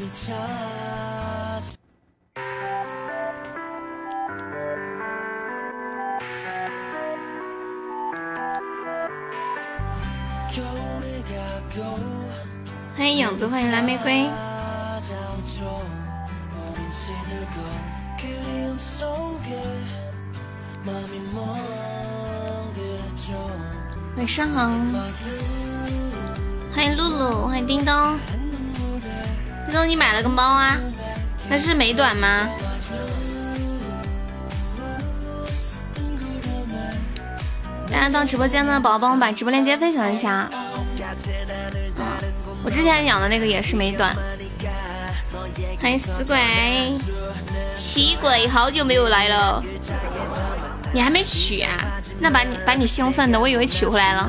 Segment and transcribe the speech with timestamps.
[0.00, 0.08] 欢
[13.10, 14.26] 迎影子，欢迎蓝玫瑰。
[24.16, 24.70] 晚上好，
[26.74, 28.29] 欢迎露露，欢迎叮咚。
[29.70, 30.76] 叮咚，你买了个猫啊？
[31.48, 32.48] 那是美短吗？
[37.88, 40.50] 大家到直播间的宝宝，帮我把直播链接分享一下。
[42.64, 44.12] 我之前养的那个也是美短。
[45.80, 46.36] 欢迎死鬼，
[47.76, 49.62] 西鬼，好久没有来了。
[50.92, 51.78] 你还没取啊？
[52.18, 54.28] 那把你把你兴奋的，我以为取回来了。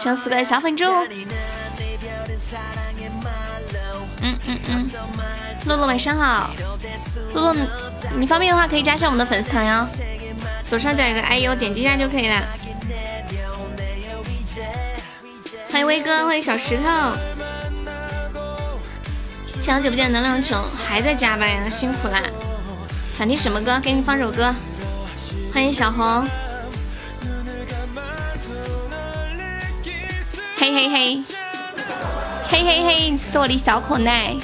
[0.00, 0.84] 生死鬼小粉猪。
[4.68, 4.90] 嗯。
[5.66, 6.50] 露露晚上好，
[7.34, 7.54] 露露，
[8.16, 9.86] 你方便的话可以加上我们的粉丝团哟，
[10.64, 12.42] 左上角有个 I U，点击一下就可以了。
[15.70, 16.82] 欢迎威哥，欢迎小石头，
[19.70, 22.22] 好久不见，能量球还在加班呀，辛苦啦！
[23.18, 23.78] 想听什么歌？
[23.82, 24.54] 给你放首歌。
[25.52, 26.26] 欢迎小红，
[30.56, 31.22] 嘿嘿嘿，
[32.48, 34.34] 嘿嘿嘿，你是我的小可爱。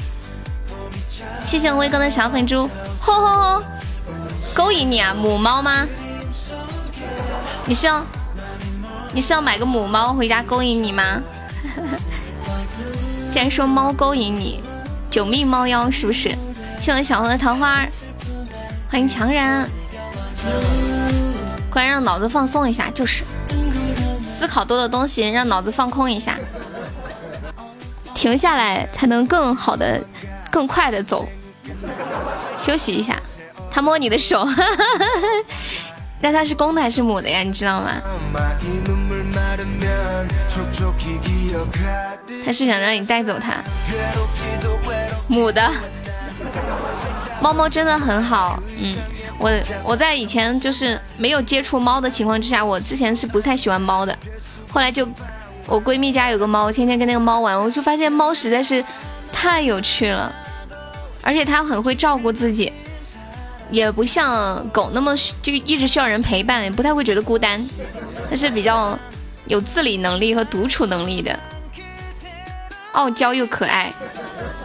[1.44, 2.68] 谢谢威哥的小粉猪，
[3.00, 3.62] 吼吼吼，
[4.54, 5.86] 勾引你啊，母猫吗？
[7.66, 8.02] 你是要？
[9.12, 11.20] 你是要买个母猫回家勾引你吗？
[13.32, 14.62] 竟然说猫勾引你，
[15.10, 16.30] 九命猫妖是不是？
[16.80, 17.86] 谢谢小红的桃花，
[18.90, 19.68] 欢迎强人，
[21.70, 23.22] 快让脑子放松一下，就是
[24.22, 26.36] 思考多的东西，让脑子放空一下，
[28.14, 30.00] 停下来才能更好的、
[30.54, 31.28] 更快的走。
[32.56, 33.20] 休息一下，
[33.72, 34.46] 他摸你的手。
[36.22, 37.40] 那它是公的还是母的呀？
[37.40, 37.90] 你知道吗？
[42.46, 43.56] 他是想让你带走它，
[45.26, 45.68] 母的。
[47.42, 48.94] 猫猫真的很好，嗯，
[49.38, 49.50] 我
[49.82, 54.16] 我在以前就是没有接触猫的情况之下，我之前是不太喜欢猫的。
[54.70, 55.06] 后来就
[55.66, 58.82] 我闺蜜家有个猫，天天跟那个猫玩，我就发现猫实在是
[59.30, 60.32] 太有趣了，
[61.24, 62.72] 而且它很会照顾自己。
[63.70, 67.66] 也不像狗那么就一直需要人陪伴，也不太会觉得孤单。
[68.30, 68.96] 它是比较
[69.46, 71.36] 有自理能力和独处能力的，
[72.92, 73.92] 傲娇又可爱。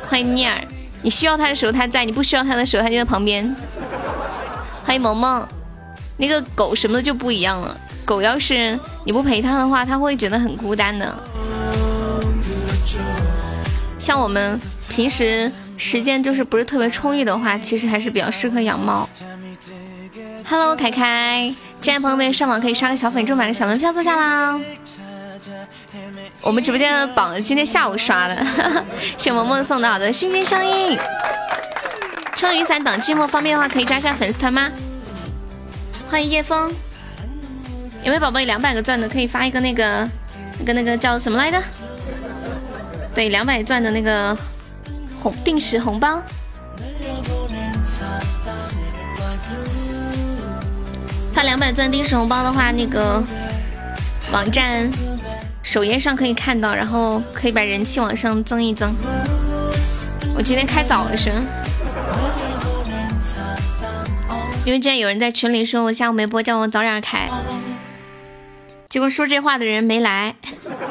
[0.07, 0.61] 欢迎念儿，
[1.01, 3.55] 你需要它的时候它在，你不需要它的时候它就在旁边。
[4.83, 5.47] 欢迎萌萌，
[6.17, 7.75] 那个狗什么的就不一样了。
[8.03, 11.17] 狗要是你不陪它的话，它会觉得很孤单的。
[13.97, 14.59] 像我们
[14.89, 15.49] 平时。
[15.79, 19.07] 时间就是不是特别充裕的话，其实还是比较适合养猫。
[20.45, 24.59] Hello，凯凯，进来朋友们上网可以刷个小粉猪，买个小门票坐下啦。
[26.41, 28.45] 我们直播间的榜今天下午刷的，
[29.17, 30.99] 谢萌萌送的，好的，心心相印。
[32.35, 34.69] 撑雨伞挡寂寞，方便的话可以加一下粉丝团吗？
[36.09, 36.69] 欢迎叶枫，
[38.03, 40.09] 有没有宝宝有两百个钻的可以发一个那个
[40.59, 41.57] 那个那个叫什么来着？
[43.15, 44.37] 对，两百钻的那个。
[45.21, 46.21] 红定时红包，
[51.33, 53.21] 发两百钻定时红包的话，那个
[54.31, 54.89] 网站
[55.61, 58.93] 首页上可以看到，然后可以把人气往上增一增。
[60.35, 61.31] 我今天开早了是，
[64.65, 67.29] 因为之前有人在群里说我下午没播，叫我早点开，
[68.87, 70.35] 结果说这话的人没来，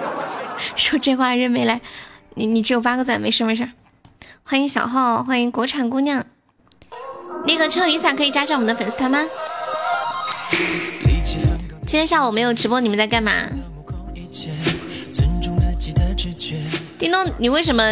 [0.76, 1.80] 说这话的人没来，
[2.34, 3.66] 你你只有八个赞，没事没事。
[4.50, 6.24] 欢迎小号，欢迎国产姑娘。
[7.46, 9.18] 那个撑雨伞可以加上我们的粉丝团吗？
[10.50, 13.30] 今天下午没有直播，你们在干嘛？
[16.98, 17.84] 叮咚，你为什么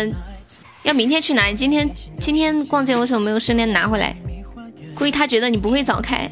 [0.82, 1.52] 要明天去拿？
[1.52, 1.86] 今天
[2.18, 4.16] 今天逛街为什么没有顺便拿回来？
[4.94, 6.26] 估计他觉得你不会早开。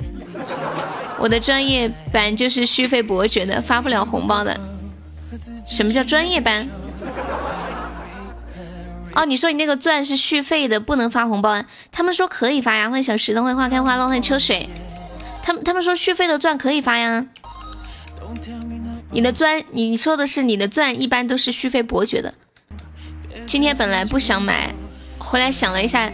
[1.18, 4.58] 我的专业班就是续费伯爵的，发不了红包的。
[5.66, 6.66] 什么叫专业班？
[9.14, 11.62] 哦，你说你那个钻是续费的，不能发红包。
[11.92, 14.68] 他们说可以发呀，欢迎小石头，欢迎花开花落，欢迎秋水。
[15.42, 17.26] 他们他们说续费的钻可以发呀。
[19.10, 22.34] 你的钻，你说的是你的钻，一般都是续费伯爵的。
[23.46, 24.74] 今天本来不想买，
[25.18, 26.10] 回来想了一下，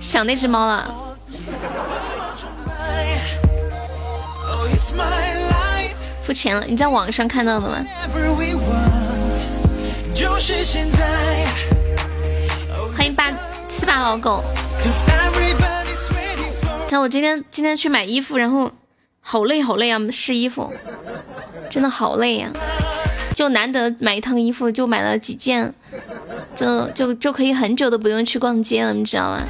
[0.00, 0.94] 想那只猫了。
[6.22, 7.82] 付钱了，你在网上看到的吗？
[10.14, 11.46] 就是现在
[13.08, 13.32] 迎八
[13.68, 14.44] 七八老狗。
[16.88, 18.70] 看我今天今天去买衣服，然后
[19.20, 20.72] 好累好累啊，试衣服
[21.70, 22.50] 真的好累呀。
[23.34, 25.72] 就难得买一趟衣服，就买了几件，
[26.54, 29.42] 就就就可以很久都不用去逛街了，你知道吗？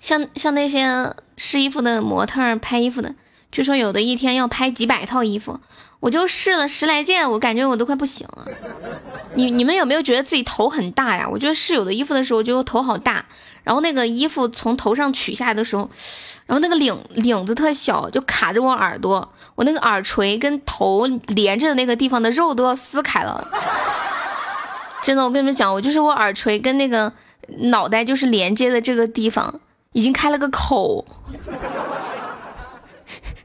[0.00, 3.14] 像像那些试衣服的模特拍衣服的，
[3.50, 5.58] 据说有的一天要拍几百套衣服，
[6.00, 8.46] 我就试了十来件，我感觉我都快不行了。
[9.34, 11.28] 你你们有没有觉得自己头很大呀？
[11.28, 13.24] 我觉得室友的衣服的时候，我觉得头好大，
[13.64, 15.90] 然后那个衣服从头上取下来的时候。
[16.46, 23.46] 然后那个领领子特小，就卡着我耳朵，我那个耳垂跟头连着的那个地方的肉都要撕开了。
[25.02, 27.12] 真的，我跟你们讲，我就是我耳垂跟那个
[27.64, 29.60] 脑袋就是连接的这个地方
[29.92, 31.04] 已经开了个口，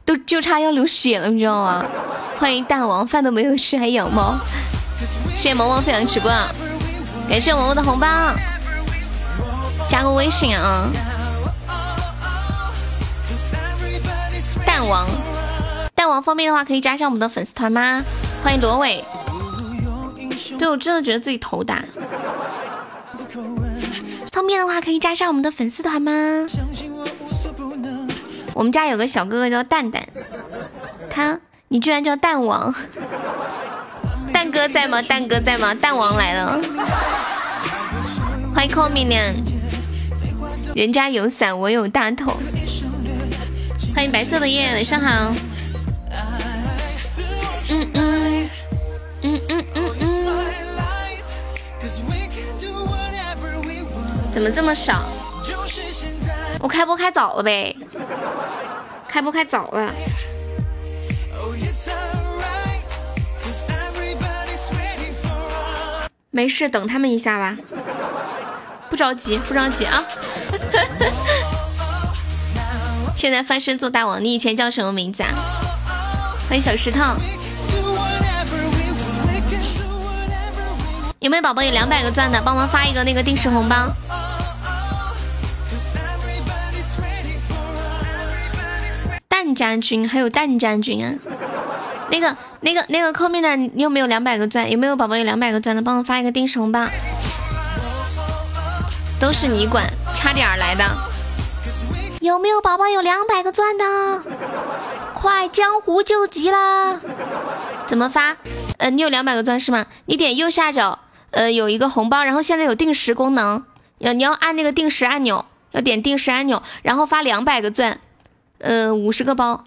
[0.05, 1.85] 都就差要流血了，你知道吗？
[2.37, 4.35] 欢迎大王，饭都没有吃还养猫，
[5.35, 6.29] 谢谢萌萌分享直播，
[7.29, 8.07] 感谢萌萌的红包，
[9.87, 10.89] 加个微信啊。
[14.65, 15.07] 蛋王，
[15.95, 18.01] 蛋王方便的话可以加上我们的粉丝团吗？
[18.43, 19.05] 欢迎罗伟。
[20.59, 21.83] 对我真的觉得自己头大。
[24.31, 26.11] 方便的话可以加上我们的粉丝团吗？
[28.53, 30.03] 我们家有个小哥哥叫蛋蛋，
[31.09, 31.39] 他，
[31.69, 32.73] 你居然叫蛋王？
[34.31, 35.01] 蛋哥在吗？
[35.01, 35.73] 蛋哥在吗？
[35.73, 36.59] 蛋王来了。
[38.53, 39.03] 欢迎 call me
[40.75, 42.33] 人家有伞，我有大头。
[43.95, 45.33] 欢迎白色的夜，晚上好。
[47.69, 48.49] 嗯嗯
[49.21, 50.03] 嗯嗯嗯嗯。
[54.31, 55.05] 怎么这么少？
[56.63, 57.75] 我开播开早了呗，
[59.05, 59.93] 开播开早了。
[66.31, 67.57] 没事，等他们一下吧。
[68.89, 70.01] 不着急，不着急啊。
[73.13, 75.31] 现在翻身做大王，你以前叫什么名字啊？
[76.47, 77.01] 欢迎小石头。
[81.19, 83.89] 有没有宝宝有两百个钻的，帮忙发一个那个定时红包。
[89.43, 91.13] 蛋将军还有蛋将军啊，
[92.09, 94.71] 那个那个那个扣面的，你有没有两百个钻？
[94.71, 96.87] 有没有宝宝有两百个钻的，帮我发一个定时红包。
[99.19, 99.85] 都是你管，
[100.15, 100.85] 差点来的。
[102.21, 104.23] 有没有宝宝有两百个钻的？
[105.13, 106.97] 快，江湖救急啦！
[107.85, 108.37] 怎么发？
[108.77, 109.87] 呃，你有两百个钻是吗？
[110.05, 110.99] 你点右下角，
[111.31, 113.65] 呃，有一个红包，然后现在有定时功能，
[113.97, 117.99] 要你要按那个定时按钮，要点定时按钮，然后发两百个钻，
[118.63, 119.61] 呃，五十个包，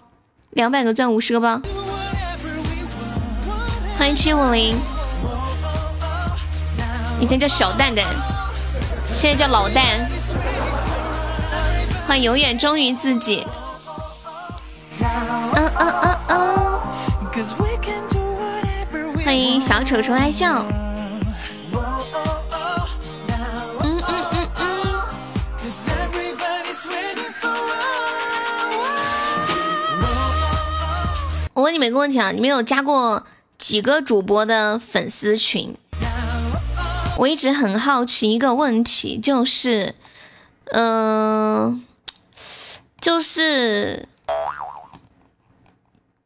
[0.49, 1.61] 两百个钻五十个包。
[3.95, 4.75] 欢迎七五零，
[7.19, 8.03] 以前叫小蛋蛋，
[9.13, 10.09] 现在叫老蛋。
[12.07, 13.45] 欢迎永远忠于自己。
[14.99, 16.79] 嗯嗯嗯嗯。
[19.23, 20.65] 欢迎小丑丑爱笑。
[31.67, 33.27] 问你们一个问题啊，你们有加过
[33.57, 35.75] 几个主播的粉丝群？
[37.17, 39.95] 我一直很好奇一个问题，就是，
[40.71, 41.83] 嗯。
[42.99, 44.07] 就是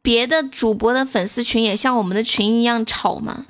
[0.00, 3.44] 别的主播的粉丝群也像我们的群一样吵吗？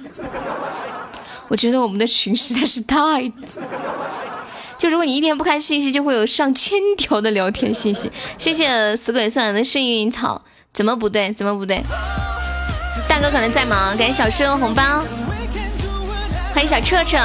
[1.48, 3.32] 我觉得我们的群实在是太……
[4.76, 8.10] 就如果你一天不看信息，就会有上千条的聊天信息。
[8.36, 11.32] 谢谢死鬼送来的幸运草，怎么不对？
[11.34, 11.82] 怎么不对？
[13.08, 14.82] 大哥可能在忙，感谢小车的红包，
[16.54, 17.18] 欢迎小彻彻，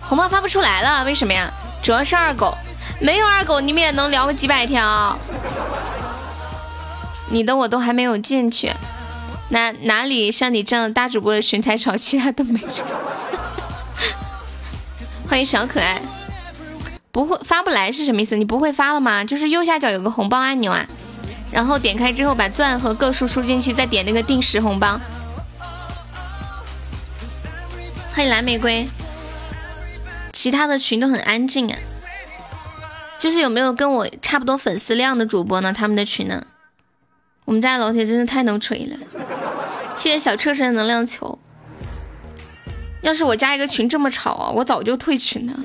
[0.00, 1.50] 红包发不出来了，为什么呀？
[1.82, 2.56] 主要是二狗。
[3.00, 5.18] 没有二狗，你们也能聊个几百条。
[7.30, 8.72] 你的我都还没有进去，
[9.48, 12.70] 哪哪里像你这样的大主播的群才吵，其他都没人。
[15.28, 16.00] 欢迎小可爱，
[17.12, 18.36] 不会发不来是什么意思？
[18.36, 19.24] 你不会发了吗？
[19.24, 20.86] 就是右下角有个红包按钮啊，
[21.50, 25.00] 然后点开之后把钻和个数输进去，再点那个定时红包。
[28.12, 28.86] 欢迎蓝玫瑰，
[30.32, 31.78] 其他的群都很安静啊。
[33.18, 35.72] 就是有没有跟我差不多粉丝量的主播呢？
[35.72, 36.46] 他们的群呢？
[37.44, 38.96] 我们家老铁真是太能吹了！
[39.96, 41.38] 谢谢小车神能量球。
[43.02, 45.58] 要是我加一个群这么吵啊，我早就退群了。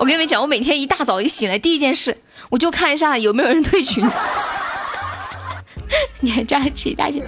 [0.00, 2.16] 我跟你们讲，我每天一大早一醒来，第一件事
[2.48, 4.02] 我就看一下有没有人退群。
[6.20, 7.22] 你还加其他群？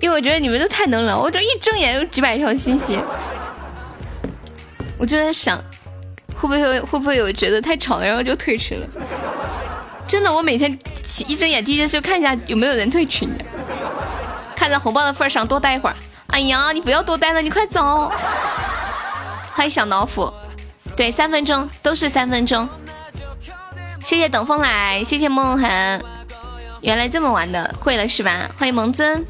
[0.00, 2.98] 因为我觉得你们都太能了，我这一睁眼有几百条信息，
[4.98, 5.56] 我就在想，
[6.34, 8.86] 会不会会不会有觉得太吵了，然后就退群了？
[10.08, 10.76] 真的，我每天
[11.28, 13.44] 一睁眼第一件事看一下有没有人退群的，
[14.56, 15.94] 看在红包的份上多待一会儿。
[16.30, 18.10] 哎呀，你不要多待了，你快走。
[19.52, 20.32] 欢迎小老虎，
[20.98, 22.68] 对，三分钟都是三分钟。
[24.02, 26.02] 谢谢等风来，谢谢梦涵，
[26.80, 28.50] 原来这么玩的，会了是吧？
[28.58, 29.24] 欢迎萌尊，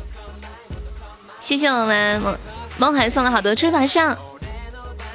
[1.40, 2.38] 谢谢我们梦
[2.78, 4.16] 梦涵送了好多吹法上，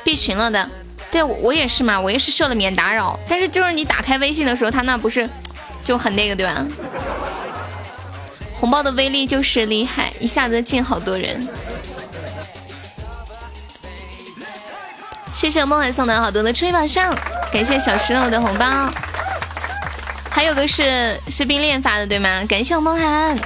[0.03, 0.69] 闭群了的。
[1.09, 5.27] 对我我也是嘛，我也是设了免打扰，但是就是你打开微信的时候，他那不是
[5.83, 6.63] 就很那个对吧？
[8.53, 11.47] 红包的威力就是厉害，一下子进好多人。
[15.33, 17.13] 谢谢梦涵送的好多的吹法上，
[17.51, 18.89] 感谢小石头的红包，
[20.29, 22.43] 还有个是是冰恋发的对吗？
[22.47, 23.37] 感谢我梦涵，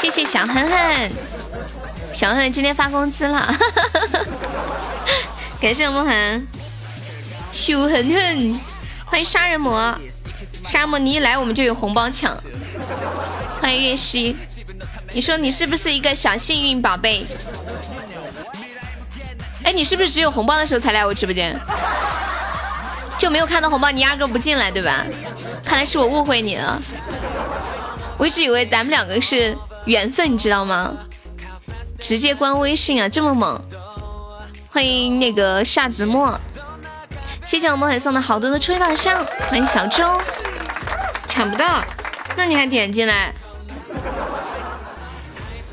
[0.00, 1.10] 谢谢小狠狠，
[2.14, 3.52] 小狠狠今天发工资了，
[5.60, 6.46] 感谢我梦涵，
[7.52, 8.60] 秀狠狠，
[9.06, 9.98] 欢迎杀人魔，
[10.64, 12.36] 沙漠你一来我们就有红包抢，
[13.60, 14.36] 欢迎月溪，
[15.12, 17.26] 你说你是不是一个小幸运宝贝？
[19.62, 21.58] 哎，你是不是只有红包的时候才来我直播间？
[23.18, 25.04] 就没有看到红包，你压根不进来，对吧？
[25.64, 26.80] 看来是我误会你了。
[28.16, 30.92] 我一直以为咱们两个是缘分，你知道吗？
[31.98, 33.62] 直接关微信啊，这么猛！
[34.70, 36.40] 欢迎那个夏子墨，
[37.44, 40.20] 谢谢我们还送的好多的吹蜡像，欢迎小周，
[41.26, 41.84] 抢不到，
[42.36, 43.34] 那你还点进来？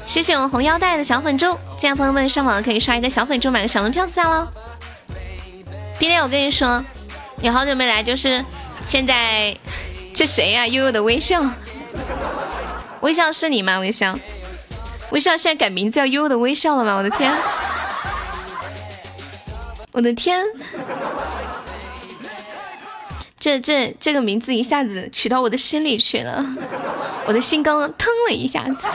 [0.07, 4.47] 谢谢我红腰带的小粉猪，进来朋友们上网可以刷一个小粉猪，买个小门票下喽。
[5.99, 6.83] 冰烈，我跟你说，
[7.41, 8.43] 你好久没来，就是
[8.85, 9.55] 现在，
[10.15, 10.65] 这谁呀？
[10.65, 11.43] 悠悠的微笑，
[13.01, 13.79] 微笑是你吗？
[13.79, 14.17] 微笑，
[15.11, 16.95] 微笑现在改名字叫悠悠的微笑了吗？
[16.95, 17.37] 我的天，
[19.91, 20.41] 我的天，
[23.37, 26.45] 这这这个名字一下子取到我的心里去了，
[27.25, 28.87] 我的心刚刚腾了一下子。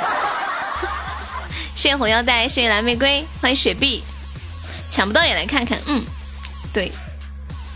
[1.82, 4.04] 谢谢红腰带，谢谢蓝玫瑰，欢迎雪碧，
[4.88, 6.00] 抢不到也来看看，嗯，
[6.72, 6.92] 对，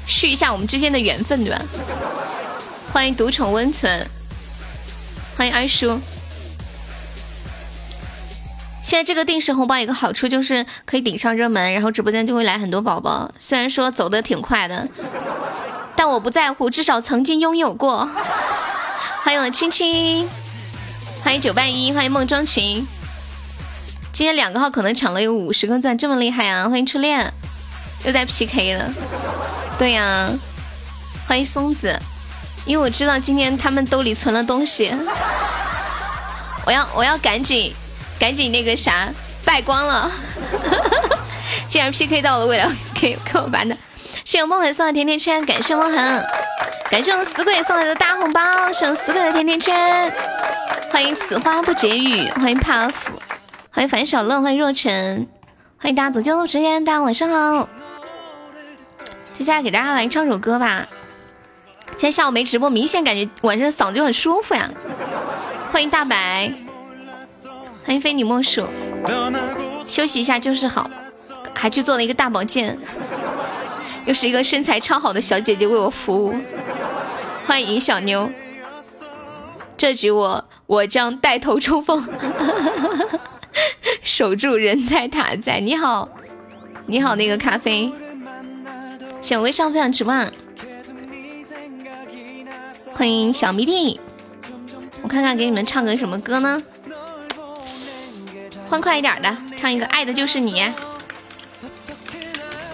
[0.07, 1.61] 续一下我们之间的缘分，对吧？
[2.93, 4.07] 欢迎独宠温存，
[5.37, 5.99] 欢迎二叔。
[8.85, 13.29] 现在这个定时红包有个好处就是可以顶上热门，然后直播间就会来很多宝宝。
[13.41, 14.87] 虽然说走的挺快的，
[15.97, 18.09] 但我不在乎，至少曾经拥有过。
[19.25, 20.29] 欢迎我青青，
[21.25, 22.87] 欢迎九半一，欢迎梦中情。
[24.17, 26.67] 今天两个号可能抢了有五十个钻，这么厉害啊！
[26.71, 27.31] 欢迎初恋，
[28.07, 28.91] 又在 PK 了。
[29.79, 30.31] 对呀，
[31.29, 31.95] 欢迎松子，
[32.65, 34.91] 因为我知道今天他们兜里存了东西，
[36.65, 37.75] 我要我要赶紧
[38.19, 39.07] 赶紧那个啥
[39.45, 40.11] 败光了。
[41.69, 43.77] 既然 PK 到了，为了给给我玩的，
[44.25, 46.27] 谢谢梦痕送的甜甜圈，感谢梦痕，
[46.91, 50.11] 感谢我们死鬼送来的大红包，谢我死鬼的甜甜圈，
[50.91, 53.13] 欢迎此花不解语，欢迎帕尔夫。
[53.77, 55.29] 欢迎樊小乐，欢迎若晨，
[55.77, 57.69] 欢迎大家走进直播间，大家晚上好。
[59.35, 60.89] 接下来给大家来唱首歌吧。
[61.89, 64.71] 今天下午没直播，明显感觉晚上嗓子就很舒服呀。
[65.71, 66.51] 欢迎大白，
[67.85, 68.67] 欢迎非你莫属。
[69.87, 70.91] 休息一下就是好，
[71.53, 72.79] 还去做了一个大保健，
[74.07, 76.35] 又是一个身材超好的小姐姐为我服务。
[77.45, 78.31] 欢迎小妞，
[79.77, 82.03] 这局我我将带头冲锋。
[84.03, 86.09] 守住人在塔在，你好，
[86.87, 87.93] 你好，那个咖啡，
[89.21, 90.15] 请微笑分享直播，
[92.93, 94.01] 欢迎小迷弟，
[95.03, 96.63] 我看看给你们唱个什么歌呢？
[98.69, 100.61] 欢快一点的，唱一个《爱的就是你》，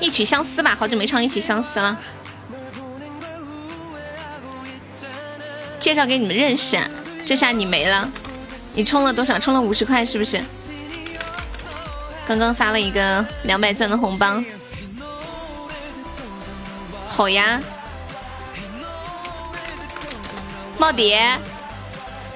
[0.00, 1.98] 一曲相思吧，好久没唱一曲相思了，
[5.78, 6.78] 介绍给你们认识，
[7.26, 8.10] 这下你没了，
[8.74, 9.38] 你充了多少？
[9.38, 10.42] 充了五十块是不是？
[12.26, 14.42] 刚刚发了一个两百钻的红包，
[17.06, 17.60] 好呀！
[20.78, 21.20] 茂蝶，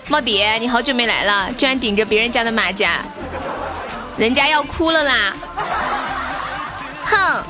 [0.08, 3.00] 茂蝶，你好久没来了，居然顶着别人家的马甲，
[4.18, 5.36] 人家要哭了啦！
[7.06, 7.42] 哼，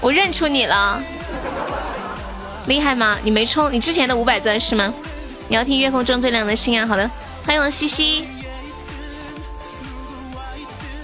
[0.00, 1.02] 我认出你了，
[2.66, 3.18] 厉害吗？
[3.22, 4.92] 你没充，你之前的五百钻是吗？
[5.48, 6.86] 你要听月空中最亮的星啊！
[6.86, 7.10] 好的，
[7.44, 8.28] 欢迎西西。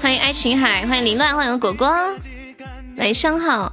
[0.00, 1.88] 欢迎爱琴海，欢迎凌乱，欢迎果果，
[2.96, 3.72] 晚上好。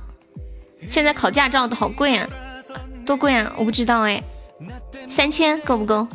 [0.87, 2.27] 现在考驾照的好贵啊，
[3.05, 3.51] 多贵啊？
[3.57, 4.23] 我不知道哎，
[5.07, 6.07] 三千够不够？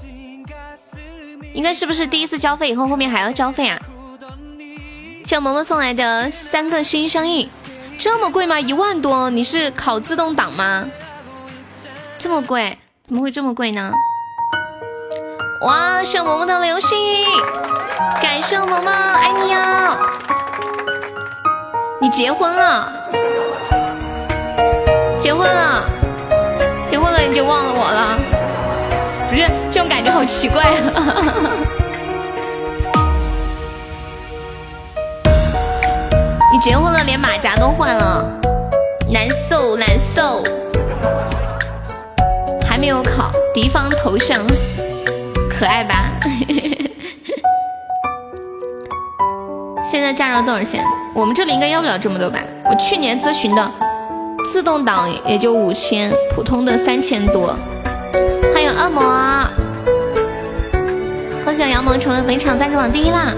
[1.54, 3.80] 应该是不是第一次交费以后，后面还要交费啊？
[5.24, 7.48] 谢萌萌送来的三个心相印，
[7.98, 8.58] 这么贵吗？
[8.60, 9.30] 一万多？
[9.30, 10.88] 你是考自动挡吗？
[12.18, 12.76] 这么贵？
[13.06, 13.92] 怎么会这么贵呢？
[15.60, 17.26] 哇，谢萌萌的流星雨，
[18.22, 19.94] 感谢萌萌，爱你呀！
[22.00, 22.90] 你结婚了？
[25.20, 25.84] 结婚了？
[26.90, 28.18] 结婚了你就忘了我了？
[29.28, 31.14] 不是，这种感觉好奇怪啊！
[36.50, 38.24] 你结婚了，连马甲都换了，
[39.12, 40.42] 难受难受。
[42.66, 44.38] 还没有考，敌方头像。
[45.60, 46.10] 可爱吧？
[49.90, 50.82] 现在驾照多少钱？
[51.14, 52.38] 我们这里应该要不了这么多吧？
[52.64, 53.70] 我去年咨询的
[54.50, 57.54] 自动挡也就五千，普通的三千多。
[58.54, 59.46] 欢迎恶魔，
[61.44, 63.34] 恭喜杨萌成为本场赞助榜第一啦！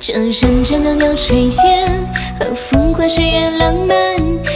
[0.00, 1.88] 这认真的流水线
[2.40, 3.96] 和风花雪月浪漫，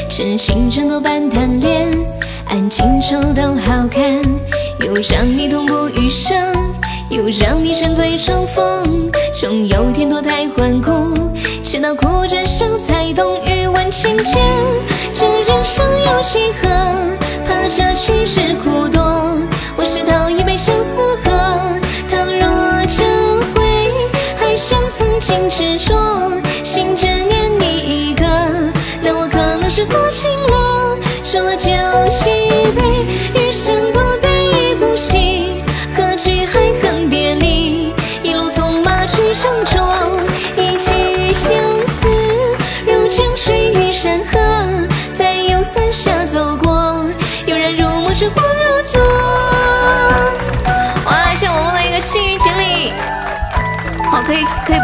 [0.08, 2.15] 真情真多般贪恋。
[2.56, 4.02] 安静丑都好看，
[4.80, 6.34] 又让你痛不欲生，
[7.10, 11.12] 又让你沉醉装疯，终有天脱胎换骨，
[11.62, 14.40] 直到哭着笑才懂欲问情切。
[15.14, 16.68] 这人生有几何？
[17.44, 18.45] 怕这去世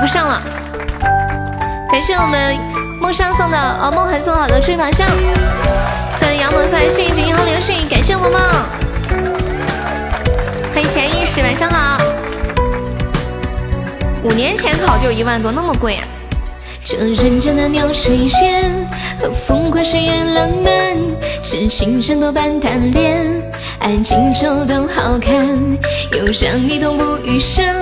[0.02, 0.42] 不上了，
[1.88, 2.58] 感谢我们
[3.00, 5.06] 梦上送的哦梦涵送好的吹法上，
[6.20, 8.42] 欢迎杨萌送来幸运锦和流星，感谢萌萌，
[10.74, 11.98] 欢迎潜意识晚上好，
[14.24, 16.02] 五年前考就一万多，那么贵啊！
[16.84, 18.72] 这人间的鸟水仙
[19.20, 20.98] 和风花雪月浪漫，
[21.44, 23.24] 痴情真多半贪恋，
[23.78, 25.46] 爱情丑都好看，
[26.10, 27.81] 又让你痛不欲生。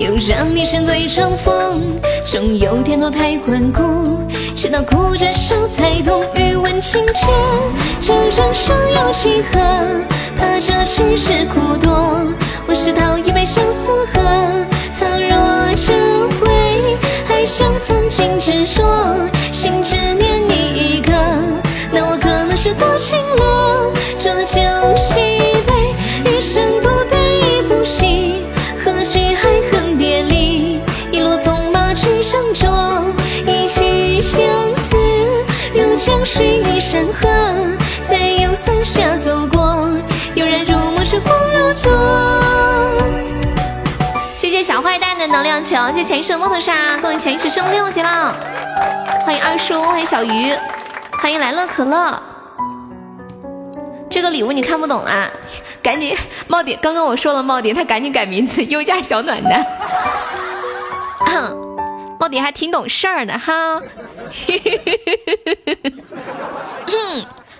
[0.00, 1.82] 又让你沉醉装疯，
[2.24, 4.18] 总有天多太顽固，
[4.56, 7.26] 直到哭着笑才懂欲问情切。
[8.00, 9.60] 这人生有几何？
[10.38, 12.16] 怕这去世苦多。
[12.66, 14.22] 我是讨一杯相思喝，
[14.98, 15.92] 倘若这
[16.38, 16.96] 回
[17.28, 18.82] 还像曾经执着，
[19.52, 21.12] 心只念你一个，
[21.92, 23.89] 那我可能是多情了。
[45.88, 48.34] 谢谢前世的木头沙，恭喜前世升六级了。
[49.24, 50.52] 欢迎二叔，欢迎小鱼，
[51.12, 52.22] 欢迎来乐可乐。
[54.08, 55.30] 这个礼物你看不懂啊？
[55.82, 56.16] 赶紧
[56.46, 59.66] 帽顶，刚刚我说了帽顶，他赶紧改名字，优家小暖男。
[62.18, 63.80] 帽顶还挺懂事儿的哈。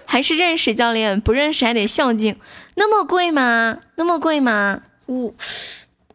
[0.04, 2.36] 还是认识教练，不认识还得孝敬。
[2.74, 3.78] 那么贵吗？
[3.96, 4.80] 那么贵吗？
[5.06, 5.34] 五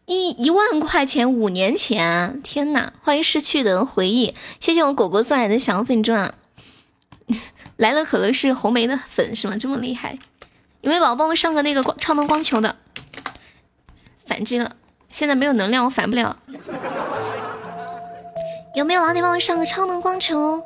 [0.06, 2.94] 一一万块钱，五年前，天哪！
[3.02, 6.36] 欢迎失去的回忆，谢谢我果果送来的小粉钻。
[7.78, 9.58] 来了可乐是红梅的粉是吗？
[9.60, 10.20] 这么厉害？
[10.82, 12.76] 有没有宝宝帮我上个那个光超能光球的？
[14.28, 14.76] 反击了，
[15.10, 16.38] 现在没有能量，我反不了。
[18.76, 20.62] 有没有老铁帮我上个超能光球？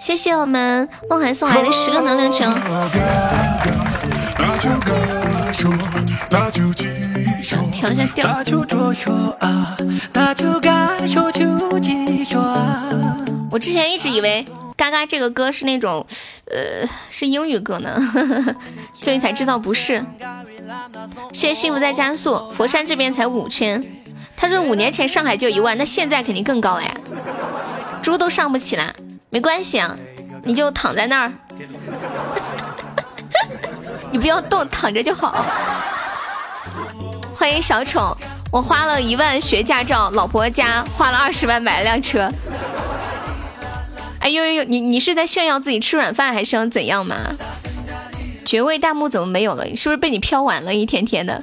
[0.00, 2.44] 谢谢我们梦涵送来的十个能量球。
[13.50, 14.44] 我之前一直以为
[14.76, 16.04] “嘎嘎”这个歌是那种，
[16.46, 17.96] 呃，是英语歌呢，
[18.92, 20.04] 最近才知道不是。
[21.32, 23.82] 谢谢幸福在加速，佛山这边才五千。
[24.36, 26.92] 他说五年前上海就一万，那现在肯定更高了呀，
[28.02, 28.92] 猪都上不起来。
[29.30, 29.96] 没关系啊，
[30.42, 31.32] 你就躺在那儿，
[34.10, 35.46] 你不要动，躺着就好。
[37.46, 38.12] 欢迎小丑，
[38.50, 42.28] 我花了一万学驾照，老婆家花了二十万买了辆车。
[44.18, 47.14] 哎呦呦，你你是在炫耀自己吃软饭还是想怎样吗？
[48.44, 49.64] 爵位弹幕怎么没有了？
[49.76, 50.74] 是不是被你飘完了？
[50.74, 51.40] 一天天的，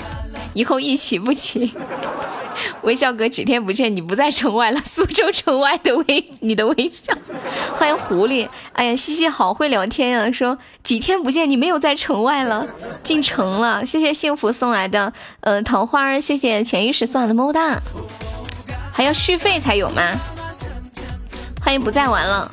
[0.53, 1.73] 以后一起不起。
[2.83, 7.13] 微笑哥几天不见，你不在城外了，苏州城外的微 你的微笑。
[7.77, 12.67] 欢迎狐狸，哎呀，西西好会聊天呀，说几天不见，你没有在城外了，
[13.03, 13.85] 进城了。
[13.85, 17.81] 谢谢幸福送来的呃桃花，谢谢潜意识送来的么么哒。
[18.91, 20.01] 还要续费才有吗？
[21.63, 22.51] 欢迎不再玩了。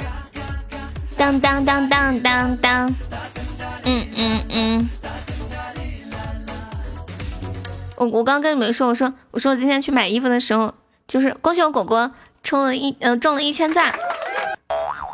[1.16, 2.94] 当当当当当当。
[3.84, 4.88] 嗯嗯嗯，
[8.00, 10.72] 我我刚跟你们说，我说我说我今天去买衣服的时候，
[11.06, 12.10] 就是恭喜我果果
[12.42, 13.94] 充了一呃中了一千赞，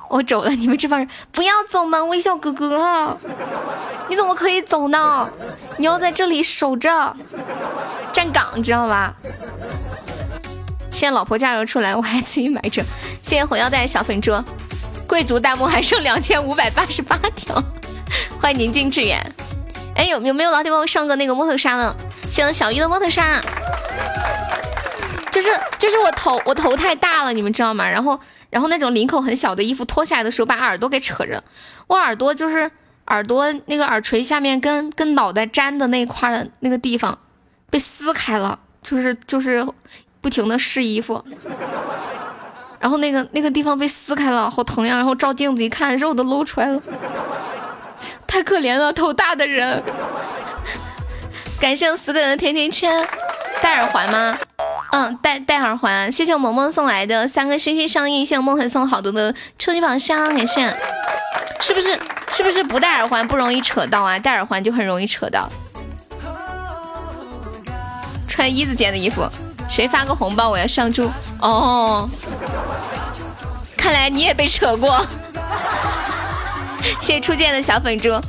[0.08, 3.18] 我走了，你们这帮人不要走嘛，微笑哥哥，
[4.08, 5.28] 你怎么可以走呢？
[5.78, 7.16] 你要在这里守着
[8.12, 9.12] 站岗，知道吧？
[10.92, 12.84] 现在老婆嫁着出来，我还自己买着。
[13.20, 14.32] 谢谢火腰带小粉猪，
[15.08, 17.60] 贵族弹幕还剩两千五百八十八条。
[18.40, 19.20] 欢迎宁静致远，
[19.96, 21.92] 哎，有有没有老铁帮我上个那个摸头杀呢？
[22.30, 23.40] 谢小鱼的摸头杀，
[25.30, 27.88] 就是就是我头我头太大了，你们知道吗？
[27.88, 28.18] 然后
[28.50, 31.42] 然后那种领口很小的衣服脱下来的时候，把耳朵给扯着，
[31.86, 32.70] 我耳朵就是
[33.06, 37.18] 耳朵那个耳垂下面跟跟脑袋粘的那块的那个地方
[37.70, 39.66] 被撕开了，就是就是
[40.20, 41.24] 不停的试衣服，
[42.78, 44.96] 然后那个那个地方被撕开了，好疼呀！
[44.96, 46.80] 然后照镜子一看，肉都露出来了。
[48.26, 49.82] 太可怜了，头大的人。
[51.58, 53.06] 感谢我四个人的甜甜圈，
[53.62, 54.38] 戴耳环吗？
[54.92, 56.10] 嗯，戴戴耳环。
[56.12, 60.74] 谢谢萌萌送来的三个星星上映，谢谢梦痕送好多的超级宝箱，感谢。
[61.60, 61.98] 是不是
[62.30, 64.18] 是不是不戴耳环不容易扯到啊？
[64.18, 65.48] 戴耳环就很容易扯到。
[68.28, 69.26] 穿一字肩的衣服，
[69.68, 71.10] 谁发个红包我要上猪。
[71.40, 72.08] 哦，
[73.76, 75.04] 看来你也被扯过。
[77.00, 78.20] 谢谢初见的小粉猪，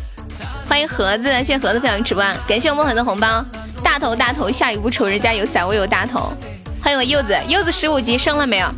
[0.68, 3.44] 欢迎盒子，谢谢盒子分享直播，感谢我梦恒的红包，
[3.84, 6.32] 大头大头，下雨不愁，人家有伞，我有大头。
[6.82, 8.70] 欢迎我柚子，柚子十五级升了没有？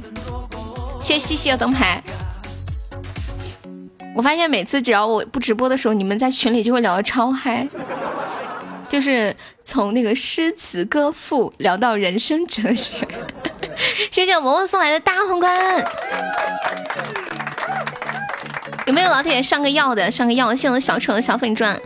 [1.01, 2.01] 谢谢西西的灯牌。
[4.15, 7.67] 我发现每次只要我不直播的时候，你们在群里就会聊的超嗨，
[8.87, 13.07] 就是从那个诗词歌赋聊到人生哲学。
[14.11, 15.83] 谢谢我萌萌送来的大皇冠。
[18.89, 20.09] 有没有老铁上个药的？
[20.09, 21.79] 上个药，谢谢小丑的小粉钻。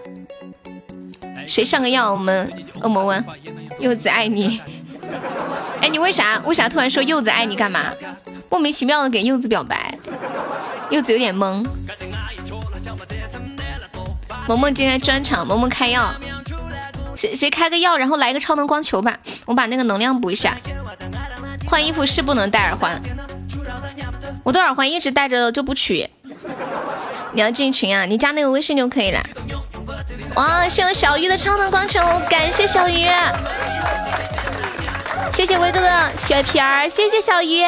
[1.45, 2.09] 谁上个药？
[2.09, 2.49] 我们
[2.81, 3.21] 恶魔问。
[3.77, 4.61] 柚子爱你。
[5.81, 7.91] 哎，你为啥为啥突然说柚子爱你干嘛？
[8.49, 9.93] 莫名其妙的给柚子表白，
[10.89, 11.67] 柚子有点懵。
[14.47, 16.09] 萌萌今天专场，萌萌开药。
[17.17, 20.55] 谁谁开个药，然后来个超能光球吧，我把那个能量补一下。
[21.67, 22.97] 换衣服是不能戴耳环，
[24.45, 26.09] 我的耳环一直戴着就不取。
[27.31, 28.05] 你要进群啊？
[28.05, 29.19] 你加那个微信就可以了。
[30.35, 33.07] 哇，谢谢小鱼的超能光球，感谢小鱼，
[35.31, 37.63] 谢谢威哥的雪皮儿，谢谢小鱼。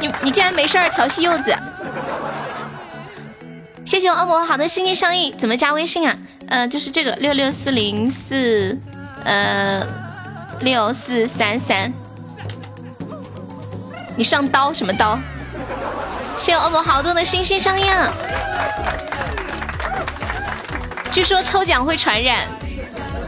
[0.00, 1.56] 你你竟然没事儿调戏柚子？
[3.84, 6.16] 谢谢我恶魔好的心心相印，怎么加微信啊？
[6.48, 8.78] 呃，就是这个六六四零四
[9.24, 9.86] 呃
[10.60, 11.92] 六四三三。
[14.16, 15.18] 你上刀什么刀？
[16.48, 17.94] 谢恶魔好多的星星上映，
[21.12, 22.46] 据说抽奖会传染，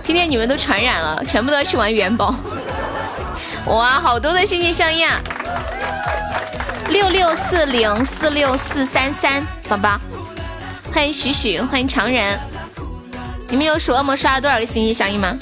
[0.03, 2.35] 今天你们都传染了，全部都要去玩元宝。
[3.67, 5.07] 哇，好多的星星上映，
[6.89, 10.01] 六六四零四六四三三，宝宝，
[10.91, 12.39] 欢迎许许，欢迎强人，
[13.51, 15.39] 你们有数恶魔刷了多少个星星相印吗？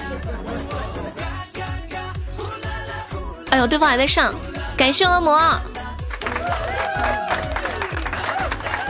[3.51, 4.35] 哎呦，对方还在上，
[4.77, 5.41] 感谢恶魔。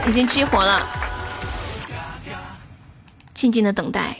[0.07, 0.85] 已经激活了，
[3.33, 4.17] 静静的等待，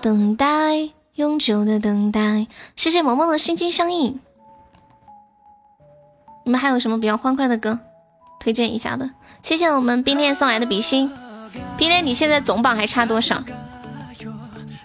[0.00, 2.46] 等待，永久的等待。
[2.74, 4.18] 谢谢萌萌的心心相印。
[6.44, 7.78] 你们还有什么比较欢快的歌
[8.40, 9.10] 推荐一下的？
[9.42, 11.12] 谢谢我们冰恋送来的比心。
[11.76, 13.42] 冰恋，你现在总榜还差多少？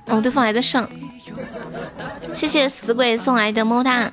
[0.07, 0.87] 哦，对方还在上。
[2.33, 4.11] 谢谢死鬼送来的么么哒。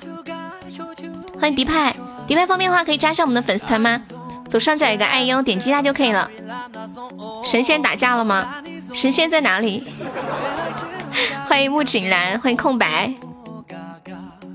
[1.40, 1.94] 欢迎迪派，
[2.28, 4.00] 迪派方便的话可以加上我们的粉丝团吗？
[4.52, 6.28] 左上角有个爱优，点击它就可以了。
[7.42, 8.56] 神仙打架了吗？
[8.92, 9.90] 神仙在哪里？
[11.48, 13.14] 欢迎木槿兰，欢迎空白。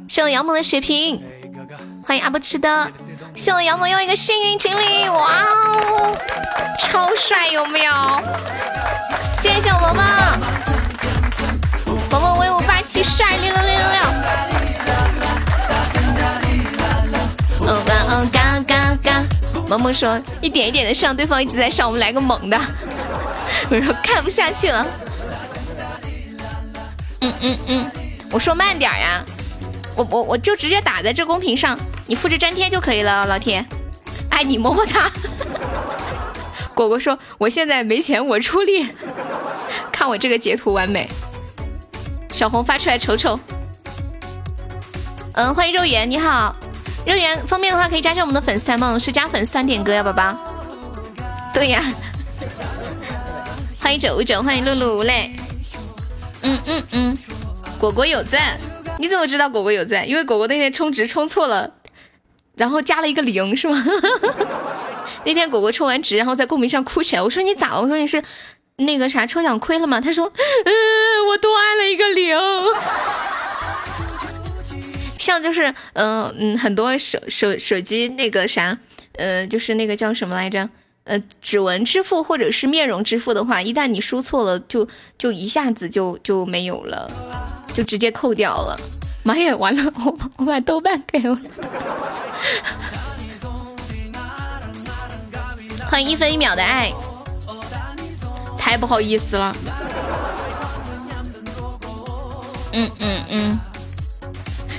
[0.08, 1.20] 谢我杨萌的血瓶，
[2.06, 2.92] 欢迎阿不吃的。
[3.34, 6.16] 谢我杨萌又一个幸运锦鲤，哇哦，
[6.80, 7.92] 超帅有没有？
[9.20, 10.06] 谢谢我萌萌，
[12.12, 14.57] 萌萌威武霸气帅六六六六六。
[19.78, 22.60] 萌萌说：“一点一点的上，对方一直在上，我们来个猛的。
[23.70, 24.86] ”我说看不下去了。
[27.22, 27.92] 嗯嗯嗯，
[28.32, 29.24] 我说慢点呀，
[29.96, 33.64] 我我我就直接打在这公屏上，你复制粘贴就可以了，老铁。
[34.32, 35.12] 爱你么么哒。
[36.74, 38.88] 果果说我现在没钱，我出力。
[39.92, 41.08] 看我这个截图完美。
[42.34, 43.40] 小红发出来瞅瞅。
[45.34, 46.56] 嗯，欢迎肉圆，你好，
[47.08, 49.00] 肉圆，方便的话可以加下我们的粉丝团吗？
[49.00, 50.38] 是加粉丝团点歌呀，宝宝。
[51.54, 51.82] 对呀。
[53.80, 55.32] 欢迎九五九，欢迎露露无泪。
[56.42, 57.18] 嗯嗯嗯，
[57.80, 58.58] 果果有赞，
[59.00, 60.06] 你怎么知道果果有赞？
[60.08, 61.76] 因为果果那天充值充错了，
[62.58, 63.82] 然后加了一个零，是吗？
[65.24, 67.22] 那天果果充完值，然后在公屏上哭起来。
[67.22, 67.82] 我说你咋了？
[67.82, 68.22] 我说你是
[68.76, 70.02] 那个啥抽奖亏了吗？
[70.02, 70.74] 他说，嗯，
[71.30, 72.38] 我多按了一个零。
[75.18, 78.78] 像就是，嗯嗯，很多手手手机那个啥，
[79.14, 80.70] 呃，就是那个叫什么来着？
[81.04, 87.10] 呃，指纹支付或者是面容支付的话，一旦你输错了，就就一下子就就没有了，
[87.74, 88.78] 就直接扣掉了。
[89.24, 91.40] 妈呀，完了， 我我把豆瓣给了。
[95.90, 96.92] 欢迎一分一秒的爱，
[98.58, 99.56] 太不好意思了。
[102.74, 103.60] 嗯嗯嗯。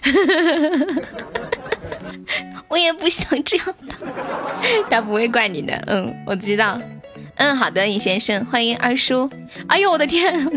[2.69, 3.95] 我也不想这样的，
[4.91, 5.73] 他不会怪你的。
[5.87, 6.79] 嗯，我知道。
[7.37, 9.31] 嗯，好的，尹先生，欢迎二叔。
[9.69, 10.35] 哎呦，我的天！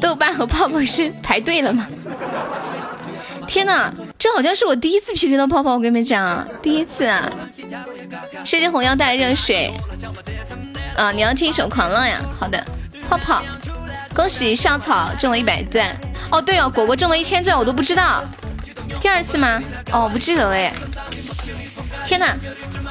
[0.00, 1.86] 豆瓣和泡泡是排队了吗？
[3.48, 7.30] 天哪，这好像是我第一次 PK 到泡泡，我跟你们讲，第一次啊！
[8.44, 9.72] 谢谢红腰带热水。
[10.96, 12.20] 啊，你要听一首《狂浪》呀？
[12.38, 12.62] 好的，
[13.08, 13.42] 泡泡，
[14.16, 15.94] 恭喜校草中了一百钻。
[16.30, 18.24] 哦，对哦，果果中了一千钻，我都不知道。
[18.98, 19.60] 第二次吗？
[19.92, 20.72] 哦，不记得了耶。
[22.06, 22.34] 天哪，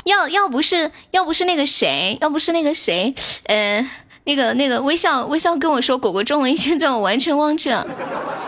[0.03, 3.15] 要要不是要不是那个谁，要不是那个谁，
[3.47, 3.83] 呃，
[4.25, 7.87] 那个那个微笑微笑跟我说果果中了一千钻，我完全忘记了。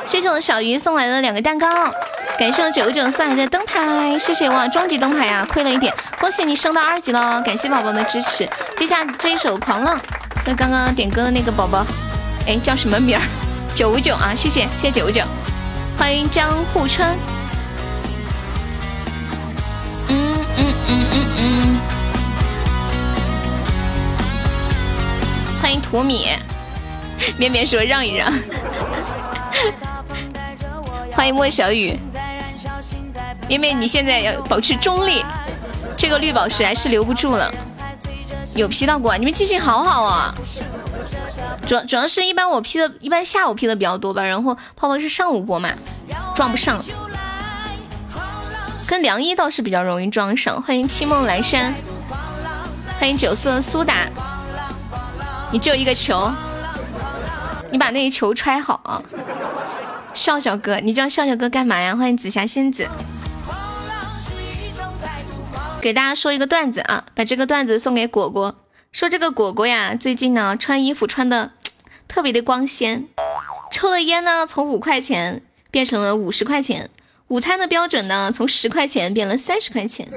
[0.05, 1.91] 谢谢我小鱼送来的两个蛋糕，
[2.37, 8.47] 感谢我九九送来的灯牌，谢谢哇，终极灯牌啊，亏了一点，恭喜你升到二级了，感谢宝宝的支持。
[8.77, 9.99] 接下这一首狂浪，
[10.45, 11.85] 那刚刚点歌的那个宝宝，
[12.47, 13.21] 哎，叫什么名儿？
[13.75, 15.21] 九五九啊，谢谢谢谢九五九，
[15.97, 17.13] 欢迎江户川。
[20.07, 21.77] 嗯嗯嗯嗯嗯，
[25.61, 26.29] 欢迎土米，
[27.37, 28.31] 绵绵说让一让。
[31.11, 31.99] 欢迎莫小雨，
[33.49, 35.21] 绵绵你现在要保持中立，
[35.97, 37.51] 这个绿宝石还是留不住了。
[38.55, 40.33] 有 P 到过，你们记性好好啊。
[41.67, 45.69] 主要主要是一般我 P 的，一般下午 P 的比较多吧，然后泡泡是上午播嘛，
[46.35, 46.81] 撞不上。
[48.87, 50.61] 跟凉一倒是比较容易撞上。
[50.61, 51.73] 欢迎清梦阑珊，
[52.99, 54.07] 欢迎九色苏打。
[55.51, 56.31] 你只有一个球，
[57.69, 59.01] 你把那个球揣好啊。
[60.13, 61.95] 笑笑哥，你叫笑笑哥干嘛呀？
[61.95, 62.87] 欢迎紫霞仙子。
[65.81, 68.55] 给大家说一个段子啊，把这个段子送给果果。
[68.91, 71.51] 说这个果果呀，最近呢穿衣服穿的
[72.07, 73.07] 特别的光鲜，
[73.71, 76.89] 抽的烟呢从五块钱变成了五十块钱。
[77.27, 80.07] 午餐的标准呢，从十块钱变了三十块钱，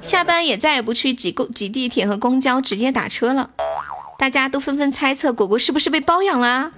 [0.00, 3.50] 下班也再也不去挤公挤地铁和公交，直接打车了。
[4.18, 6.72] 大家都纷纷猜测果果是不是被包养啦？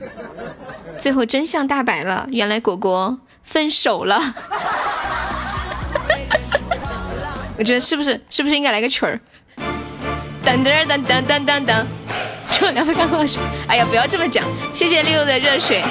[0.96, 4.34] 最后真相大白了，原来果果分手了。
[7.58, 9.18] 我觉得是不是是不是应该来个曲儿？
[10.44, 11.84] 噔噔噔噔噔噔噔，
[12.50, 15.82] 这两位刚老师，哎呀，不要这么讲，谢谢六六的热水。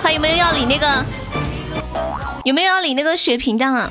[0.00, 1.04] 快有没有要领那个？
[2.44, 3.90] 有没有要领那个血瓶的啊？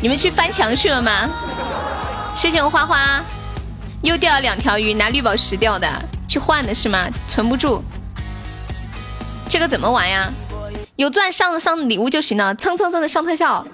[0.00, 1.30] 你们去翻墙去了吗？
[2.34, 3.22] 谢谢我花花，
[4.02, 5.86] 又钓了两条鱼，拿绿宝石钓的，
[6.26, 7.06] 去换的是吗？
[7.28, 7.82] 存不住，
[9.48, 10.32] 这个怎么玩呀？
[10.96, 13.66] 有钻上上礼物就行了，蹭蹭蹭的上特效，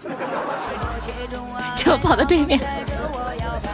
[1.77, 2.59] 就跑到对面。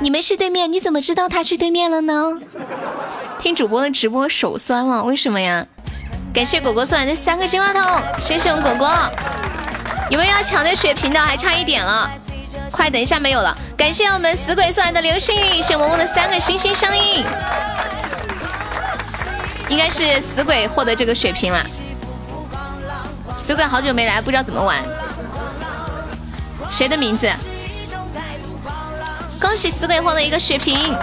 [0.00, 2.38] 你没去对面，你怎么知道他去对面了呢？
[3.38, 5.64] 听主播的直播手酸了，为什么呀？
[6.34, 8.90] 感谢果果送来的三个金话筒，谢谢我们果果。
[10.10, 11.20] 有没有要抢的血瓶的？
[11.20, 12.10] 还差一点了，
[12.72, 13.56] 快等一下没有了。
[13.76, 17.24] 感谢我们死鬼送来的流星雨，谢萌萌的三个星星上映。
[19.68, 21.64] 应该是死鬼获得这个血瓶了。
[23.36, 24.82] 死鬼好久没来，不知道怎么玩。
[26.70, 27.30] 谁的名字？
[29.40, 30.96] 恭喜死鬼获得一个血瓶。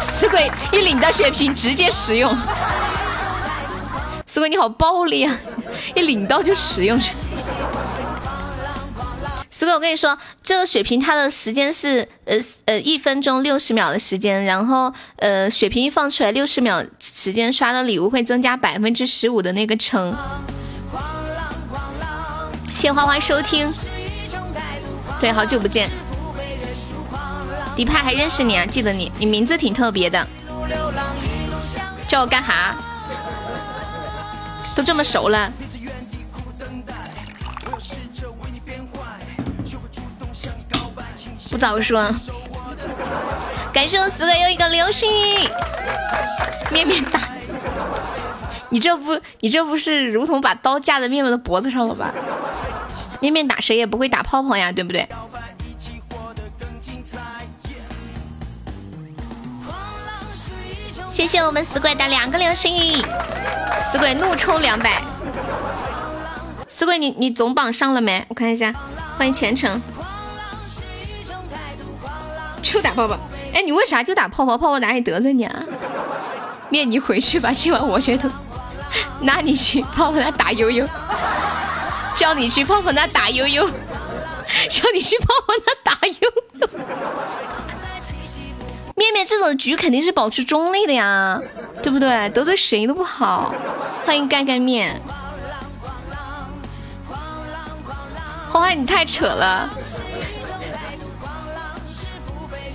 [0.00, 2.36] 死鬼一领到血瓶，直接使用。
[4.26, 5.36] 死鬼你好暴力啊！
[5.94, 7.12] 一领到就使用去。
[9.54, 20.12] 四四哥，我跟你说，这个血瓶它的时间是呃呃一分钟六十秒的时间，然后呃血瓶一放出来六十秒时间刷的礼物会增加百分之十五的那个成。
[22.74, 23.72] 谢花花收听，
[25.20, 25.88] 对，好久不见，
[27.76, 28.66] 迪派还认识你啊？
[28.66, 30.26] 记得你，你名字挺特别的，
[32.08, 32.74] 叫我干哈？
[34.74, 35.48] 都这么熟了。
[41.54, 42.10] 不早说，
[43.72, 45.08] 感谢我四哥又一个流星，
[46.72, 47.20] 面面打，
[48.70, 52.12] 你这不你这不是如同把刀架在面面的脖子上了吧？
[53.20, 55.08] 面面打谁也不会打泡泡呀，对不对？
[61.08, 63.00] 谢谢我们死鬼的两个流星，
[63.80, 65.00] 死鬼怒充两百，
[66.66, 68.26] 死鬼你你总榜上了没？
[68.26, 68.74] 我看一下，
[69.16, 69.80] 欢迎前程。
[72.64, 73.16] 就打泡泡，
[73.52, 74.56] 哎，你为啥就打泡泡？
[74.56, 75.62] 泡泡哪里得罪你啊？
[76.70, 78.28] 面你回去吧，今晚我觉得
[79.22, 80.88] 拉你去泡泡那打悠悠，
[82.16, 83.68] 叫你去泡泡那打悠悠，
[84.70, 86.16] 叫你去泡泡那打悠
[86.60, 86.68] 悠。
[88.96, 91.38] 面面这种局肯定是保持中立的呀，
[91.82, 92.28] 对不对？
[92.30, 93.54] 得罪谁都不好。
[94.06, 95.00] 欢迎干干面，
[98.48, 99.68] 花花你太扯了。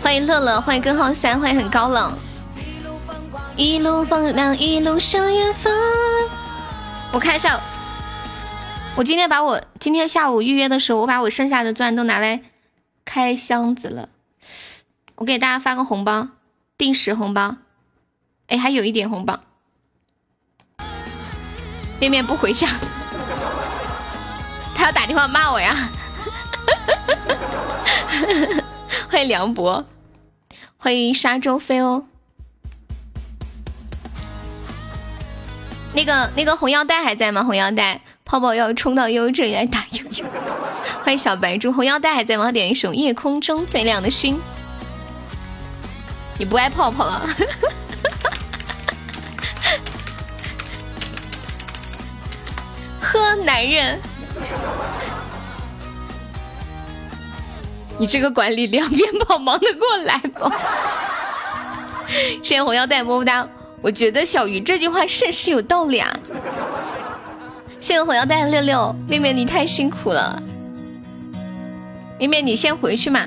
[0.02, 2.18] 欢迎乐乐，欢迎根号三，欢迎很高冷。
[3.56, 5.72] 一路风凉，一路向远方。
[7.12, 7.60] 我看一下，
[8.96, 12.42] 我今天把我今天下午预约的时候，我把我剩下的钻都拿来
[13.06, 14.10] 开箱子了。
[15.16, 16.30] 我给大家发个红包，
[16.78, 17.58] 定时红包。
[18.48, 19.42] 哎，还有一点红包。
[22.00, 22.70] 面面不回家，
[24.74, 25.90] 他要打电话骂我呀。
[29.12, 29.84] 欢迎梁博，
[30.78, 32.04] 欢迎沙洲飞哦。
[35.94, 37.44] 那个那个红腰带还在吗？
[37.44, 40.26] 红腰带，泡泡要冲到悠悠这里来打悠悠。
[41.04, 42.52] 欢迎小白猪，红腰带还在吗？
[42.52, 44.36] 点一首《夜空中最亮的星》。
[46.38, 47.28] 你不爱泡泡了？
[53.02, 54.00] 呵，男人。
[58.00, 60.50] 你这个管理两边跑忙得过来不？
[62.42, 63.48] 谢谢红腰带么么哒！
[63.82, 66.10] 我觉得小鱼这句话甚是有道理啊！
[67.80, 70.42] 谢谢红腰带六六，妹妹你太辛苦了。
[72.18, 73.26] 妹妹你先回去嘛，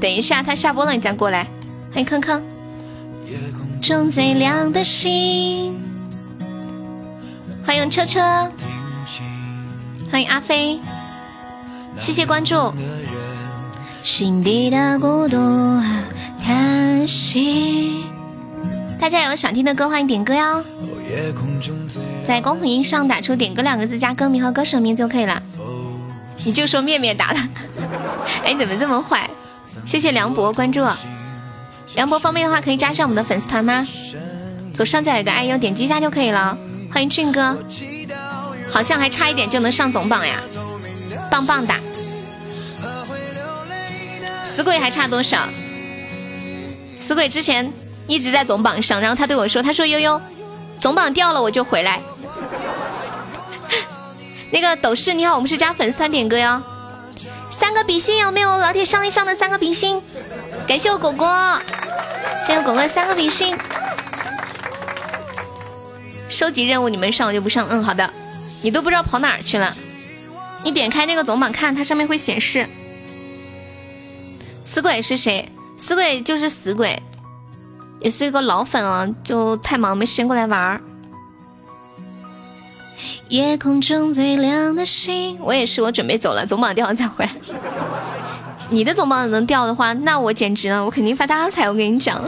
[0.00, 1.46] 等一下他下播了你再过来。
[1.92, 2.42] 欢迎康康。
[3.26, 5.80] 夜空中最亮的星。
[7.64, 8.20] 欢迎车车。
[10.10, 10.80] 欢迎阿飞。
[11.96, 12.72] 谢谢关注。
[14.02, 15.84] 心底的孤独和
[16.42, 18.04] 叹息。
[18.98, 20.64] 大家有想听的歌，欢迎点歌哟。
[22.26, 25.42] 在公屏上打出“点歌”两个字，加歌名和歌手名就可以了。
[26.44, 27.40] 你就说面面打的。
[28.44, 29.28] 哎，怎么这么坏？
[29.84, 30.84] 谢谢梁博关注。
[31.94, 33.86] 梁博方便的话，可以加上我们的粉丝团吗？
[34.72, 36.56] 左上角有个 IU，点击一下就可以了。
[36.92, 37.56] 欢迎俊哥，
[38.70, 40.36] 好像还差一点就能上总榜呀，
[41.30, 41.80] 棒棒哒！
[44.48, 45.46] 死鬼还差多少？
[46.98, 47.70] 死鬼之前
[48.06, 50.20] 一直在总榜上，然后他对我说：“他说悠悠，
[50.80, 52.00] 总榜掉了我就回来。”
[54.50, 56.60] 那个斗士你好，我们是加粉丝团点歌哟。
[57.50, 58.58] 三个比心有没有？
[58.58, 60.02] 老铁上一上的三个比心，
[60.66, 61.60] 感谢我果果，
[62.46, 63.56] 谢谢果果三个比心。
[66.28, 68.10] 收集任务你们上我就不上，嗯好的。
[68.62, 69.76] 你都不知道跑哪去了，
[70.64, 72.66] 你点开那个总榜看，它上面会显示。
[74.68, 75.50] 死鬼是谁？
[75.78, 77.02] 死鬼就是死鬼，
[78.00, 80.78] 也是一个老粉了，就太忙没时间过来玩儿。
[83.28, 87.30] 夜空中最亮的星，我也是，我准备走了，总榜掉了再回来。
[88.68, 91.66] 你的总榜能掉的话，那我简直了，我肯定发大财。
[91.66, 92.22] 我跟你讲，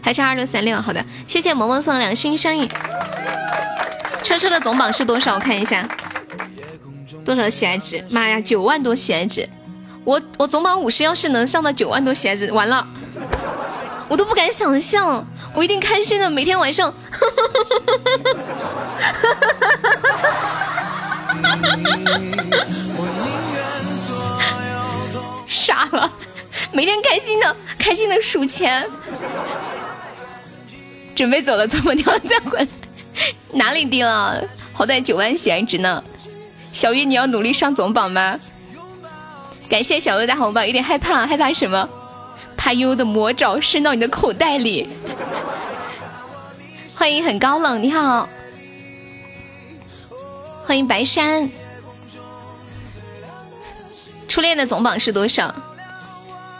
[0.00, 2.70] 还差二六三六，好的，谢谢萌萌送的两个心声音。
[4.22, 5.34] 车车的总榜是多少？
[5.34, 5.88] 我看一下，
[7.24, 8.04] 多少喜爱值？
[8.10, 9.48] 妈呀，九万多喜爱值！
[10.04, 12.86] 我我总榜五十，要是能上到九万多鞋子，完了，
[14.06, 16.92] 我都不敢想象，我一定开心的每天晚上，
[25.48, 26.12] 傻了，
[26.70, 28.86] 每天开心的开心的数钱，
[31.14, 32.68] 准备走了，怎么掉再回来？
[33.52, 34.42] 哪里低了？
[34.74, 36.04] 好歹九万喜爱值呢，
[36.74, 38.38] 小月你要努力上总榜吗？
[39.68, 41.88] 感谢小优的红包，有点害怕，害怕什么？
[42.56, 44.88] 怕悠悠的魔爪伸到你的口袋里。
[46.94, 48.28] 欢迎很高冷，你好。
[50.64, 51.48] 欢迎白山。
[54.28, 55.54] 初恋的总榜是多少？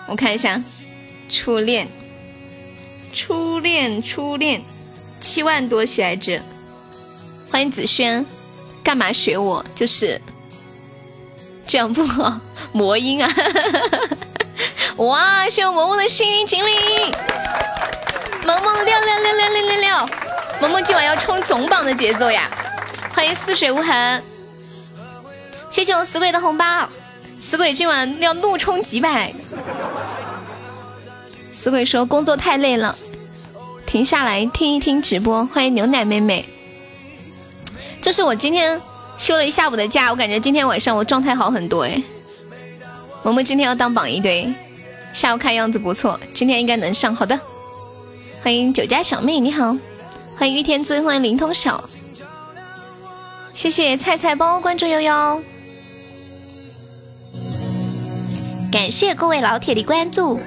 [0.07, 0.63] 我看一下，
[1.31, 1.89] 初恋，
[3.13, 4.63] 初恋，初恋，
[5.21, 6.41] 七万多喜爱值。
[7.51, 8.25] 欢迎子轩，
[8.83, 9.65] 干嘛学我？
[9.75, 10.21] 就是
[11.67, 12.39] 这样不好，
[12.73, 13.31] 魔音啊！
[14.97, 16.71] 哇，谢我萌萌的幸运锦鲤，
[18.47, 20.09] 萌萌六六六六六六六，
[20.61, 22.49] 萌萌今晚要冲总榜的节奏呀！
[23.13, 24.23] 欢迎似水无痕，
[25.71, 26.89] 谢谢我死鬼的红包。
[27.41, 29.33] 死鬼今晚要怒冲几百。
[31.55, 32.97] 死鬼说工作太累了，
[33.87, 35.45] 停下来听一听直播。
[35.47, 36.45] 欢迎牛奶妹妹，
[38.01, 38.81] 就是我今天
[39.19, 42.03] 休了一下午的假，我感觉今天晚上我状态好很多哎。
[43.23, 44.53] 萌萌今天要当榜一对，
[45.15, 47.15] 下午看样子不错，今天应该能上。
[47.15, 47.39] 好的，
[48.43, 49.77] 欢迎酒家小妹，你好，
[50.37, 51.83] 欢迎玉天尊，欢迎灵通小，
[53.55, 55.43] 谢谢菜菜包关注悠悠。
[58.71, 60.39] 感谢各位老铁的关注，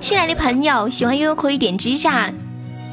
[0.00, 2.30] 新来的朋友喜欢悠悠可以点击一下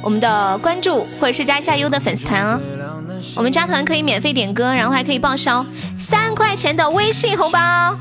[0.02, 2.97] 我们的关注，或者是加一下悠悠的粉丝团哦。
[3.36, 5.66] 我们加团可以免费点歌，然后还可以报销
[6.00, 7.98] 三块钱的微信红包，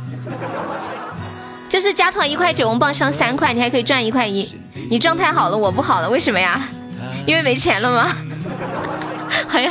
[1.69, 4.49] 就是加团一块九，我们报销三块，你还可以赚一块一。
[4.91, 6.61] 你状态好了，我不好了，为什么呀？
[7.27, 8.17] 因为没钱了吗？
[9.49, 9.71] 欢迎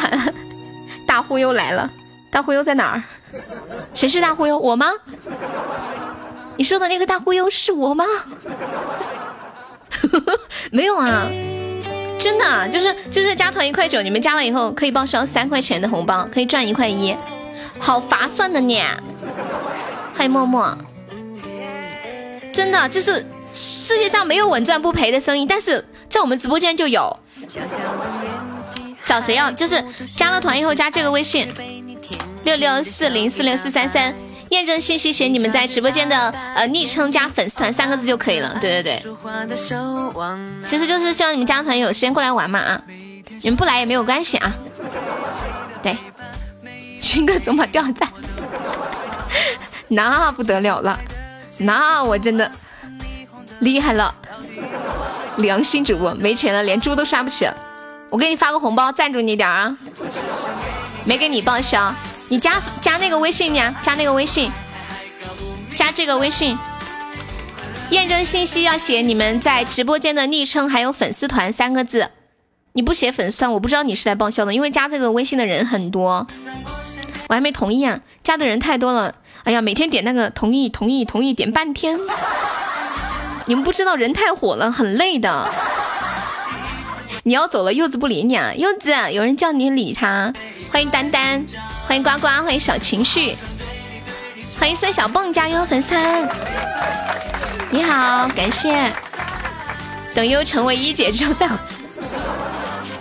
[1.07, 1.89] 大忽悠来了，
[2.29, 3.03] 大忽悠在哪儿？
[3.93, 4.57] 谁是大忽悠？
[4.57, 4.87] 我吗？
[6.57, 8.05] 你说的那个大忽悠是我吗？
[10.71, 11.27] 没有啊，
[12.25, 17.15] 真的就是就是加团一块九，你们加了以后可以报销三块钱的红包，可以赚一块一，
[17.77, 18.81] 好划算的呢。
[20.15, 20.75] 欢迎默默，
[22.51, 23.23] 真的就是
[23.53, 27.15] 世界上没有稳赚不赔的生意，但是在我们直播间就有。
[29.05, 29.51] 找谁要？
[29.51, 29.83] 就是
[30.17, 31.47] 加了团以后加这个微信
[32.43, 34.11] 六六四零四六四三三。
[34.55, 38.57] 验证信息写你们在直播间的呃昵称加粉丝团三个字就可以了。
[38.61, 39.15] 对对对，
[40.65, 42.81] 其实就是希望你们加团有时间过来玩嘛啊，
[43.41, 44.53] 你们不来也没有关系啊。
[45.83, 45.97] 对，
[47.01, 48.09] 军哥总把掉赞，
[49.89, 50.99] 那不得了了，
[51.57, 52.49] 那我真的
[53.59, 54.15] 厉害了，
[55.37, 57.47] 良心主播没钱了连猪都刷不起，
[58.09, 59.77] 我给你发个红包赞助你点啊，
[61.03, 61.93] 没给你报销。
[62.27, 64.51] 你加加那个微信呀，加那个微信，
[65.75, 66.57] 加这个微信，
[67.91, 72.09] 验证信息要写你们在直播间的昵称还有粉丝团三个字。
[72.73, 76.27] 你不写粉丝团，我不知道你是来报销的，因为加这个微信的人很多，
[77.29, 79.15] 我还没同意啊，加的人太多了。
[79.43, 81.99] 哎呀，每天点那个同意同意同意点半天，
[83.45, 85.49] 你们不知道人太火了，很累的。
[87.27, 90.31] 你要走了，柚子不理你啊，柚子，有人叫你理他。
[90.71, 91.43] 欢迎丹丹。
[91.87, 93.35] 欢迎呱呱，欢迎小情绪，
[94.59, 95.95] 欢迎孙小蹦加入粉丝。
[97.71, 98.91] 你好，感谢。
[100.13, 101.49] 等优成为一姐之后再。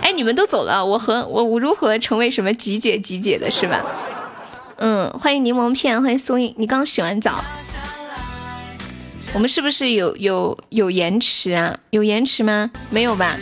[0.01, 3.85] 哎，你们都走了，我和我我如何成为什么几姐几姐的是吧？
[4.77, 7.45] 嗯，欢迎柠檬片，欢迎苏印，你刚洗完澡。
[9.33, 11.77] 我们是不是有有有延迟啊？
[11.91, 12.71] 有延迟吗？
[12.89, 13.37] 没有吧？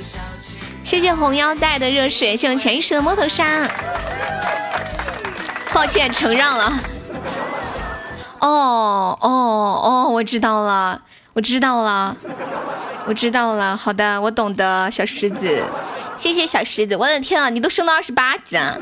[0.83, 3.67] 谢谢红腰带的热水，谢谢潜意识的摸头杀。
[5.73, 6.79] 抱歉，承让了。
[8.39, 11.01] 哦哦哦，我知道了，
[11.33, 12.15] 我知道了，
[13.07, 13.75] 我知道了。
[13.75, 15.63] 好的，我懂得，小狮子，
[16.17, 16.95] 谢谢小狮子。
[16.95, 18.77] 我的天啊，你都升到二十八级了。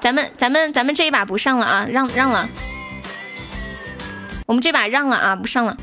[0.00, 2.48] 咱们咱们咱们这一把不上了啊，让让了。
[4.46, 5.76] 我们这把让了啊，不上了。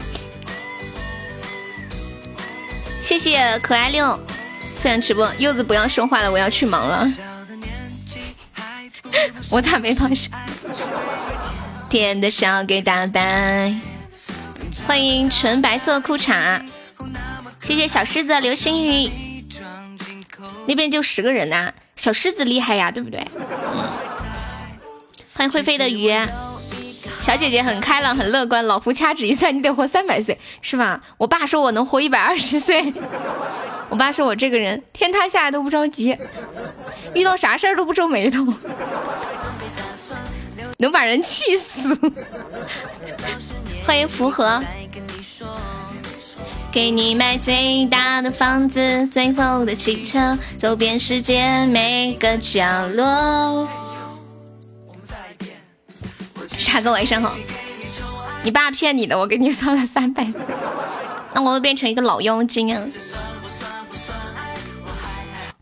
[3.01, 4.19] 谢谢可爱六
[4.85, 7.11] 分享直播，柚子不要说话了，我要去忙了。
[9.49, 10.29] 我咋没放下？
[11.89, 13.73] 甜的笑给打败。
[14.85, 16.61] 欢迎纯白色裤衩，
[17.61, 19.09] 谢谢小狮子流星雨。
[20.67, 23.27] 那边就十个人呐，小狮子厉害呀，对不对？
[23.39, 23.89] 嗯。
[25.33, 26.13] 欢迎会飞的鱼，
[27.19, 28.63] 小姐姐很开朗很乐观。
[28.63, 31.01] 老夫掐指一算，你得活三百岁，是吧？
[31.17, 32.93] 我爸说我能活一百二十岁。
[33.89, 36.17] 我爸说我这个人天塌下来都不着急，
[37.13, 38.45] 遇到啥事儿都不皱眉头，
[40.79, 41.97] 能把人气死。
[43.85, 44.61] 欢迎符合，
[46.71, 53.69] 给你买最大的房子，最后的汽车，走遍世界每个角落。
[56.57, 57.35] 傻哥晚上好，
[58.43, 60.27] 你爸骗你的，我给你算了三百，
[61.33, 62.81] 那我会变成一个老妖精啊！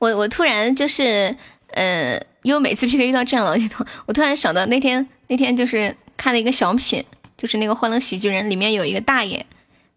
[0.04, 1.34] 我我突然就是，
[1.68, 7.06] 呃，因为每次 PK 遇到这样的，我突然想到那天那天就是看了一个小品，
[7.38, 9.46] 就是那个《欢乐喜剧人》里面有一个大爷，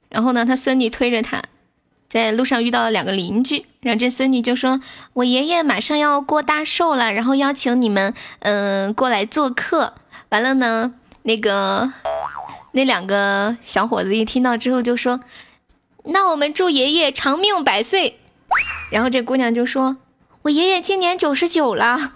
[0.08, 1.42] 然后呢，他孙女推着他
[2.08, 4.80] 在路上遇到了两个邻居，然后这孙女就说
[5.14, 9.94] ：“我爷爷马上要过大寿了，然后邀请你们，嗯，过来做客。”
[10.30, 11.92] 完了呢，那个
[12.70, 15.18] 那两个小伙子一听到之后就说
[16.06, 18.20] ：“那我们祝爷爷长命百岁。”
[18.90, 19.96] 然后这姑娘就说
[20.42, 22.12] ：“我爷爷今年九十九了，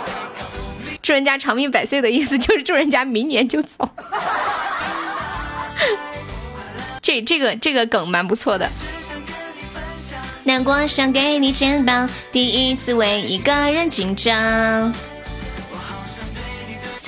[1.02, 3.88] 祝人家长命百岁的意思就是祝人家明年就走。
[7.00, 8.68] ”这这个这个梗蛮不错的。
[10.44, 14.92] 难过想给你肩膀，第一次为一个人紧张。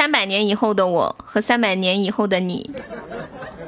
[0.01, 2.71] 三百年以后的我和三百年以后的你，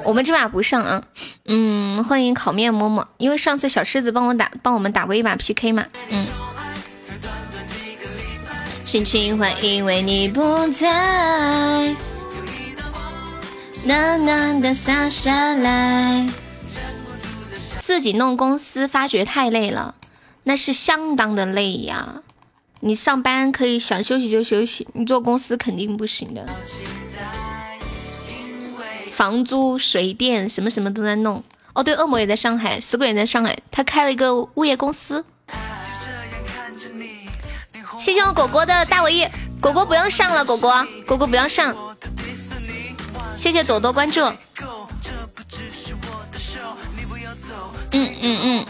[0.03, 1.03] 我们这把不上啊。
[1.45, 5.85] 嗯，欢迎烤面馍馍，因为上次小狮子帮我打，帮我们打过一把 PK 嘛。
[6.09, 6.25] 嗯。
[8.83, 11.95] 心情坏因为你不在，
[13.83, 16.27] 暖暖的洒下来。
[17.79, 19.93] 自己弄公司，发觉太累了，
[20.45, 22.23] 那是相当的累呀。
[22.85, 26.45] 你上班可以想休息就休息，你做公司肯定不行的。
[29.13, 31.41] 房租、水电什么什么都在弄。
[31.71, 35.23] 哦，对，恶魔也在上海，死鬼也在上海，他开了一个物业公司。
[37.97, 39.25] 谢谢我果果的大尾翼，
[39.61, 41.73] 果果不用上了，果果，果果不要上。
[43.37, 44.21] 谢谢朵朵关注。
[47.91, 48.65] 嗯嗯嗯，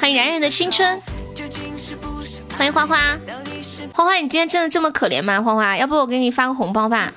[0.00, 1.00] 欢迎燃燃的青春。
[2.56, 2.96] 欢迎花花，
[3.92, 5.40] 花花，你今天真的这么可怜吗？
[5.42, 7.12] 花花，要不我给你发个红包吧？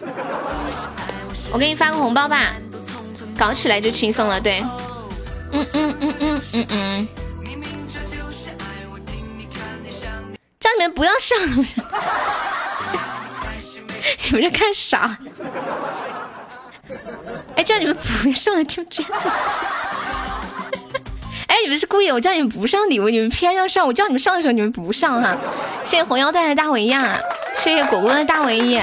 [1.52, 2.54] 我给你发个红包吧，
[3.38, 4.42] 搞起来就轻松了。
[4.42, 4.64] 对，
[5.52, 7.08] 嗯嗯嗯嗯嗯嗯，
[10.60, 11.38] 叫你们不要上，
[14.26, 15.18] 你们在看啥？
[17.56, 19.12] 哎，叫你们不要上，就这样。
[21.48, 22.12] 哎，你们是故意？
[22.12, 23.88] 我叫你们不上礼物，你们偏要上。
[23.88, 25.36] 我叫你们上的时候，你们不上哈。
[25.84, 27.20] 谢谢红腰带的大尾亚，
[27.56, 28.80] 谢谢果果的大尾翼。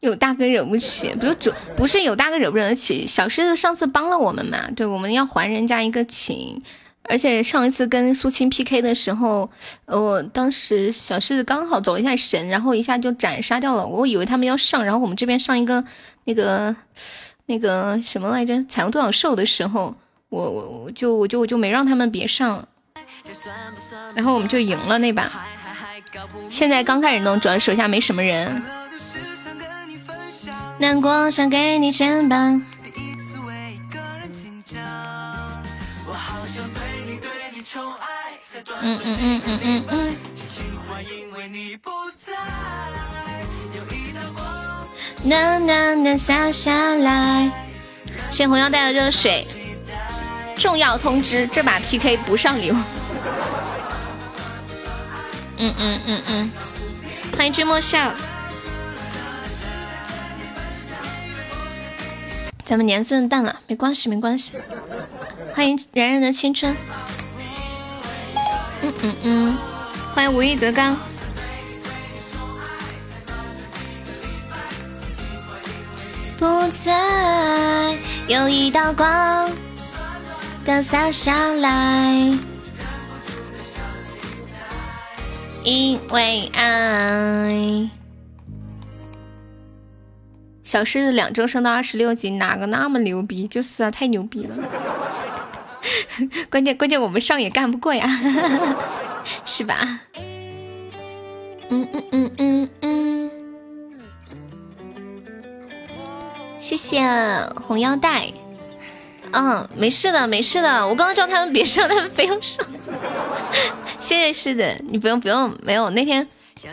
[0.00, 3.06] 有大哥惹不起，不是主，不是有大哥惹不惹得起。
[3.06, 4.68] 小狮子上次帮了我们嘛？
[4.74, 6.62] 对，我们要还人家一个情。
[7.04, 9.50] 而且上一次跟苏青 PK 的时候，
[9.86, 13.86] 我当时小狮子刚好走了一下神，然后一下就斩杀掉了。
[13.86, 15.84] 我以为他们要上，然后我们这边上一个
[16.24, 16.74] 那个。
[17.52, 18.64] 那个什么来着？
[18.66, 19.94] 彩虹独角兽的时候，
[20.30, 22.66] 我我我就我就我就没让他们别上，
[24.14, 25.30] 然后我们就赢了那把。
[26.48, 28.62] 现在刚开始弄，主要手下没什么人。
[30.78, 32.62] 难过想给你肩膀。
[38.80, 40.16] 嗯嗯嗯嗯嗯嗯。
[45.24, 47.50] 暖暖的洒下来，
[48.30, 49.46] 谢红腰带的热水。
[50.56, 52.76] 重要通知：这把 PK 不上礼物。
[55.58, 56.50] 嗯嗯嗯嗯，
[57.36, 58.12] 欢迎君莫笑。
[62.64, 64.54] 咱们年岁淡了，没关系没关系。
[65.54, 66.76] 欢迎冉冉的青春。
[68.82, 69.58] 嗯嗯嗯，
[70.14, 70.96] 欢迎无欲则刚。
[76.42, 79.48] 不在，有一道光
[80.64, 82.36] 的洒下来，
[85.62, 87.88] 因为爱。
[90.64, 93.46] 小狮子两周升到二十六级，哪个那么牛逼？
[93.46, 94.56] 就是啊，太牛逼了！
[96.50, 98.04] 关 键关键，我们上也干不过呀，
[99.46, 100.00] 是吧？
[101.68, 103.21] 嗯嗯嗯嗯嗯。
[106.62, 107.02] 谢谢
[107.56, 108.32] 红腰带，
[109.32, 110.86] 嗯，没事的，没事的。
[110.86, 112.64] 我刚刚叫他们别上，他们非要上。
[113.98, 116.24] 谢谢狮子，你不用不用，没有那天，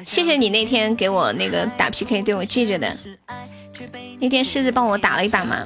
[0.05, 2.95] 谢谢你那天给我那个打 PK，对我记着的。
[4.19, 5.65] 那天狮子帮我打了一把嘛。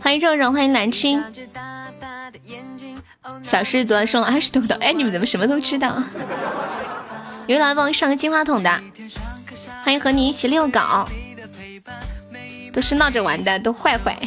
[0.00, 1.22] 欢迎肉肉，欢迎蓝青。
[3.40, 6.02] 小狮子昨晚送了二十多刀，哎，你们怎么什么都知道？
[7.46, 8.82] 有来帮我上个金话筒的。
[9.84, 10.80] 欢迎和你一起遛狗。
[12.72, 14.18] 都是闹着玩的，都坏坏。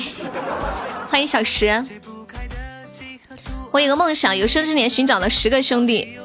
[1.10, 1.84] 欢迎小石。
[3.72, 6.18] 我有个梦想，有生之年寻找了十个兄弟，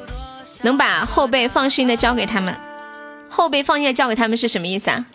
[0.61, 2.55] 能把后背放心的交给他们。
[3.29, 5.05] 后背放心的交给他们是什么意思啊？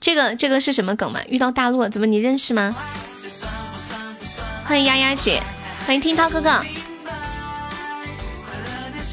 [0.00, 1.20] 这个这个是什么梗嘛？
[1.28, 2.74] 遇到大陆怎么你认识吗？
[4.64, 5.42] 欢迎丫丫姐，
[5.86, 6.50] 欢迎听涛哥哥。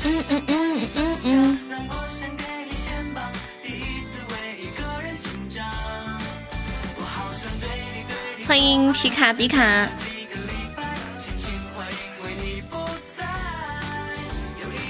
[0.06, 1.09] 嗯嗯嗯嗯嗯。
[8.50, 9.88] 欢迎皮卡比卡。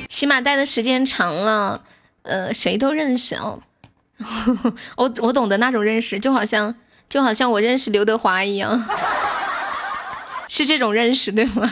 [0.08, 1.82] 起码待的时间长了，
[2.22, 3.62] 呃，谁都认识哦。
[4.96, 6.74] 我我懂得那种认识，就好像
[7.10, 8.82] 就好像我认识刘德华一样，
[10.48, 11.70] 是这种认识对吗？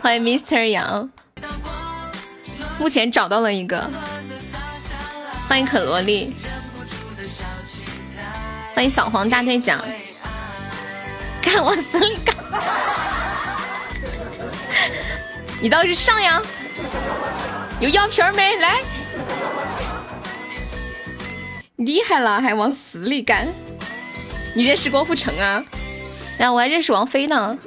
[0.00, 1.10] 欢迎 Mr 杨，
[2.78, 3.90] 目前找到了一个。
[5.46, 6.34] 欢迎可萝莉，
[8.74, 9.78] 欢迎小黄大队长，
[11.50, 12.36] 看我死里干！
[15.60, 16.40] 你倒是上呀！
[17.80, 18.56] 有药瓶没？
[18.56, 18.80] 来，
[21.76, 23.48] 厉害了，还往死里干！
[24.54, 25.64] 你认识郭富城啊？
[26.38, 27.58] 来，我还认识王菲呢。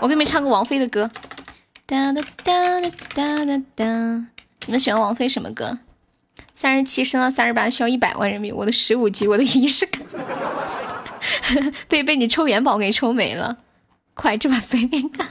[0.00, 1.10] 我给你们唱个王菲的歌。
[1.86, 3.84] 哒哒哒哒哒哒哒。
[4.66, 5.78] 你们喜欢王菲什么歌？
[6.52, 8.58] 三十七升到三十八需要一百万人民币。
[8.58, 10.02] 我的十五级，我的仪式感，
[11.88, 13.58] 被被你抽元宝给抽没了。
[14.14, 15.26] 快，这把随便干。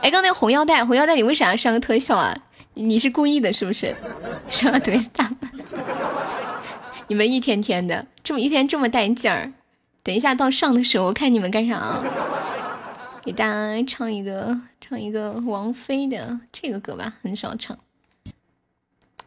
[0.00, 2.36] 哎，刚那个红腰带，红腰带，你为啥要上个特效啊？
[2.74, 3.96] 你是故意的，是不是？
[4.48, 5.30] 上特别大。
[7.08, 9.52] 你们一天天的，这么一天这么带劲儿。
[10.02, 12.04] 等一下到上的时候，我看你们干啥啊？
[13.22, 17.76] 给大家唱一个，唱一个王菲的这个歌吧，很少唱。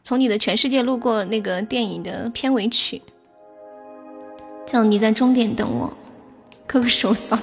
[0.02, 3.02] 从你的全世界路过那个电影的片尾曲，
[4.72, 5.92] 叫你在终点等我，
[6.66, 7.38] 哥哥手酸。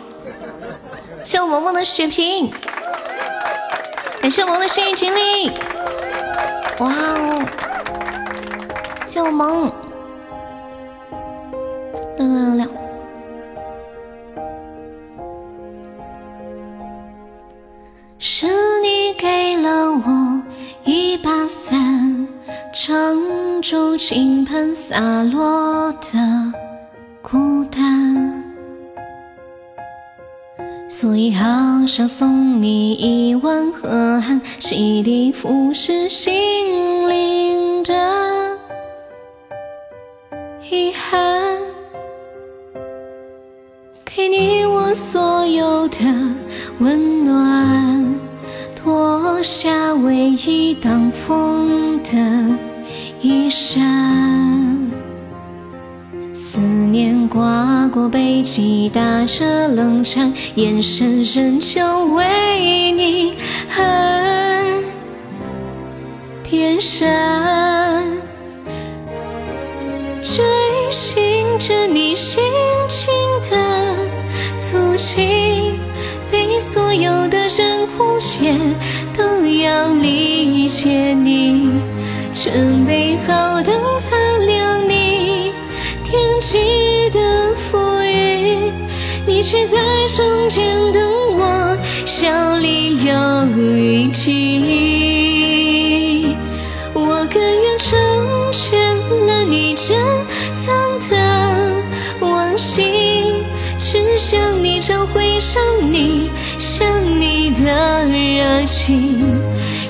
[1.23, 2.51] 谢我萌萌的血瓶。
[4.19, 5.51] 感谢我萌的幸运锦鲤，
[6.79, 7.45] 哇哦！
[9.07, 9.71] 谢我萌，
[12.17, 12.67] 六六六。
[18.19, 18.47] 是
[18.81, 20.43] 你给了我
[20.83, 22.27] 一把伞，
[22.73, 26.09] 撑住倾盆洒落的
[27.31, 27.79] 孤单。
[30.89, 31.45] 所以好
[31.87, 36.33] 想送你一碗河汉，洗涤腐蚀心
[37.09, 37.93] 灵的
[40.71, 41.59] 遗憾，
[44.07, 45.99] 给你我所有的
[46.79, 48.15] 温暖，
[48.75, 52.57] 脱下唯一挡风的
[53.21, 54.78] 衣衫。
[56.51, 63.35] 思念刮过背脊，打着冷颤，眼神仍旧为你
[63.77, 64.83] 而
[66.43, 67.07] 点闪，
[70.23, 70.43] 追
[70.91, 72.43] 寻着你心
[72.89, 73.13] 情
[73.51, 73.95] 的
[74.59, 75.75] 足迹，
[76.31, 78.57] 被所有的人误解，
[79.15, 81.69] 都要理解你，
[82.35, 84.17] 准备好等擦
[89.39, 89.79] 你却在
[90.09, 91.01] 终点等
[91.39, 93.15] 我，笑里有
[93.57, 94.67] 雨季。
[96.93, 97.97] 我甘愿成
[98.51, 98.97] 全
[99.29, 99.97] 了你珍
[100.57, 100.75] 藏
[101.09, 101.15] 的
[102.19, 103.45] 往昔，
[103.81, 106.85] 只想你找回想你想
[107.21, 109.41] 你的热情，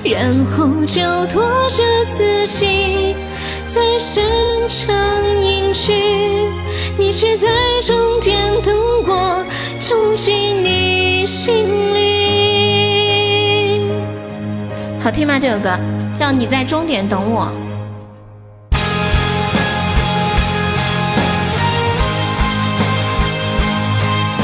[0.05, 1.01] 然后就
[1.33, 3.17] 拖着自己。
[3.67, 4.23] 在深
[4.69, 4.95] 长
[5.43, 5.95] 隐居，
[6.99, 7.49] 你却在
[7.81, 8.77] 终点等
[15.09, 15.39] 好听吗？
[15.41, 15.71] 这首歌
[16.21, 17.47] 叫《你在终点等我》，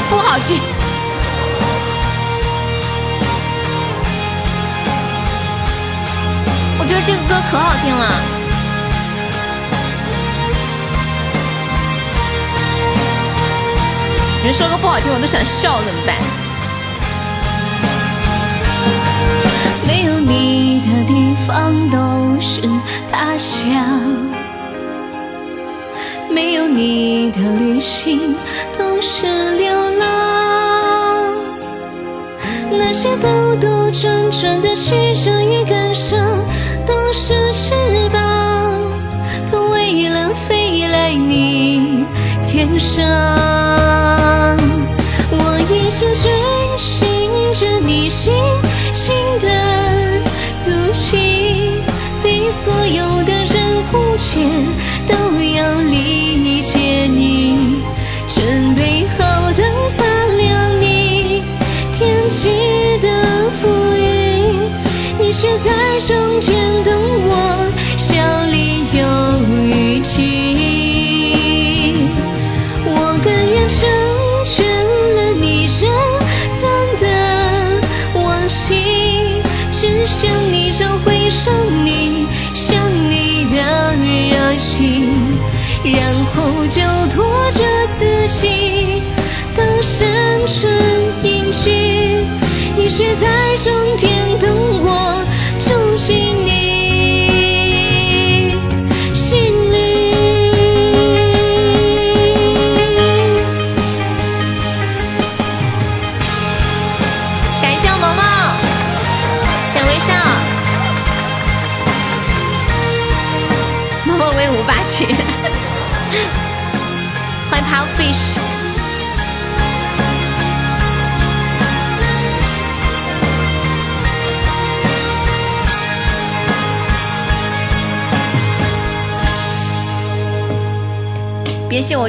[0.09, 0.59] 不好听。
[6.79, 8.09] 我觉得这个歌可好听了。
[14.43, 16.44] 你说个不好听，我都想笑，怎么办？
[21.45, 21.97] 方都
[22.39, 22.61] 是
[23.11, 23.71] 他乡，
[26.29, 28.35] 没有你的旅行
[28.77, 31.31] 都是流浪。
[32.71, 36.19] 那些兜兜转转的曲折与感伤，
[36.87, 37.75] 都是翅
[38.11, 38.73] 膀，
[39.51, 42.05] 都为了飞来你
[42.43, 43.54] 天上。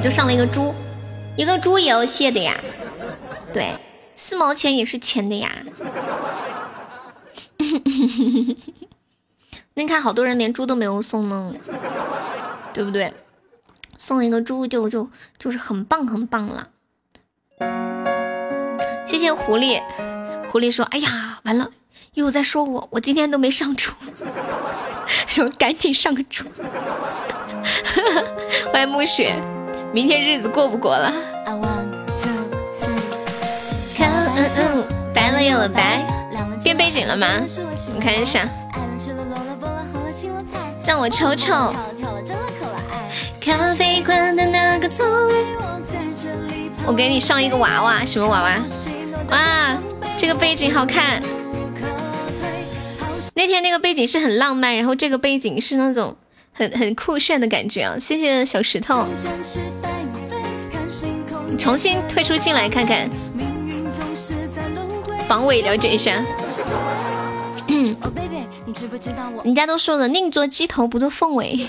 [0.07, 0.72] 就上了一个猪，
[1.36, 2.57] 一个猪也要谢的呀。
[3.52, 3.76] 对，
[4.14, 5.50] 四毛钱也是钱的呀。
[9.74, 11.52] 那看好多人连猪都没有送呢，
[12.72, 13.12] 对不对？
[13.98, 16.68] 送一个猪就就就是很棒很棒了。
[19.04, 19.82] 谢谢狐狸，
[20.52, 21.72] 狐狸说：“哎呀，完了，
[22.14, 23.90] 又在说我，我今天都没上猪，
[25.26, 26.44] 说赶紧上个猪。”
[28.72, 29.34] 欢迎暮雪。
[29.97, 31.11] 明天日子过不过了？
[33.99, 34.84] 嗯嗯，
[35.14, 36.07] 白了又了白，
[36.62, 37.26] 变背景了吗？
[37.94, 38.47] 你看一下，
[40.84, 41.72] 让我瞅瞅。
[43.40, 45.47] 咖啡馆的那个座位，
[46.84, 48.59] 我给你上一个娃娃，什么娃娃？
[49.30, 49.78] 哇，
[50.18, 51.22] 这个背景好看。
[53.34, 56.18] 那天那个背景是很浪漫，然后这个背景是那种。
[56.57, 57.98] 很很酷炫的感觉啊！
[58.00, 59.04] 谢谢小石头，
[61.59, 63.09] 重新退出进来看看，
[65.28, 66.24] 榜尾了解一下。
[69.44, 71.66] 人家都说了，宁做鸡头不做凤尾。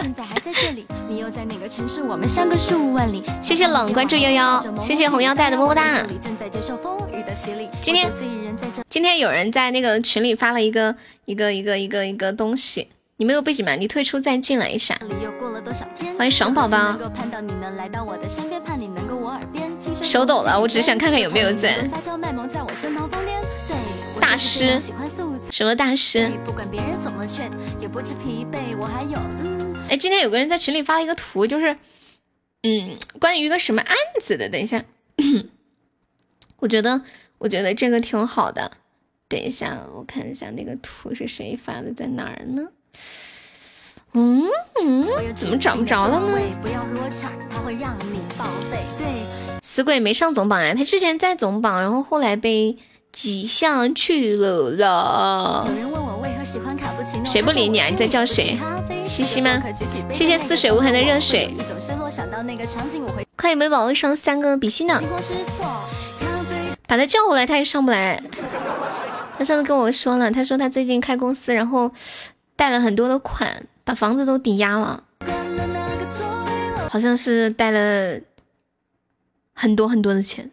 [0.00, 2.02] 现在还在这里，你又在哪个城市？
[2.02, 6.04] 我们相隔数万里谢谢冷关注悠悠，谢谢红腰带的么么哒。
[7.80, 8.10] 今天
[8.88, 12.88] 今天有人在那个群里发了一个一个一个一个一个东西。
[13.18, 13.74] 你没有背景吗？
[13.74, 14.98] 你退出再进来一下。
[16.18, 16.92] 欢迎爽宝宝。
[20.02, 21.74] 手抖了，我只是想看看有没有钻。
[24.20, 24.78] 大师？
[25.50, 26.30] 什么大师？
[29.88, 31.74] 哎，今天有个人在群里发了一个图，就是，
[32.64, 34.48] 嗯，关于一个什么案子的。
[34.50, 34.84] 等一下，
[36.58, 37.00] 我觉得，
[37.38, 38.72] 我觉得这个挺好的。
[39.26, 42.68] 等一下，我看一下那个图是谁发的，在哪儿呢？
[44.12, 44.44] 嗯
[44.80, 46.38] 嗯，怎么找不着了呢？
[49.62, 52.78] 死鬼没上总榜啊，他之前在总榜，然后后来被
[53.12, 55.66] 挤下去了啦。
[57.24, 57.88] 谁不理你啊？
[57.90, 58.56] 你在叫谁？
[59.06, 59.62] 西西吗？
[60.12, 61.54] 谢谢似水无痕的热水。
[63.36, 64.98] 快有没有宝宝上三个比心呢？
[66.88, 68.22] 把他叫过来，他也上不来。
[69.36, 71.90] 他上次跟我说了，他说他最近开公司，然后
[72.56, 73.64] 贷了很多的款。
[73.86, 75.00] 把房子都抵押了，
[76.90, 78.20] 好像是贷了
[79.54, 80.50] 很多很多的钱，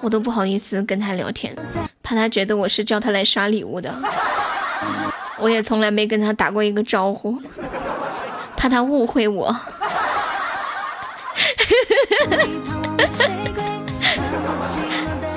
[0.00, 1.54] 我都不好意思跟他聊天，
[2.02, 3.94] 怕他觉得我是叫他来刷礼物的。
[5.38, 7.38] 我也从来没跟他打过一个招呼，
[8.56, 9.54] 怕他误会我。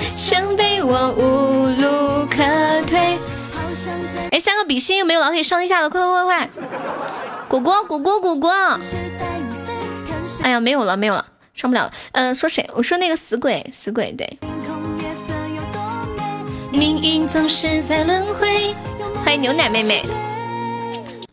[0.00, 2.38] 想被我无路可
[2.86, 3.18] 退。
[4.30, 5.90] 哎，三个比心有没有老铁上一下的？
[5.90, 6.48] 快快快快！
[7.48, 8.50] 果果果果果果！
[10.42, 11.90] 哎呀，没有了没有了，上不了。
[12.12, 12.68] 嗯，说谁？
[12.74, 14.38] 我说那个死鬼死鬼对。
[16.70, 18.74] 命运总是在轮回。
[19.24, 20.02] 欢迎牛奶妹妹。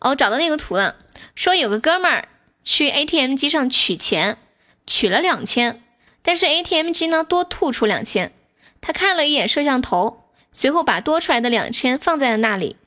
[0.00, 0.96] 哦，找到那个图了。
[1.34, 2.28] 说有个哥们儿
[2.64, 4.38] 去 ATM 机上取钱，
[4.86, 5.82] 取了两千，
[6.22, 8.32] 但是 ATM 机呢多吐出两千。
[8.80, 10.25] 他看了一眼摄像头。
[10.58, 12.78] 随后把多出来的两千放在了那里。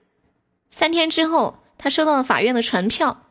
[0.72, 3.22] 三天之后，他收到了法院的传票，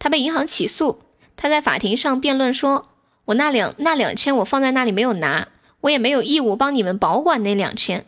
[0.00, 1.02] 他被银行起诉。
[1.36, 2.88] 他在法庭上辩论说
[3.26, 5.46] ：“我那两那两千我放在那里没有拿，
[5.82, 8.04] 我也没有义务帮你们保管那两千。”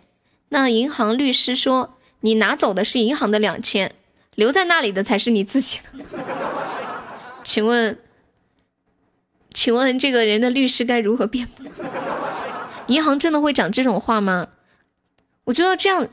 [0.51, 3.93] 那银行律师说：“你拿走的是银行的两千，
[4.35, 6.05] 留在那里的才是你自己的。”
[7.45, 7.97] 请问，
[9.55, 11.65] 请问这个人的律师该如何辩驳？
[12.89, 14.49] 银行真的会讲这种话吗？
[15.49, 16.07] 我觉得这样，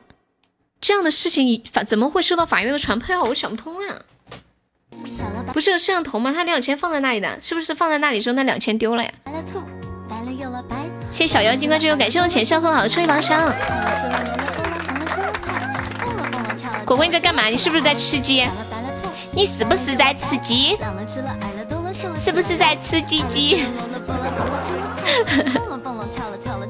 [0.80, 3.22] 这样的事情法怎么会受到法院的传票？
[3.22, 4.00] 我想不通啊！
[5.52, 6.32] 不是有摄像头吗？
[6.34, 9.12] 他两千放在那里的，是不是放在那里时候那两千丢了呀？
[11.12, 13.52] 谢谢小妖精关注，感谢我浅笑送好的初一榜上。
[16.86, 17.44] 果果你在干嘛？
[17.48, 18.48] 你是不是在吃鸡？
[19.34, 20.78] 你是不是在吃鸡？
[22.18, 23.66] 是不是在吃鸡鸡？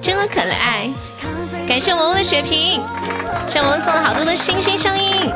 [0.00, 0.90] 真的可爱。
[1.76, 2.82] 感谢萌萌的血瓶，
[3.46, 5.30] 谢萌萌送了好多的星星声音，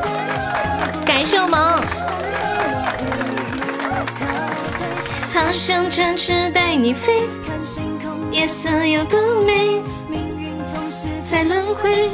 [1.05, 1.79] 感谢我萌。
[5.31, 7.27] 好想展翅带你飞，
[8.31, 9.83] 夜色有多美，
[11.23, 12.09] 在轮回。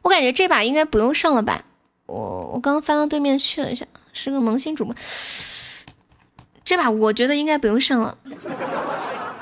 [0.00, 1.60] 我感觉这把应该不用上了吧？
[2.06, 4.94] 我我刚刚翻到对面去了一下，是个萌新主播。
[6.64, 8.16] 这把我觉得应该不用上了，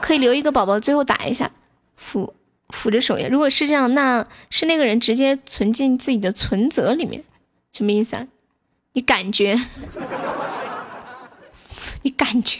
[0.01, 1.53] 可以留一个宝宝最后打一下，
[1.95, 2.35] 辅
[2.75, 3.29] 扶着守夜。
[3.29, 7.23] 如果是这样，那是那个人直接存进自己的存折里面，
[7.73, 8.27] 什么意思啊？
[8.93, 9.59] 你感觉？
[12.03, 12.59] 你感觉？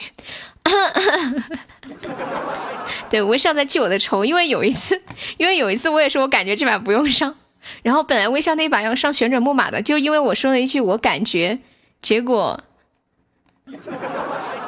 [3.11, 5.03] 对，微笑在记我的仇，因为有一次，
[5.37, 7.35] 因为有一次我也是我感觉这把不用上。
[7.83, 11.59] 然后本来微笑那一把要上旋转木马的，就因为我说了一句我感觉，
[12.01, 12.63] 结果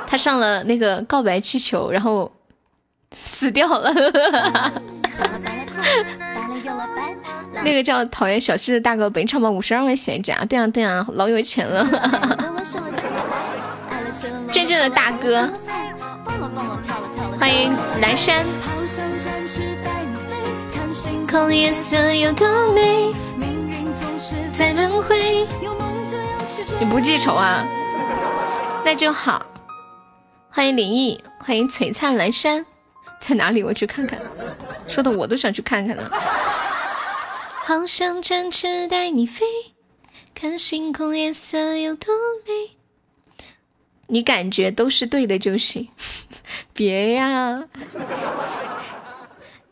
[0.06, 2.35] 他上了那个告白气球，然后
[3.12, 3.92] 死掉了。
[7.64, 11.84] 那个叫讨厌小旭的大哥本场榜五十二万闲渣，对啊对啊，老有钱了。
[14.52, 15.48] 真正的大哥，
[17.38, 18.44] 欢迎南山。
[21.28, 23.12] 空夜色有多美，
[24.52, 25.46] 在轮回。
[26.80, 27.64] 你不记仇啊？
[28.84, 29.44] 那就好。
[30.50, 32.64] 欢迎林毅，欢迎璀璨阑珊，
[33.26, 33.64] 在哪里？
[33.64, 34.22] 我去看看。
[34.86, 36.08] 说的我都想去看看了。
[37.64, 39.44] 好想展翅带你飞，
[40.32, 42.14] 看星空夜色有多
[42.46, 42.76] 美。
[44.06, 45.88] 你感觉都是对的就行，
[46.72, 47.64] 别呀。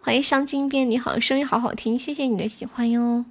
[0.00, 3.24] 欢迎香金边，你好，声音好好听，谢谢你的喜欢哟。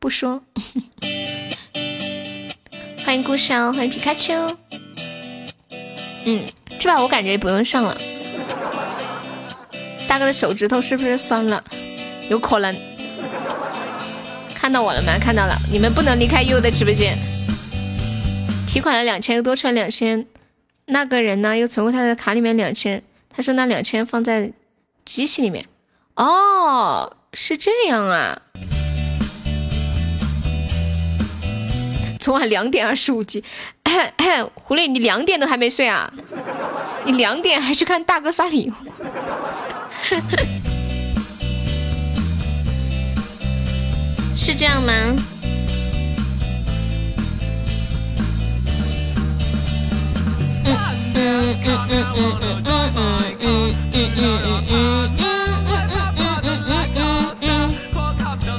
[0.00, 0.42] 不说。
[3.06, 4.34] 欢迎顾少，欢迎皮卡丘。
[6.30, 6.44] 嗯，
[6.78, 7.96] 这把我感觉不用上了。
[10.06, 11.64] 大哥的手指头是不是酸了？
[12.28, 12.76] 有可能。
[14.54, 15.14] 看到我了吗？
[15.18, 15.54] 看到了。
[15.72, 17.16] 你们不能离开优的直播间。
[18.66, 20.26] 提款了两千，又多出来两千。
[20.84, 21.56] 那个人呢？
[21.56, 24.52] 又存过他的卡里面两千，他说那两千放在
[25.06, 25.64] 机器里面。
[26.14, 28.42] 哦，是这样啊。
[32.18, 33.24] 昨晚两点二十五
[34.54, 36.12] 狐狸，你两点都还没睡啊？
[37.04, 38.74] 你两点还去看大哥刷礼物？
[44.36, 44.92] 是这样吗？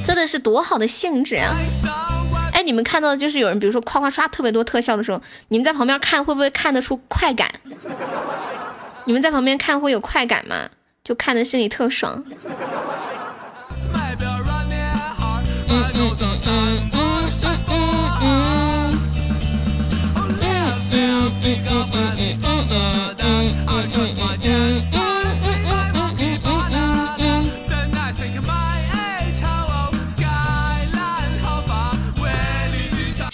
[0.05, 1.55] 真的是多好的兴致啊！
[2.59, 7.49] 哎，你们看到就是有人，比如说夸夸刷特别多特效的时候，你们在旁边看会不会看得出快感？
[9.05, 10.67] 你们在旁边看会有快感吗？
[11.01, 12.21] 就看的心里特爽。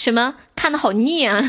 [0.05, 1.41] 什么看的好腻啊！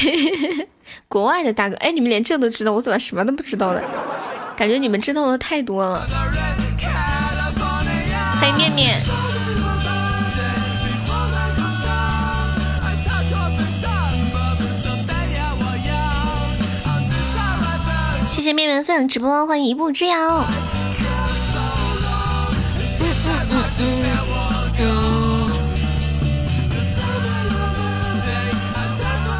[1.08, 3.84] 国外的大哥，哎，你们连这都知道，我怎么什么都不知道的？
[4.56, 6.06] 感觉你们知道的太多了。
[8.40, 8.94] 欢迎面面，
[18.26, 20.46] 谢谢面面分享直播，欢迎一步之遥。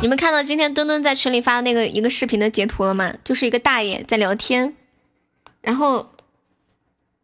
[0.03, 3.15] 你们看到今天墩墩在群里发的那个一个视频的截图了吗？
[3.23, 4.75] 就是一个大爷在聊天，
[5.61, 6.11] 然后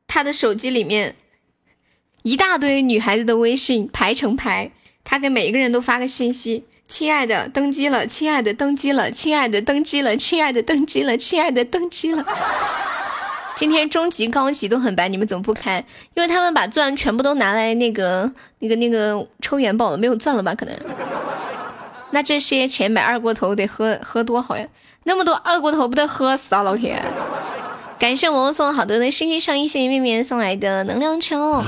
[0.06, 1.16] 他的手机里面
[2.22, 4.70] 一大堆女孩子的微信排成排，
[5.02, 12.24] 他给每一个人都发个信息：“亲爱的，登机了，亲爱的，登机了，亲爱的，登机了，亲爱的，登机了，亲爱的，登机了。”
[13.58, 15.84] 今天中级、高级都很白，你们怎么不开？
[16.14, 20.54] 因为他们把钻全部都拿来那个、那个、那个抽元宝了，没有钻了吧？
[20.54, 20.72] 可能。
[22.10, 24.66] 那这些钱买二锅头得喝喝多好呀！
[25.04, 26.62] 那么多二锅头不得喝死啊！
[26.62, 27.02] 老铁，
[27.98, 31.62] 感谢萌萌送好多的星星上一谢谢面面送来的能量球。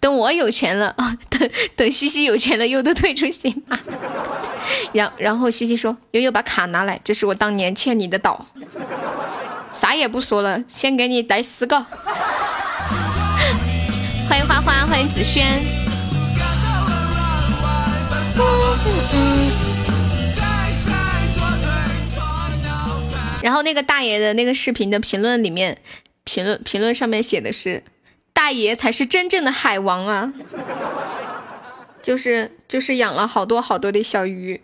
[0.00, 1.16] 等我有钱了啊！
[1.30, 3.78] 等等西西有钱了，又都退出行吗。
[4.92, 8.46] 然然后西西说：“悠悠把卡拿来，这是我当年欠你的岛。”
[9.72, 11.84] 啥也不说了，先给你带十个。
[14.28, 15.87] 欢迎花花，欢迎紫萱。
[23.40, 25.78] 然后那个大爷的那个视频的评论里面，
[26.24, 27.82] 评论评论上面写的是，
[28.32, 30.32] 大爷才是真正的海王啊，
[32.02, 34.60] 就是就是养了好多好多的小鱼，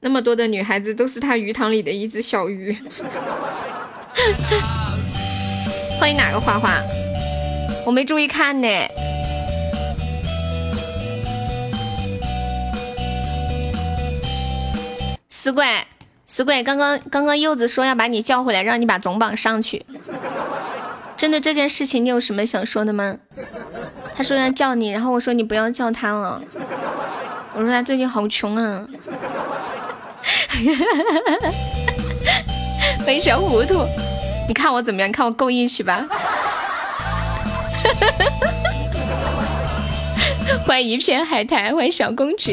[0.00, 2.76] 那么多的女孩子都是他鱼塘里的一只小鱼。
[5.98, 6.80] 欢迎哪个花花？
[7.84, 8.68] 我没注意看呢。
[15.40, 15.64] 死鬼，
[16.26, 16.64] 死鬼！
[16.64, 19.86] 刚刚刚刚柚子说要把你叫回来，让你把总榜上去。
[21.16, 23.18] 真的这件事情，你有什么想说的吗？
[24.16, 26.42] 他说要叫你，然后我说你不要叫他了。
[27.54, 28.84] 我说他最近好穷啊。
[33.06, 33.86] 欢迎小糊涂，
[34.48, 35.12] 你看我怎么样？
[35.12, 36.04] 看我够义气吧？
[40.66, 42.50] 欢迎一片海苔，欢迎小公主。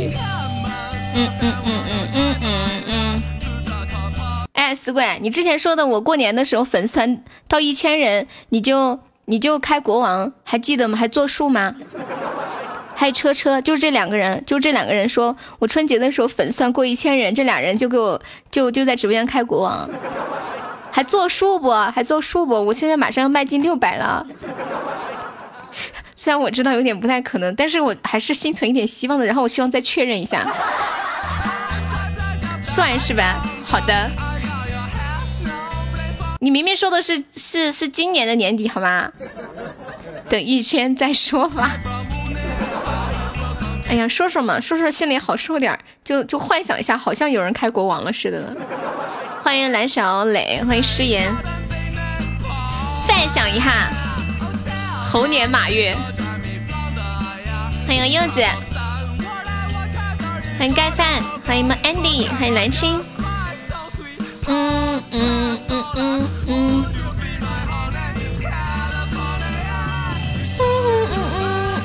[1.17, 2.64] 嗯嗯嗯嗯嗯嗯。
[4.75, 10.97] 死鬼，你之前说的，我过年的时候粉丝团到一千人，你就你就开国王，还记得吗？
[10.97, 11.75] 还作数吗？
[12.95, 18.21] 还有车车，就这两个人，就这两个人说我春节的时候粉丝团过一千人，这俩人就给我
[18.51, 19.89] 就就在直播间开国王，
[20.91, 21.71] 还作数不？
[21.71, 22.53] 还作数不？
[22.53, 24.25] 我现在马上要迈进六百了。
[26.15, 29.25] 虽然我知道有点不太可能，但是我还是心存一点希望的。
[29.25, 30.47] 然后我希望再确认一下，
[32.63, 33.43] 算是吧。
[33.65, 34.09] 好的，
[36.45, 39.11] 你明明说的是是是今年的年底，好吗？
[40.29, 41.71] 等一千再说吧。
[43.89, 48.55] 哎呀，说说嘛，说说心里好受点，就就幻想一下，好像有人开国王了似的。
[49.41, 51.33] 欢迎蓝小磊，欢迎诗言。
[53.07, 53.89] 再想一下。
[55.03, 55.95] 猴年马月，
[57.87, 58.43] 欢迎柚子，
[60.59, 63.01] 欢迎盖饭，欢迎我们 Andy，欢迎蓝青。
[64.47, 66.85] 嗯嗯嗯嗯嗯。
[70.57, 70.63] 嗯
[71.07, 71.23] 嗯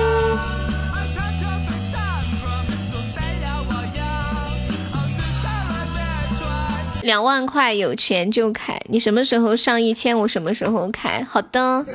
[7.03, 11.25] 两万块有钱就开，你什么时候上一千，我什么时候开。
[11.25, 11.87] 好的，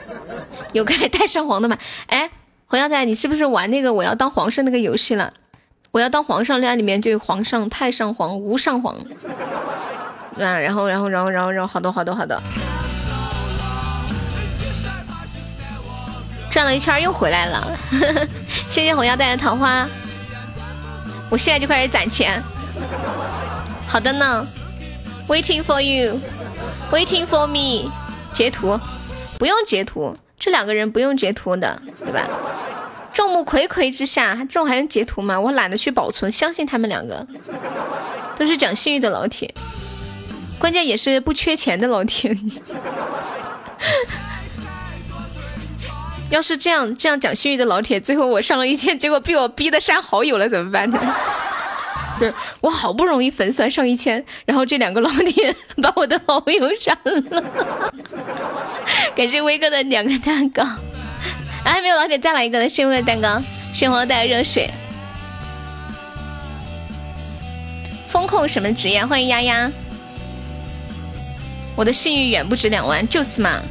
[0.72, 1.78] 有开带上黄的吗？
[2.08, 2.32] 哎，
[2.66, 5.34] 黄腰仔，你是不是玩那个我要当皇上那个游戏了？
[5.94, 8.96] 我要当皇上，那里面就有皇上、太上皇、无上皇。
[8.96, 12.42] 啊，然后，然后，然后，然后，然后，好多，好多，好多。
[16.50, 17.78] 转了一圈又回来了，
[18.72, 19.88] 谢谢红腰带的桃花。
[21.30, 22.42] 我现在就开始攒钱。
[23.88, 24.48] 好的呢。
[25.28, 26.20] Waiting for you,
[26.92, 27.92] waiting for me。
[28.34, 28.80] 截图，
[29.38, 32.28] 不用截图，这两个人不用截图的，对吧？
[33.14, 35.40] 众目睽睽之下，这种还用截图吗？
[35.40, 37.26] 我懒得去保存，相信他们两个
[38.38, 39.54] 都是讲信誉的老铁，
[40.60, 42.36] 关键也是不缺钱的老铁。
[46.32, 51.16] 要是这样这样讲信誉的老铁，最后我上了一千，结果被我逼的删好友了，怎么办呢？
[52.20, 57.44] 对我好不容易粉丝上一千，然后这两个老铁 把我的好友删了。
[59.16, 60.64] 感谢威哥的两个蛋糕，
[61.64, 63.42] 啊，还没有老铁再来一个的，谢威的蛋糕，
[63.74, 64.70] 谢黄带热水。
[68.08, 69.06] 风控什么职业？
[69.06, 69.72] 欢迎丫丫。
[71.76, 73.62] 我的信誉远不止两万，就是嘛。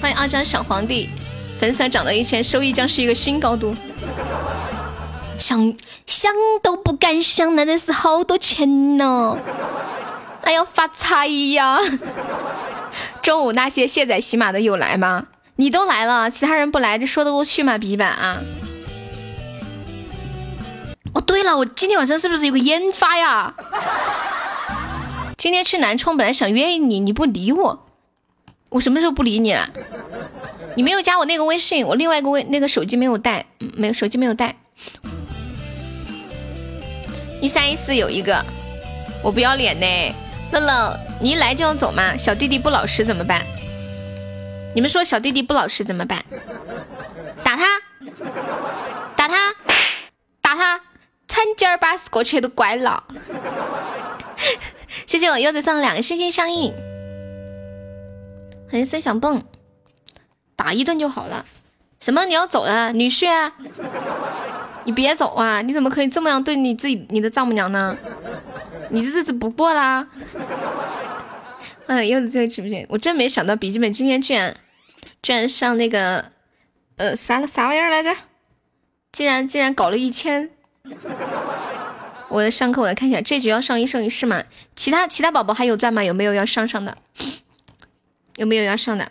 [0.00, 1.10] 欢迎阿张小皇帝。
[1.58, 3.74] 粉丝涨到一千，收益将是一个新高度。
[5.38, 5.74] 想
[6.06, 6.32] 想
[6.62, 9.36] 都不敢想，那真是好多钱呢！
[10.48, 11.76] 还要发财呀！
[13.20, 15.26] 中午那些卸载喜马的有来吗？
[15.56, 17.76] 你都来了，其他人不来，这说得过去吗？
[17.76, 18.40] 笔记本啊！
[21.12, 23.52] 哦，对了，我今天晚上是不是有个烟发呀？
[25.36, 27.86] 今天去南充，本来想约你，你不理我，
[28.70, 29.68] 我什么时候不理你了？
[30.76, 33.44] 你没有加我那个微信，我另外一个微那个手机没有带，
[33.76, 34.56] 没有手机没有带。
[37.42, 38.42] 一三一四有一个，
[39.22, 40.14] 我不要脸呢。
[40.50, 42.16] 乐乐，你一来就要走吗？
[42.16, 43.44] 小弟弟不老实怎么办？
[44.74, 46.24] 你们说小弟弟不老实怎么办？
[47.42, 47.64] 打他，
[49.16, 49.54] 打他，
[50.40, 50.80] 打他，
[51.26, 53.04] 餐巾儿把过去都乖了。
[55.06, 56.72] 谢谢我柚子送了两个星星上映，
[58.70, 59.42] 欢迎孙小蹦。
[60.56, 61.44] 打一顿就好了。
[62.00, 62.24] 什么？
[62.26, 63.52] 你要走了，女婿？
[64.84, 65.60] 你别走啊！
[65.62, 67.96] 你怎么可以这么样对你自己你的丈母娘呢？
[68.90, 70.06] 你这日子不过啦！
[71.86, 74.56] 嗯，柚子这个直播间，我真没想到笔记本今天居然
[75.22, 76.32] 居然上那个
[76.96, 78.14] 呃，啥了啥玩意儿来着？
[79.10, 80.50] 竟然竟然搞了一千！
[82.28, 84.44] 我在上课，我来看一下，这局要上一生一世吗？
[84.76, 86.04] 其他其他宝宝还有钻吗？
[86.04, 86.98] 有没有要上上的？
[88.36, 89.10] 有没有要上的？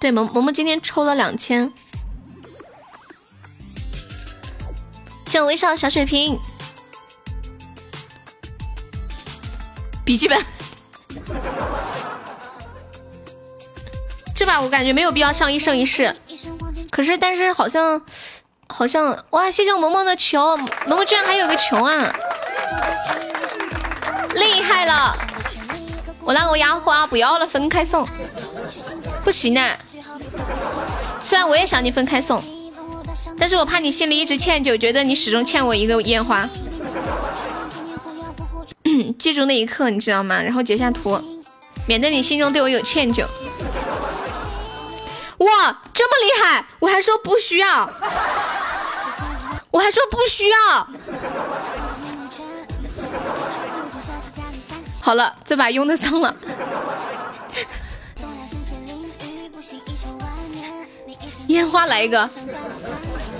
[0.00, 1.72] 对，萌萌萌今天抽了两千。
[5.24, 6.38] 谢我微笑小水瓶。
[10.06, 10.40] 笔记本。
[14.34, 16.14] 这把我感觉没有必要上一生一世。
[16.90, 18.00] 可是，但是好像，
[18.68, 19.50] 好像哇！
[19.50, 22.14] 谢谢我萌萌的球，萌萌居然还有个球啊！
[24.34, 25.12] 厉害了！
[26.22, 28.06] 我那个压花不要了，分开送。
[29.24, 29.76] 不行啊！
[31.20, 32.40] 虽然我也想你分开送，
[33.36, 36.48] 但是我怕你心里一直歉疚，觉得你始终欠我一个烟花。
[39.18, 40.40] 记住那一刻，你知道吗？
[40.40, 41.20] 然后截下图，
[41.86, 43.24] 免得你心中对我有歉疚。
[45.38, 46.64] 哇，这么厉害！
[46.78, 47.90] 我还说不需要，
[49.70, 50.88] 我还说不需要。
[55.02, 56.34] 好了，这把用得上了。
[61.48, 62.28] 烟花来一个，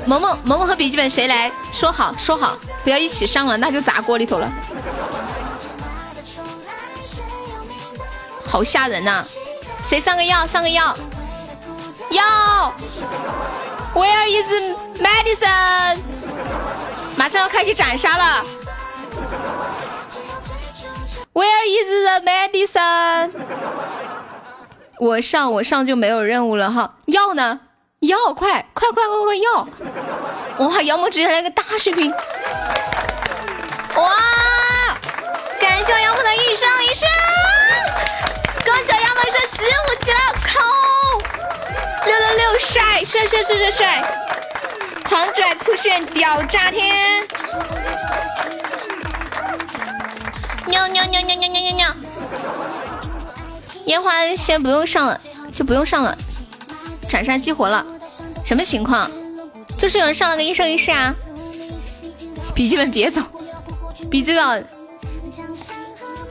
[0.05, 4.49] 萌萌萌萌和笔记本谁来说好说好，不要一起上了，那就砸锅里头了。
[8.57, 9.23] 好吓人呐！
[9.83, 10.47] 谁上个药？
[10.47, 10.97] 上个药。
[12.09, 12.73] 药
[13.93, 14.51] ，Where is
[14.99, 15.99] medicine？
[17.17, 18.43] 马上要开启斩杀了。
[21.35, 23.31] Where is the medicine？
[25.01, 26.95] 我上我上就没有任务了哈。
[27.05, 27.61] 药呢？
[27.99, 29.69] 药，快快快快快药！
[30.67, 32.11] 哇，妖魔直接来个大视频！
[33.97, 34.15] 哇，
[35.61, 37.05] 感谢妖魔的一生一世，
[39.49, 40.61] 十五级了，靠！
[42.05, 44.03] 六六六，帅帅帅帅帅帅，
[45.05, 47.25] 狂拽酷炫屌炸天！
[50.67, 51.97] 喵喵喵喵喵喵喵喵！
[53.85, 55.21] 烟花先不用上了，
[55.55, 56.19] 就不用上了。
[57.09, 57.87] 斩杀激活了，
[58.45, 59.09] 什么情况？
[59.79, 61.15] 就是有人上了个一生一世啊！
[62.53, 63.23] 笔记本别走，
[64.11, 64.67] 笔记本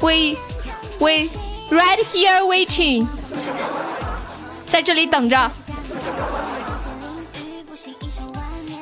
[0.02, 0.36] ，we
[1.00, 1.30] we
[1.70, 3.08] right here waiting，
[4.68, 5.52] 在这里等着。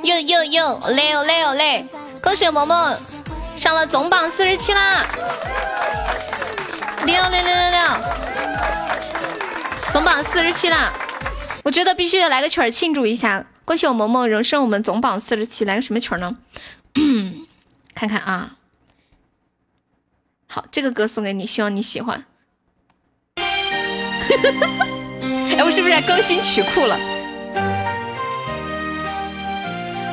[0.03, 1.85] 哟哟哟，累哦累哦累！
[2.21, 2.97] 恭喜萌萌
[3.55, 5.07] 上了总榜四十七啦！
[7.05, 7.79] 六六六六六，
[9.91, 10.91] 总榜四十七啦！
[11.63, 13.45] 我觉得必须得来个曲儿庆祝一下。
[13.63, 16.35] 恭喜我萌萌荣升我们总榜四十七，来个什么曲儿呢？
[17.95, 18.57] 看看啊，
[20.47, 22.25] 好，这个歌送给你，希望你喜欢。
[25.57, 26.97] 哎，我是不是更新曲库了？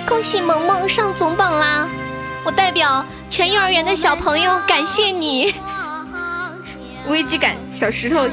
[0.07, 1.89] 恭喜萌萌上总榜啦！
[2.45, 5.55] 我代表全幼儿园的小朋友感谢你。
[7.09, 8.29] 危机感，小石头。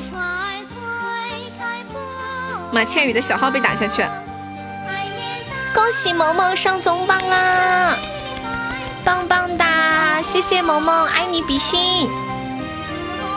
[2.71, 4.03] 马倩雨的小号被打下去。
[5.73, 7.95] 恭喜萌萌上总榜啦！
[9.05, 10.21] 棒棒哒！
[10.21, 12.09] 谢谢萌萌，爱你比心。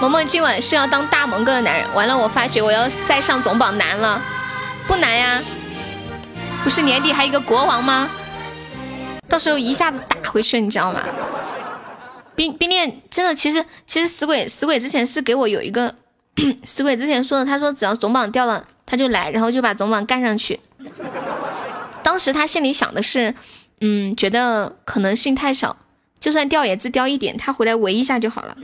[0.00, 1.94] 萌萌今晚是要当大萌哥的男人。
[1.94, 4.20] 完了，我发觉我要再上总榜难了。
[4.86, 5.42] 不难呀，
[6.64, 8.08] 不是年底还有一个国王吗？
[9.28, 11.02] 到时候一下子打回去，你知道吗？
[12.34, 15.94] 冰冰恋真的，其实其实死鬼死鬼之前是给我有一个
[16.64, 20.58] 死鬼之前说的，他说只要总榜掉了他就来，然后就把总榜干上去。
[22.02, 23.34] 当时他心里想的是，
[23.82, 25.76] 嗯，觉得可能性太少，
[26.18, 28.56] 就算掉也只掉一点，他回来围一下就好了。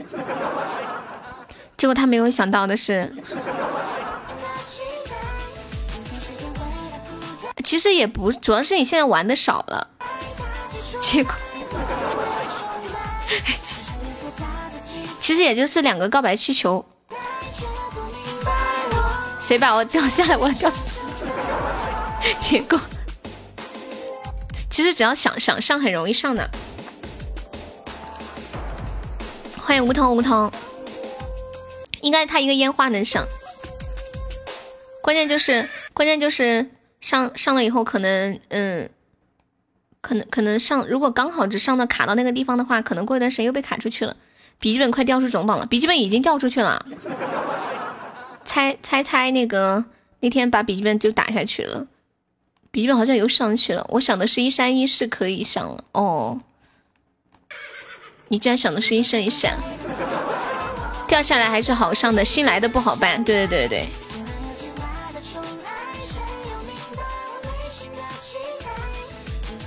[1.77, 3.13] 结果他没有想到的是，
[7.63, 9.87] 其实也不主要是你现在玩的少了。
[10.99, 11.31] 结果，
[15.21, 16.83] 其实也就是两个告白气球。
[19.39, 20.95] 谁把我掉下来，我掉死。
[22.39, 22.79] 结果，
[24.71, 26.49] 其实只要想想上，很容易上的。
[29.61, 30.51] 欢迎梧桐梧桐，
[32.07, 33.27] 应该他一个烟花能上。
[35.03, 36.71] 关键就是，关键就是
[37.01, 38.89] 上上了以后，可能嗯。
[39.99, 44.15] 可能可能上，如果刚好只上到卡到那个地方的话，可能过一段时间又被卡出去了。
[44.57, 46.85] 笔记本快掉出总榜了，笔记本已经掉出去了。
[48.45, 49.83] 猜猜猜，那个
[50.21, 51.87] 那天把笔记本就打下去了，
[52.71, 53.85] 笔记本好像又上去了。
[53.89, 56.39] 我想的是一山一世可以上了哦，
[58.29, 59.47] 你居然想的是一生一世，
[61.07, 63.23] 掉下来还是好上的，新来的不好办。
[63.23, 63.87] 对对对对对。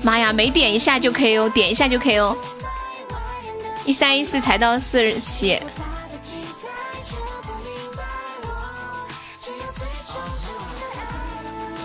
[0.03, 2.37] 妈呀，没点一下就 KO，点一下就 KO。
[3.85, 5.61] 一三一四才到四十七。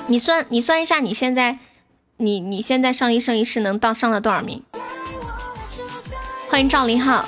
[0.08, 1.58] 你算你算一下，你现在
[2.18, 4.64] 你你现在上一生一世能到上了多少名？
[6.50, 7.26] 欢迎赵林浩，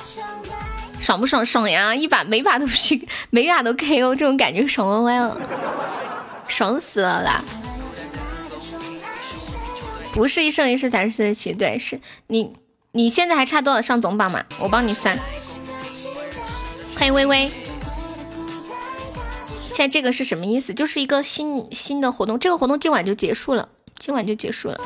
[1.08, 1.46] 爽不爽？
[1.46, 1.96] 爽呀！
[1.96, 5.40] 一把每把都是每把都 KO，这种感觉爽歪歪了，
[6.50, 7.42] 爽死了啦！
[10.12, 12.54] 不是一生一世才是四十七，对，是你
[12.92, 14.44] 你现在还差多少上总榜嘛？
[14.60, 15.18] 我帮你算。
[16.98, 17.50] 欢迎微微。
[19.62, 20.74] 现在这个是什么意思？
[20.74, 24.78] 就是一个新新的活动，这个活动今晚就结束了，今晚就结束了。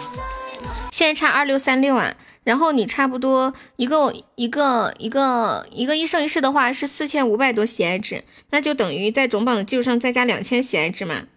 [0.91, 11.27] 现在差二六三六啊，然后你差不多一个一个一个一个一生一世的话是四千五百多喜爱值，那就等于在总榜的基础上再加两千喜爱值嘛？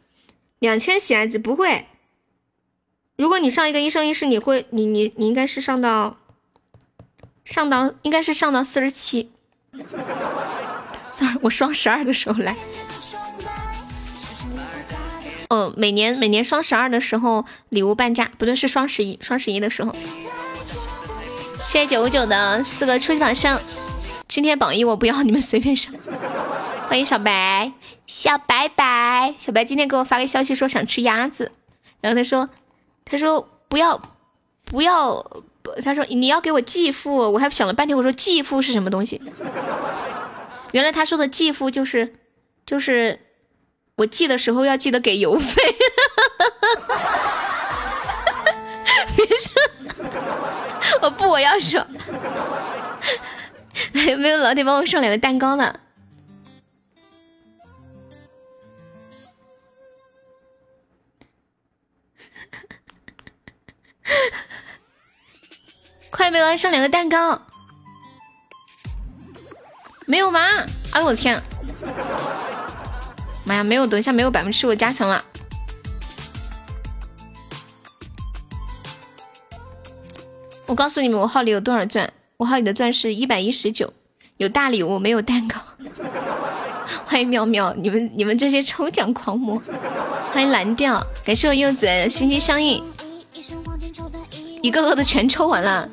[0.59, 1.86] 两千喜爱值不会，
[3.16, 6.16] 如果你上一个一生一世，你会你你你应该是上到
[7.44, 9.31] 上到应该是上到四十七。
[11.12, 12.56] sorry，我双十二的时候来。
[15.51, 19.94] 哦，每年每年双十二的时候礼物半价，不对，是双十一，双十一的时候。
[21.66, 23.60] 谢谢九五九的四个初级榜上，
[24.28, 25.92] 今天榜一我不要，你们随便上。
[26.88, 27.72] 欢迎小白，
[28.06, 31.50] 小白白，小白今天给我发个消息说想吃鸭子，
[32.00, 32.48] 然后他说，
[33.04, 34.00] 他说不要
[34.64, 35.24] 不要，
[35.82, 39.20] 他说你要给我继付，我还想了半天，我说继付是什么东西？
[40.72, 42.14] 原来他说的继付就是
[42.66, 43.20] 就是。
[43.96, 45.62] 我寄的时候要记得给邮费，
[49.14, 49.62] 别说，
[51.02, 51.84] 我 不，我要说，
[54.08, 55.74] 有 没有老铁帮我上两个蛋糕呢？
[66.10, 67.40] 快没有上两个蛋糕？
[70.06, 70.40] 没有吗？
[70.92, 71.40] 哎呦我天！
[73.44, 75.24] 妈呀，没有，等一下没有百分之十五加成了。
[80.74, 82.10] 我告诉你们，我号里有多少钻？
[82.36, 83.92] 我号里的钻是一百一十九，
[84.38, 85.60] 有大礼物，没有蛋糕。
[87.06, 89.62] 欢迎喵喵，你们你们这些抽奖狂魔。
[90.32, 92.82] 欢迎蓝调，感谢我柚子心心相印，
[94.62, 95.88] 一个个的全抽完了。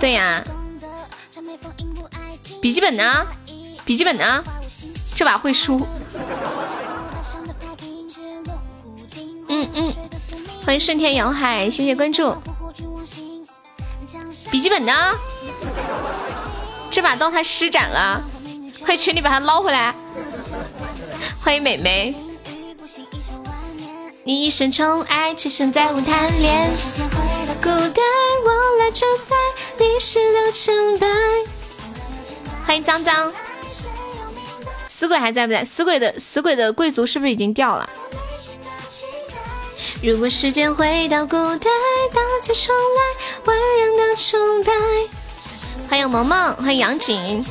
[0.00, 0.42] 对呀，
[2.60, 3.24] 笔记本呢？
[3.84, 4.42] 笔记本呢？
[5.14, 5.80] 这把会输。
[9.46, 9.92] 嗯嗯，
[10.66, 12.34] 欢迎顺天摇海，谢谢关注。
[14.54, 14.92] 笔记本呢？
[16.88, 18.22] 这把刀他施展了，
[18.84, 19.92] 快群里把他捞回来。
[21.36, 22.14] 欢迎美眉。
[24.22, 26.70] 你一生宠爱，只剩再无贪恋。
[27.60, 28.00] 古代
[28.44, 29.34] 我来主宰
[29.78, 31.08] 历史的成败。
[32.64, 33.32] 欢迎张张。
[34.86, 35.64] 死鬼还在不在？
[35.64, 37.90] 死鬼的死鬼的贵族是不是已经掉了？
[40.04, 41.70] 如果时间回到古代，
[42.12, 43.00] 大家重来，
[43.46, 44.70] 万人的崇拜。
[45.88, 47.42] 欢迎萌萌，欢迎杨景。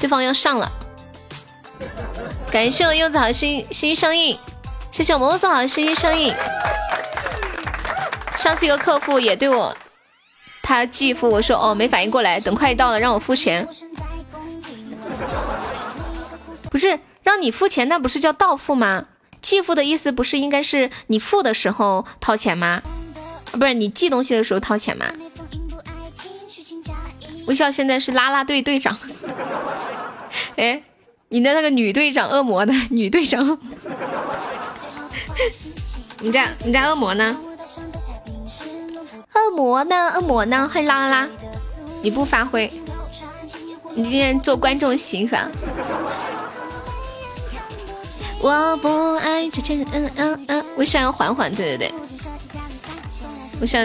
[0.00, 0.72] 对方要上了，
[2.50, 4.38] 感谢我柚子好心心上印，
[4.90, 6.34] 谢谢我萌萌送好心心上印。
[8.34, 9.76] 上次一个客户也对我。
[10.62, 13.68] 他继付，我说哦，没反应过来，等快到了让我付钱，
[16.70, 19.06] 不是让你付钱，那不是叫到付吗？
[19.40, 22.82] 继付的意思不是应该是你付的时候掏钱吗？
[23.52, 25.06] 不是你寄东西的时候掏钱吗？
[27.46, 28.98] 微笑现在是啦啦队队长，
[30.56, 30.82] 哎，
[31.28, 33.58] 你的那个女队长恶魔的 女队长，
[36.20, 37.38] 你家你家恶魔呢？
[39.34, 40.12] 恶魔呢？
[40.16, 40.68] 恶魔呢？
[40.72, 41.28] 欢迎啦啦啦！
[42.02, 42.68] 你不发挥，
[43.94, 45.48] 你今天做观众席是吧？
[48.46, 51.94] 我不爱这情，嗯嗯嗯，我想要缓缓，对对对，
[53.60, 53.84] 我想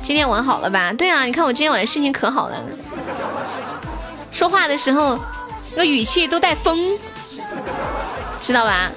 [0.00, 0.92] 今天玩好了吧？
[0.92, 2.56] 对啊，你看我今天晚上心情可好了，
[4.30, 5.18] 说话的时候
[5.72, 6.96] 那个语气都带风，
[8.40, 8.92] 知道吧？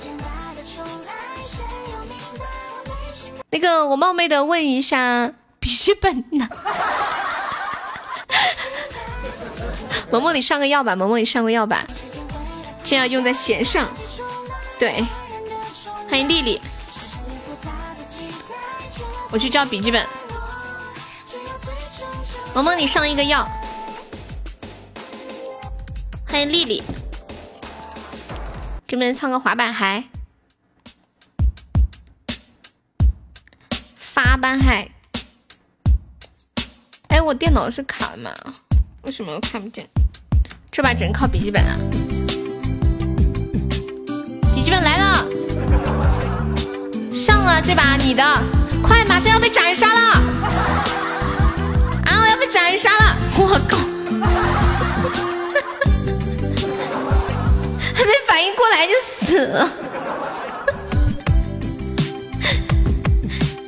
[3.49, 6.47] 那个，我冒昧的问一下，笔记本呢？
[10.11, 11.83] 萌萌，你上个药吧，萌萌，你上个药吧，
[12.83, 13.87] 这样用在弦上。
[14.77, 15.05] 对，
[16.09, 16.61] 欢迎丽丽，
[19.31, 20.05] 我去叫笔记本。
[22.53, 23.47] 萌萌，你上一个药。
[26.27, 26.83] 欢迎丽丽，
[28.85, 30.03] 给你们唱个滑板嗨，
[33.95, 34.89] 发班嗨。
[37.07, 38.33] 哎，我电脑是卡了吗？
[39.03, 39.87] 为什么我看不见？
[40.69, 41.77] 这把只能靠笔记本啊。
[44.65, 45.23] 记本来了，
[47.13, 47.61] 上啊！
[47.63, 48.23] 这把你的，
[48.81, 50.01] 快，马上要被斩杀了！
[52.03, 53.15] 啊，我要被斩杀了！
[53.37, 53.77] 我靠！
[57.93, 59.69] 还没反应过来就死了。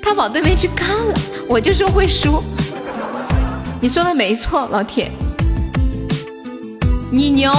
[0.02, 1.14] 他跑对面去看了，
[1.48, 2.44] 我就说会输。
[3.80, 5.11] 你说的没错，老铁，
[7.11, 7.53] 你牛，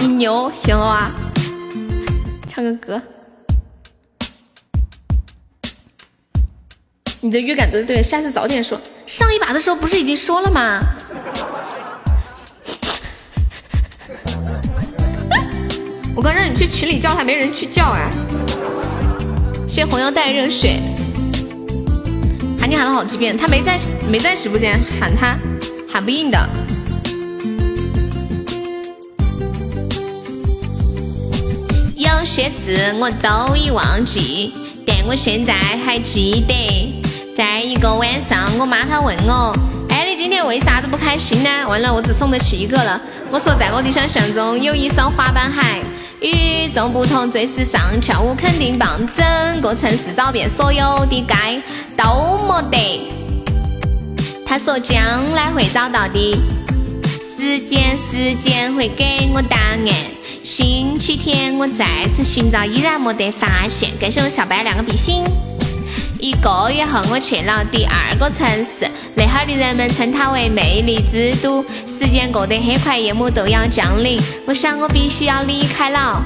[0.00, 1.12] 你牛，行了吧？
[2.54, 3.02] 唱个歌。
[7.20, 8.80] 你的预感都对，下次早点说。
[9.06, 10.78] 上一把的时候不是已经说了吗？
[16.14, 18.08] 我刚让你去群里叫他，没人去叫啊！
[19.66, 20.80] 谢谢红腰带热水，
[22.60, 25.36] 喊你喊了好几遍，他没在没在直播间，喊他
[25.92, 26.38] 喊不应的。
[32.24, 34.50] 有些事我都已忘记，
[34.86, 35.52] 但我现在
[35.84, 37.02] 还记得。
[37.36, 39.52] 在一个晚上，我妈她问我，
[39.90, 41.50] 哎，你今天为啥子不开心呢？
[41.68, 42.98] 完了，我只送得起一个了。
[43.30, 45.82] 我说，在我的想象中有一双滑板鞋。
[46.26, 51.62] 与众不同，最时尚，跳舞肯定棒，整个城市找遍所有的街
[51.94, 53.12] 都没得。
[54.46, 56.38] 他说将来会找到的，
[57.36, 59.84] 时间时间会给我答案。
[60.44, 63.90] 星期天我再次寻找，依然没得发现。
[63.98, 65.24] 感谢我小白两个比心。
[66.20, 71.64] 一个月后我去了第二个城市，那哈儿的人们称它为魅力之都。
[71.88, 76.22] 时间过得很快，夜幕都要降临，我想我必须要离开了。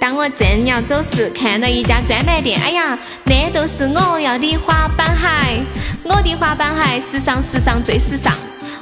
[0.00, 5.64] 当我正要走时，看到一家专卖店，哎呀，那都是我要的滑板鞋，
[6.04, 8.32] 我的滑板鞋时尚时尚最时尚。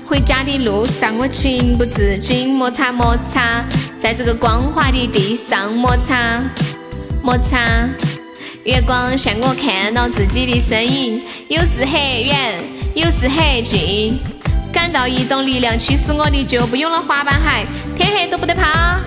[0.06, 3.62] 回家的路上我情不自禁摩擦摩擦，
[4.00, 6.40] 在这个光滑的地上摩擦
[7.22, 7.58] 摩擦。
[8.64, 12.62] 月光像我看到自己的身影，有时很远，
[12.94, 14.18] 有时很近，
[14.72, 17.66] 感到一种力量驱使我的脚步，有了滑板鞋，
[17.96, 19.00] 天黑都不得怕。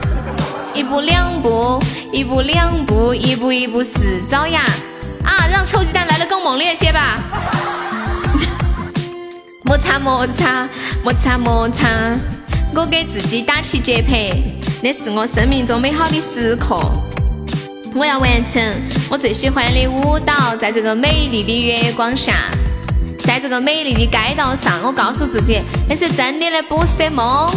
[0.73, 1.79] 一步两步，
[2.11, 4.61] 一步两步，一步一步是爪牙。
[5.23, 7.19] 啊，让臭鸡蛋来的更猛烈些吧！
[9.63, 10.67] 摩擦摩擦
[11.03, 11.87] 摩擦摩擦，
[12.73, 14.31] 我给自己打起节拍，
[14.83, 16.79] 那是我生命中美好的时刻。
[17.93, 18.59] 我要完成
[19.11, 22.49] 我最喜欢的舞蹈，在这个美丽的月光下，
[23.19, 27.53] 在这个美丽的街道上，我告诉自己，那是真的，那不是的梦。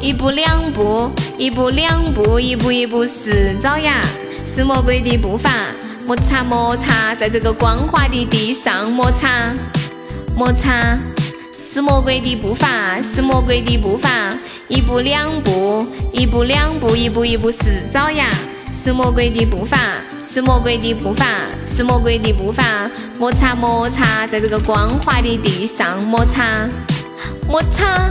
[0.00, 4.00] 一步两步，一步两步，一步一步是爪牙，
[4.46, 5.50] 是魔鬼的步伐，
[6.06, 9.52] 摩擦摩擦，在这个光滑的地上摩擦
[10.34, 10.98] 摩擦，
[11.54, 14.08] 是魔鬼的步伐，是魔鬼的步伐，
[14.70, 18.26] 一步两步，一步两步，一步一步是爪牙。
[18.72, 19.76] 是魔鬼的步伐，
[20.32, 21.26] 是魔鬼的步伐，
[21.66, 22.88] 是魔鬼的步伐，
[23.18, 26.68] 摩擦摩擦，在这个光滑的地上摩擦
[27.48, 28.08] 摩擦。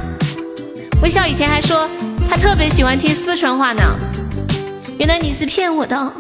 [1.02, 1.90] 微笑以前还说
[2.30, 3.82] 他特别喜欢听四川话呢，
[4.98, 6.14] 原来你是骗我的。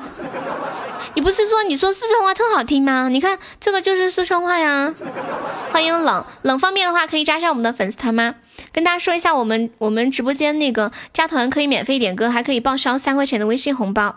[1.20, 3.10] 你不是说你说四川话特好听吗？
[3.10, 4.94] 你看这个就是四川话呀。
[5.70, 8.36] 欢迎冷冷方便的话可以加上我们的粉丝团吗？
[8.72, 14.16] 跟大家说一下，我们我们直播间那个加团可以免费点歌，还可以报销三块钱的微信红包。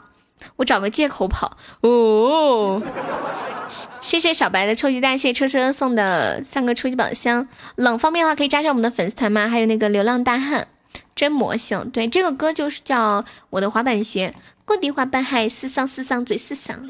[0.58, 2.80] 我找个借口跑哦！
[4.00, 7.48] 谢谢小白的臭鸡蛋，谢谢车车送的三个初级宝箱。
[7.74, 9.48] 冷方便的话可以加上我们的粉丝团吗？
[9.48, 10.68] 还有那个流浪大汉，
[11.16, 11.90] 真魔性。
[11.90, 14.34] 对，这个歌就是叫我的滑板鞋，
[14.66, 16.88] 我的滑板鞋时尚时尚最时尚。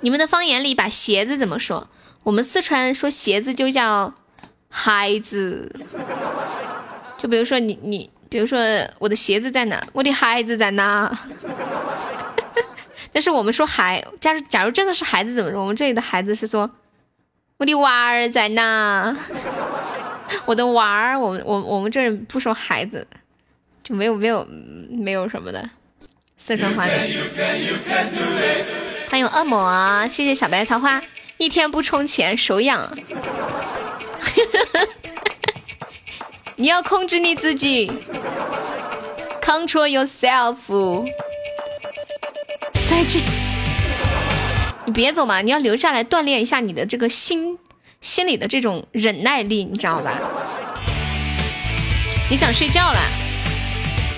[0.00, 1.88] 你们的方言里把鞋子怎么说？
[2.24, 4.14] 我们四川说鞋子就叫
[4.68, 5.74] 孩子。
[7.18, 8.10] 就比如说你你。
[8.30, 8.58] 比如说
[8.98, 9.80] 我的鞋子在哪？
[9.92, 11.16] 我的孩子在哪？
[13.14, 15.60] 但是我们说孩，假如假如真的是孩子怎么说？
[15.60, 16.68] 我们这里的孩子是说
[17.58, 19.16] 我的娃儿在哪？
[20.46, 23.06] 我的娃儿，我们我我们这儿不说孩子，
[23.84, 24.44] 就没有没有
[24.90, 25.70] 没有什么的
[26.36, 26.92] 四川话的。
[29.08, 31.00] 欢迎恶魔，谢谢小白桃花，
[31.38, 32.90] 一天不充钱手痒。
[36.56, 37.90] 你要控制你自己
[39.40, 41.06] ，control yourself。
[42.88, 43.22] 再见，
[44.84, 47.58] 你别走嘛，你要留下来锻炼一下你的这个心
[48.00, 50.12] 心里的这种忍耐力，你知道吧？
[52.30, 52.98] 你想睡觉了？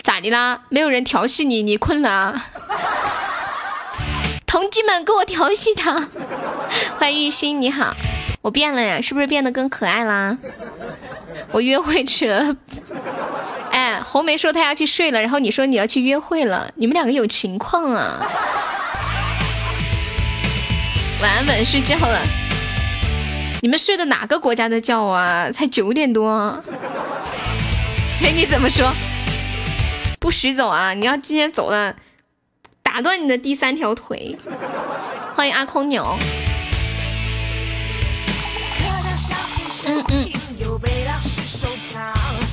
[0.07, 0.61] 咋的啦？
[0.69, 2.47] 没有人调戏你，你困了啊？
[4.47, 6.07] 同志们，给我调戏他！
[6.97, 7.93] 欢迎玉心，你好，
[8.41, 10.39] 我变了呀，是不是变得更可爱啦？
[11.51, 12.55] 我约会去了。
[13.73, 18.25] 哎，红梅说她要去睡了，然后你说你要去约会了，你们两个有情况啊？
[21.21, 22.21] 晚安，晚睡觉了。
[23.61, 25.51] 你们睡的哪个国家的觉啊？
[25.51, 26.63] 才九点多。
[28.09, 28.89] 随你怎么说，
[30.19, 30.95] 不许走啊！
[30.95, 31.97] 你要今天走了，
[32.83, 34.37] 打断你的第三条腿。
[35.35, 36.19] 欢迎阿空鸟。
[39.87, 40.33] 嗯嗯。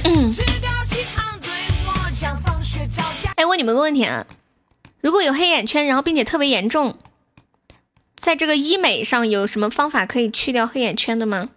[0.03, 0.31] 嗯。
[3.35, 4.25] 哎，问你们个问题啊，
[5.01, 6.97] 如果有黑眼圈，然后并且特别严重，
[8.15, 11.49] 在这个医美上有什么方法可以去掉黑眼圈的吗？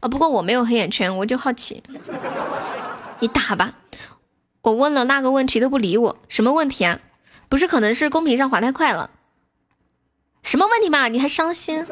[0.00, 1.82] 啊，不过我没有黑眼圈，我就好奇。
[3.20, 3.72] 你打吧，
[4.66, 6.98] 我问了那个问题都不理我，什么问题啊？
[7.48, 9.10] 不是，可能是公屏上滑太快了。
[10.42, 11.06] 什么问题嘛？
[11.06, 11.86] 你还伤心？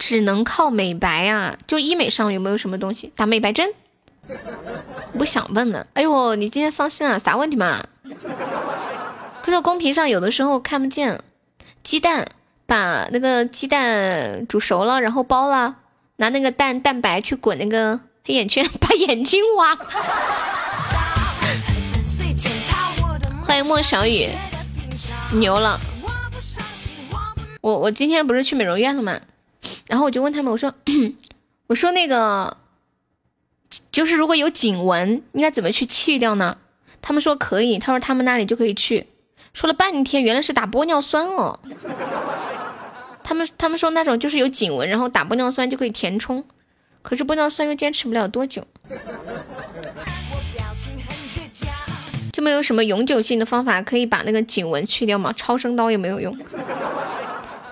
[0.00, 1.56] 只能靠美白啊？
[1.68, 3.12] 就医美上有没有什么东西？
[3.14, 3.72] 打美白针？
[5.16, 5.86] 不想问了。
[5.94, 7.20] 哎呦，你今天伤心了？
[7.20, 7.86] 啥问题嘛？
[9.40, 11.20] 可是公屏上有的时候看不见。
[11.84, 12.26] 鸡蛋，
[12.66, 15.76] 把那个鸡蛋煮熟了，然后剥了，
[16.16, 18.00] 拿那个蛋蛋白去滚那个。
[18.24, 19.78] 黑眼圈， 把眼睛挖。
[23.58, 24.28] 迎莫小雨，
[25.34, 25.78] 牛了。
[27.60, 29.20] 我我今天不是去美容院了吗？
[29.86, 30.72] 然后我就问他们，我说
[31.66, 32.56] 我说那个
[33.90, 36.58] 就是如果有颈纹，应该怎么去去掉呢？
[37.02, 39.08] 他们说可以，他说他们那里就可以去。
[39.52, 41.58] 说了半天，原来是打玻尿酸哦。
[43.24, 46.44] 他们他们说那种就是有颈纹，然后打玻尿酸就可以填充。
[47.02, 48.66] 可是玻尿酸又坚持不了多久，
[52.38, 55.34] 就没有什么永久性的方法可以把那个颈纹去掉吗？
[55.36, 56.38] 超声刀也没有用。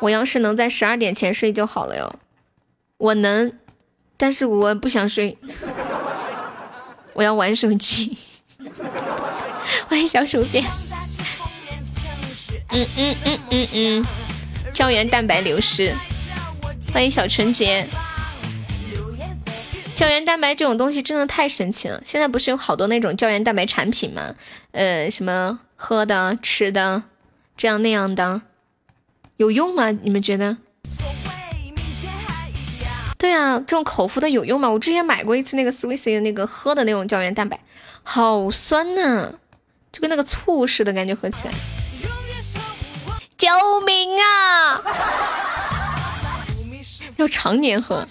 [0.00, 2.12] 我要是能在十二点前睡就好了哟。
[2.96, 3.52] 我能，
[4.16, 5.38] 但是我不想睡，
[7.12, 8.18] 我要玩手机。
[9.86, 10.64] 欢迎小薯片。
[12.70, 14.04] 嗯嗯嗯嗯嗯，
[14.74, 15.94] 胶原蛋白流失。
[16.92, 17.86] 欢迎小纯洁。
[19.96, 24.34] 胶原蛋白这种东西真的太神奇了，现在不是有好多那种胶原蛋白产品吗？
[24.72, 27.02] 呃，什么喝的、吃的，
[27.56, 28.42] 这样那样的，
[29.38, 29.90] 有用吗？
[29.90, 30.58] 你们觉得？
[33.16, 34.68] 对啊，这种口服的有用吗？
[34.68, 37.58] 我之前买过一次那个 Swiss 的那个喝的那种胶原蛋白，
[38.02, 39.32] 好酸呐，
[39.90, 41.54] 就跟那个醋似的感觉，喝起来。
[43.38, 43.48] 救
[43.86, 44.82] 命啊！
[47.16, 48.06] 要常年喝。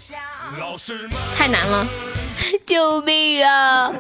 [1.38, 1.88] 太难了，
[2.66, 3.92] 救命啊！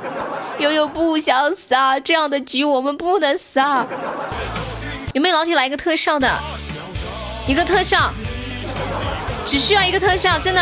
[0.59, 1.99] 悠悠不想死啊！
[1.99, 3.85] 这样的局我们不能死啊！
[5.13, 6.29] 有没有老铁来一个特效的？
[7.47, 8.11] 一个特效，
[9.45, 10.61] 只需要一个特效，真的。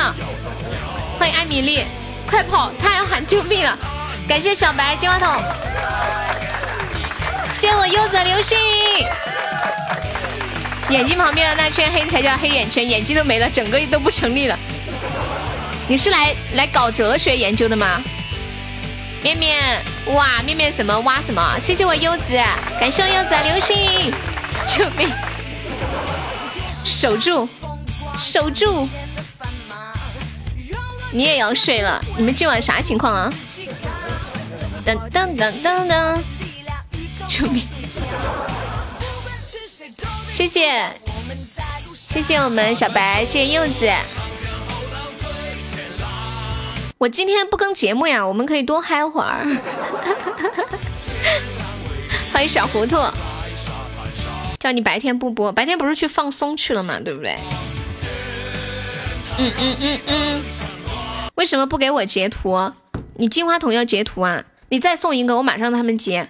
[1.20, 1.84] 欢迎艾米丽，
[2.30, 2.72] 快跑！
[2.82, 3.78] 他要喊救命了！
[4.28, 5.36] 感谢小白金话筒，
[7.54, 8.58] 谢我柚子流星。
[10.90, 14.58] 眼睛旁边的那圈黑才叫黑眼圈，眼睛都没了，整个都不成立了。
[15.88, 18.02] 你是来来搞哲学研究的吗？
[19.22, 21.58] 面面，哇，面面什么挖什么？
[21.60, 22.34] 谢谢我柚子，
[22.80, 24.14] 感谢我柚子流星，
[24.68, 25.10] 救命！
[26.84, 27.48] 守住，
[28.20, 28.88] 守住！
[31.12, 32.04] 你也要睡了？
[32.18, 33.34] 你们今晚啥情况啊？
[34.86, 36.22] 噔噔噔噔噔！
[37.28, 37.64] 救命！
[40.34, 40.84] 谢谢，
[41.94, 43.88] 谢谢我们小白，谢谢柚子。
[46.98, 49.46] 我今天不更节目呀，我们可以多嗨会儿。
[52.34, 52.98] 欢迎小糊涂，
[54.60, 57.38] 叫你白天不播，白天不是去放松去了嘛，对不对？
[59.38, 60.42] 嗯嗯嗯嗯。
[61.36, 62.74] 为什么不给我截图？
[63.18, 64.44] 你金话筒要截图啊？
[64.70, 66.28] 你再送一个，我马上他们截。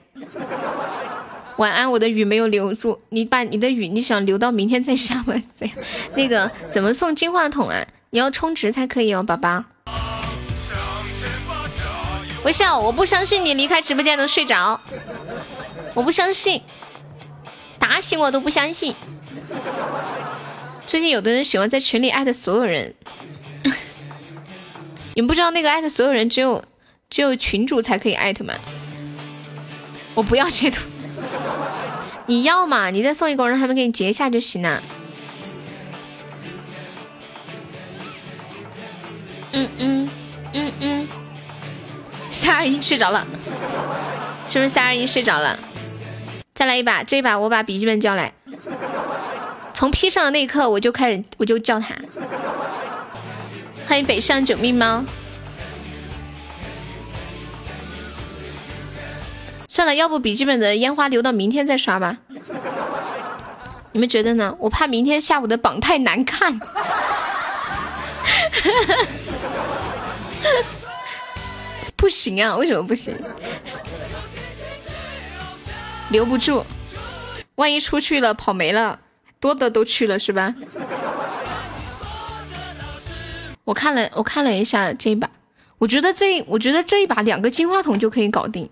[1.58, 5.36] 晚安，我的雨没有留住，你把你的雨，你想留到明天再下吗？
[6.16, 7.86] 那个怎么送金话筒啊？
[8.10, 9.64] 你要充值才可以哦，宝宝。
[12.44, 14.80] 微笑，我不相信你离开直播间能睡着，
[15.94, 16.62] 我不相信，
[17.80, 18.96] 打醒我都不相信。
[20.86, 22.94] 最近有的人喜欢在群里艾特所有人，
[25.16, 26.64] 你们不知道那个艾特所有人只有
[27.10, 28.54] 只有群主才可以艾特吗？
[30.16, 30.82] 我不要截图，
[32.26, 32.90] 你要嘛？
[32.90, 34.82] 你再送一个，让他们给你截一下就行了。
[39.52, 40.10] 嗯嗯
[40.54, 41.08] 嗯嗯。
[42.32, 43.26] 三二一，睡着了。
[44.48, 45.60] 是不是三二一睡着了？
[46.56, 48.34] 再来一把，这一把我把笔记本叫来。
[49.74, 51.94] 从 P 上的那一刻，我就开始，我就叫他。
[53.88, 55.04] 欢迎北上九命猫。
[59.74, 62.20] 算了，要不笔记本的烟花留到明天再刷吧。
[63.92, 64.56] 你们觉得呢？
[64.60, 66.60] 我怕明天下午的榜太难看。
[71.98, 73.20] 不行啊，为什么不行？
[76.10, 76.64] 留不住，
[77.56, 79.00] 万一出去了跑没了，
[79.40, 80.54] 多的都去了是吧？
[83.64, 85.28] 我看了，我看了一下这一把，
[85.80, 88.70] 我觉得这，我觉得这一把两个金话筒就可以搞定。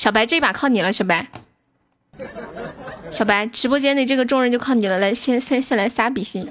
[0.00, 1.26] 小白，这把靠你了，小白。
[3.10, 6.48] 小白，直播间的这个众人就靠你了，来，先先先来仨比心。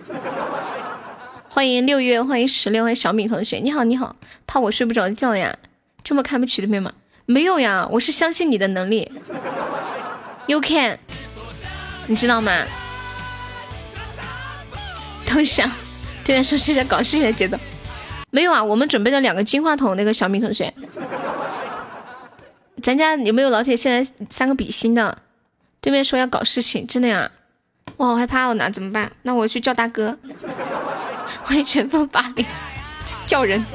[1.50, 4.16] 欢迎六月，欢迎十六，欢迎小米同学，你好，你好，
[4.46, 5.58] 怕我睡不着觉呀？
[6.04, 6.94] 这么看不起对面吗？
[7.26, 9.12] 没有呀，我是相信你的能力。
[10.46, 11.00] You can，
[12.06, 12.52] 你知道吗？
[15.26, 15.72] 偷想，
[16.24, 17.58] 对面说是在搞事情的节奏。
[18.30, 20.72] 没有啊，我们准备了两个金话筒，那个小米同学。
[22.82, 23.76] 咱家有没有老铁？
[23.76, 25.18] 现在三个比心的，
[25.82, 27.32] 对面说要搞事情，真的呀？
[27.98, 29.12] 我好害怕哦，那怎么办？
[29.24, 30.18] 那我去叫大哥。
[31.44, 32.46] 欢迎乘风八零，
[33.26, 33.66] 叫人。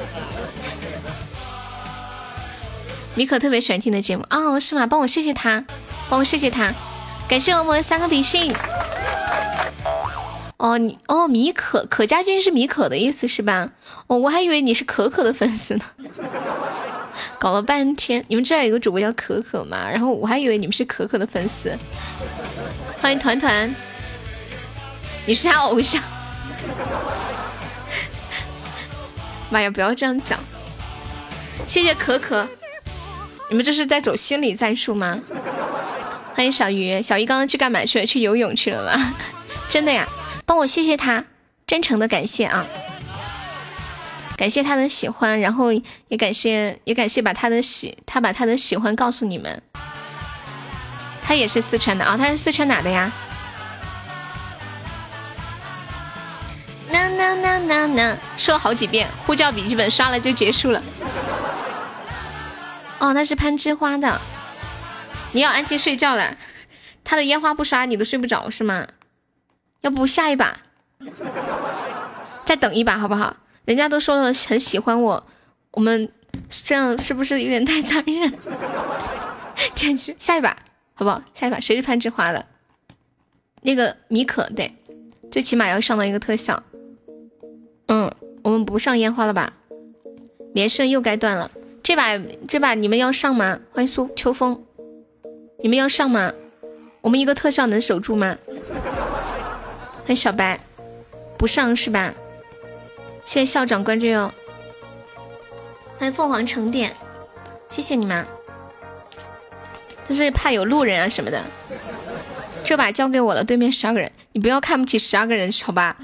[3.15, 4.87] 米可特别喜欢听的节目啊，是吗？
[4.87, 5.63] 帮我谢谢他，
[6.09, 6.73] 帮我谢谢他，
[7.27, 8.53] 感谢我们三个比心。
[10.57, 13.69] 哦，你哦，米可可家军是米可的意思是吧？
[14.07, 15.85] 哦，我还以为你是可可的粉丝呢。
[17.39, 19.89] 搞了半天，你们知道有个主播叫可可吗？
[19.89, 21.77] 然后我还以为你们是可可的粉丝。
[23.01, 23.73] 欢迎团团，
[25.25, 26.01] 你是他偶像。
[29.49, 30.39] 妈呀，不要这样讲。
[31.67, 32.47] 谢谢可可。
[33.49, 35.19] 你们这是在走心理战术吗？
[36.33, 38.05] 欢迎小鱼，小鱼刚刚去干嘛去了？
[38.05, 39.13] 去游泳去了吗？
[39.69, 40.07] 真的呀，
[40.45, 41.23] 帮我谢谢他，
[41.67, 42.65] 真诚的感谢啊！
[44.37, 49.61] 感谢他的喜欢，然后也感谢也感谢把他的喜他把他的喜欢告诉你们。
[51.23, 53.11] 他也是四川的啊，他是四川哪的呀？
[56.91, 60.83] 呐呐呐呐呐，说好几遍，呼叫笔记本刷了就结束了。
[62.99, 64.19] 哦，那是攀枝花的，
[65.31, 66.37] 你要安心睡觉了。
[67.03, 68.87] 他的烟花不刷你都睡不着是吗？
[69.81, 70.57] 要不下一把，
[72.45, 73.35] 再等一把好不好？
[73.65, 75.25] 人家都说了很喜欢我，
[75.71, 76.09] 我们
[76.49, 78.31] 这样是不是有点太残忍？
[79.73, 80.55] 天去，下一把
[80.93, 81.21] 好不好？
[81.33, 82.45] 下一把谁是攀枝花的？
[83.61, 84.75] 那个米可对，
[85.31, 86.61] 最起码要上到一个特效。
[87.87, 88.11] 嗯，
[88.43, 89.53] 我们不上烟花了吧？
[90.53, 91.49] 连胜又该断了。
[91.81, 93.59] 这把这把你们要上吗？
[93.71, 94.63] 欢迎苏秋风，
[95.61, 96.31] 你们要上吗？
[97.01, 98.37] 我们一个特效能守住吗？
[100.03, 100.59] 欢迎小白，
[101.37, 102.13] 不上是吧？
[103.25, 104.31] 谢谢校长关注哟。
[105.97, 106.91] 欢迎凤凰成点，
[107.69, 108.25] 谢谢你们。
[110.07, 111.41] 但是怕有路人啊什么的，
[112.63, 113.43] 这把交给我了。
[113.43, 115.97] 对面十二个人，你不要看不起十二个人好吧？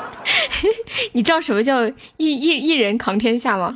[1.12, 3.74] 你知道什么叫一一一人扛天下吗？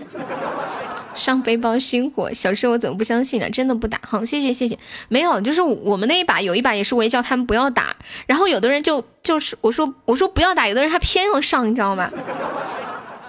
[1.14, 3.50] 上背包星火，小时候我怎么不相信呢？
[3.50, 4.78] 真的不打，好，谢谢谢谢。
[5.08, 7.94] 没有，就是我们那一把有一把也是我也叫他们不要打，
[8.26, 12.10] 然后有的人就就是我说我说不要打，有的人他偏要上，你知道吗？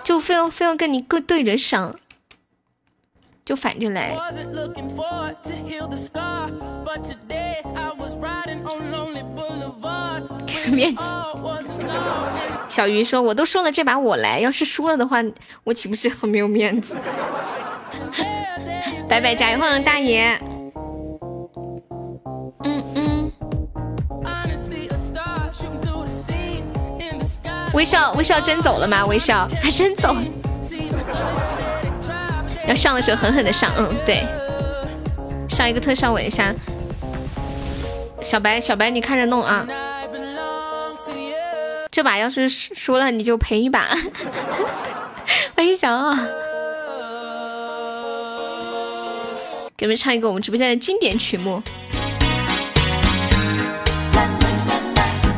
[0.03, 1.95] 就非要非要跟你对对着上，
[3.45, 4.15] 就反着来。
[10.73, 11.03] 面子。
[12.67, 15.23] 小鱼说：“我都说了这把我来，要是输了的话，
[15.63, 16.95] 我岂不是很没有面子？”
[19.07, 20.39] 拜拜，加油，欢迎大爷。
[22.63, 23.31] 嗯嗯。
[27.73, 29.05] 微笑，微笑真走了吗？
[29.05, 30.15] 微笑，他真走。
[32.67, 34.23] 要上的时候狠狠的上，嗯，对。
[35.49, 36.53] 上一个特效稳一下。
[38.21, 39.67] 小白，小白，你看着弄啊。
[41.91, 43.89] 这把要是输了，你就赔一把。
[45.55, 46.15] 欢迎小奥。
[49.75, 51.61] 给你们唱一个我们直播间的经典曲目。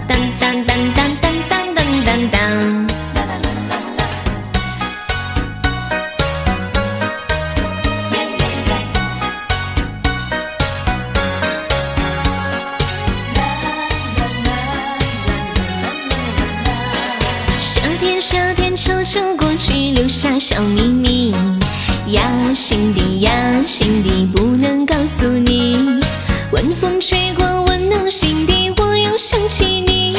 [0.07, 2.87] 当当当当当当当当当。
[17.63, 21.33] 夏天夏天悄悄过去，留下小秘密。
[22.15, 25.77] 压心底，压心底，不能告诉你。
[26.53, 30.15] 晚风吹过，温暖心底，我又想起你。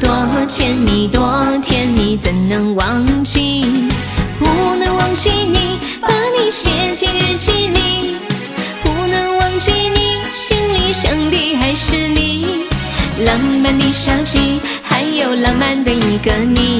[0.00, 0.10] 多
[0.48, 1.20] 甜蜜，多
[1.62, 3.64] 甜蜜，怎能忘记？
[4.40, 4.46] 不
[4.80, 8.16] 能忘记你，把你写进日记里。
[8.82, 10.00] 不能忘记你，
[10.34, 12.66] 心里想的还是你。
[13.24, 16.71] 浪漫的夏季，还有浪漫的一个你。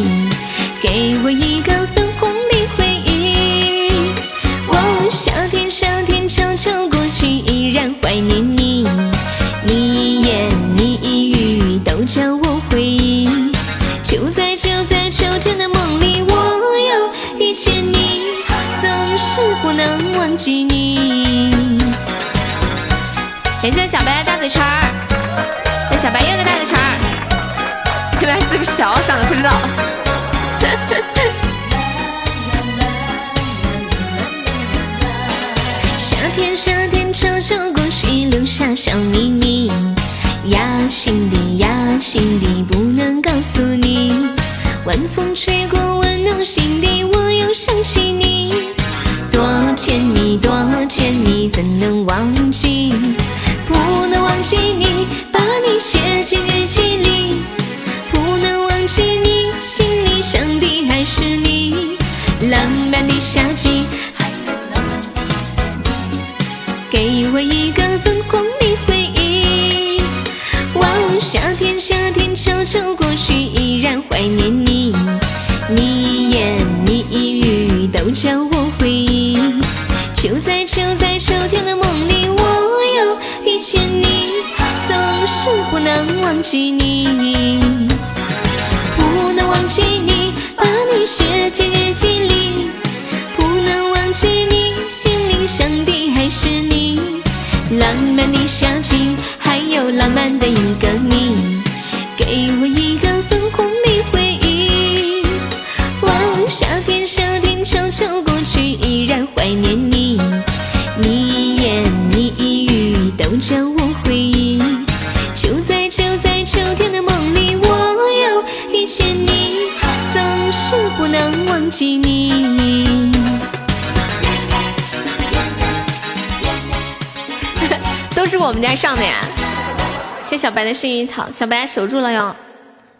[131.12, 132.34] 草，小白守住了哟。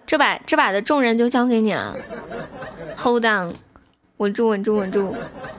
[0.06, 1.96] 这把这把的重任就交给你了
[2.98, 3.54] ，Hold on，
[4.18, 5.16] 稳住稳住稳住，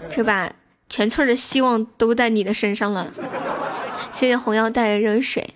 [0.10, 0.52] 这把
[0.90, 3.08] 全村的希望都在你的身上了。
[4.12, 5.56] 谢谢红腰带的热水，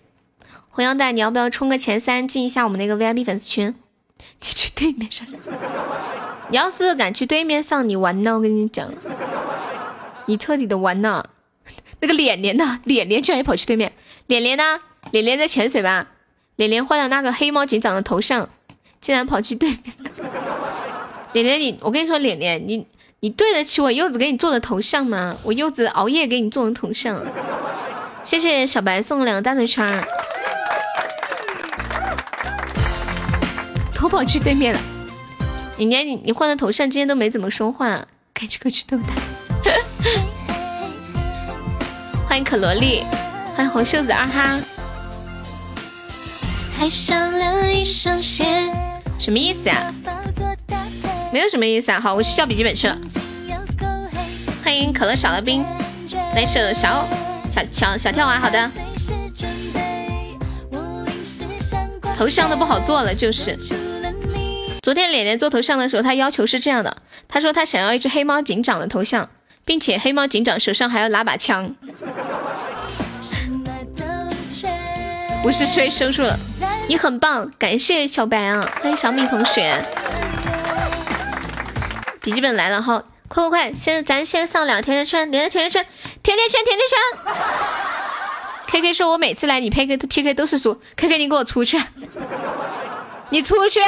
[0.71, 3.75] 红腰带，你要不要冲个前三进一下我们那个 VIP 粉丝群？
[4.39, 5.27] 你去对面上。
[6.49, 8.35] 你要是敢去对面上，你完了！
[8.35, 8.89] 我跟你讲，
[10.25, 11.29] 你彻底的完了。
[11.99, 12.79] 那个脸脸呢？
[12.85, 13.93] 脸脸居然也跑去对面。
[14.27, 14.79] 脸脸呢？
[15.11, 16.07] 脸脸在潜水吧？
[16.57, 18.49] 脸脸换了那个黑猫警长的头像，
[18.99, 19.79] 竟然跑去对面。
[21.33, 22.85] 脸脸，你我跟你说，脸脸，你
[23.19, 25.37] 你对得起我柚子给你做的头像吗？
[25.43, 27.23] 我柚子熬夜给你做的头像。
[28.23, 30.03] 谢谢小白送两个大嘴圈，
[33.93, 34.79] 都跑去对面了。
[35.77, 38.03] 你连你你换了头像，今天都没怎么说话，
[38.33, 39.13] 赶紧过去逗他。
[42.27, 43.03] 欢迎可萝莉，
[43.55, 44.59] 欢迎红袖子二哈。
[46.77, 48.45] 还上了一双鞋，
[49.17, 49.91] 什么意思啊？
[51.33, 51.99] 没有什么意思啊。
[51.99, 52.95] 好，我去叫笔记本去了。
[54.63, 55.65] 欢迎可乐少了冰，
[56.35, 57.03] 来首小
[57.51, 58.69] 小小小跳娃，好的。
[62.15, 63.57] 头像都不好做了，就是。
[64.83, 66.97] 昨天脸脸做头像的时候，他要求是这样的，
[67.27, 69.31] 他说他想要一只黑猫警长的头像，
[69.65, 71.75] 并且黑猫警长手上还要拿把枪。
[75.47, 76.37] 不是吹收住了，
[76.89, 79.81] 你很棒，感谢小白啊，欢迎小米同学。
[82.19, 85.87] 笔记本来了哈，快快快，现在咱先上两甜甜圈，两个甜甜圈，
[86.21, 86.99] 甜甜圈，甜甜圈。
[88.67, 91.81] K K 说，我每次来你 P K P K 都是输，K K 你给我出去，
[93.29, 93.79] 你出去。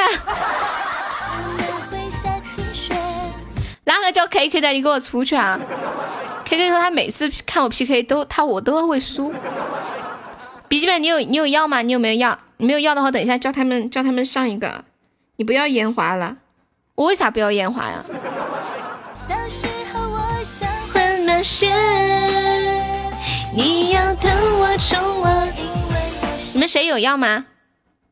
[3.84, 4.70] 哪个叫 K K 的？
[4.70, 5.60] 你给我出去啊
[6.46, 9.34] ！K K 说他每次看我 P K 都他我都会输。
[10.70, 11.82] 笔记本你有你有要吗？
[11.82, 12.38] 你有没有要？
[12.58, 14.86] 你没有要的话，等一下叫他们叫他们上一个。
[15.38, 16.38] 你不要烟花了，
[16.94, 18.04] 我为啥不要烟花呀？
[26.54, 27.46] 你们谁有要吗？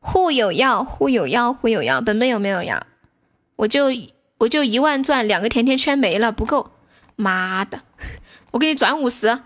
[0.00, 2.00] 互有要，互有要，互有要。
[2.00, 2.82] 本本有没有要？
[3.56, 3.92] 我就。
[4.38, 6.70] 我就一万钻，两个甜甜圈没了，不够。
[7.16, 7.80] 妈的，
[8.52, 9.36] 我给你转五十。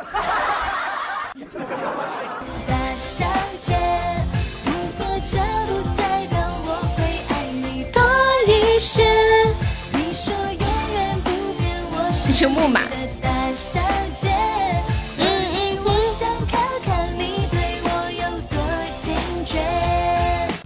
[12.34, 12.80] 就木马。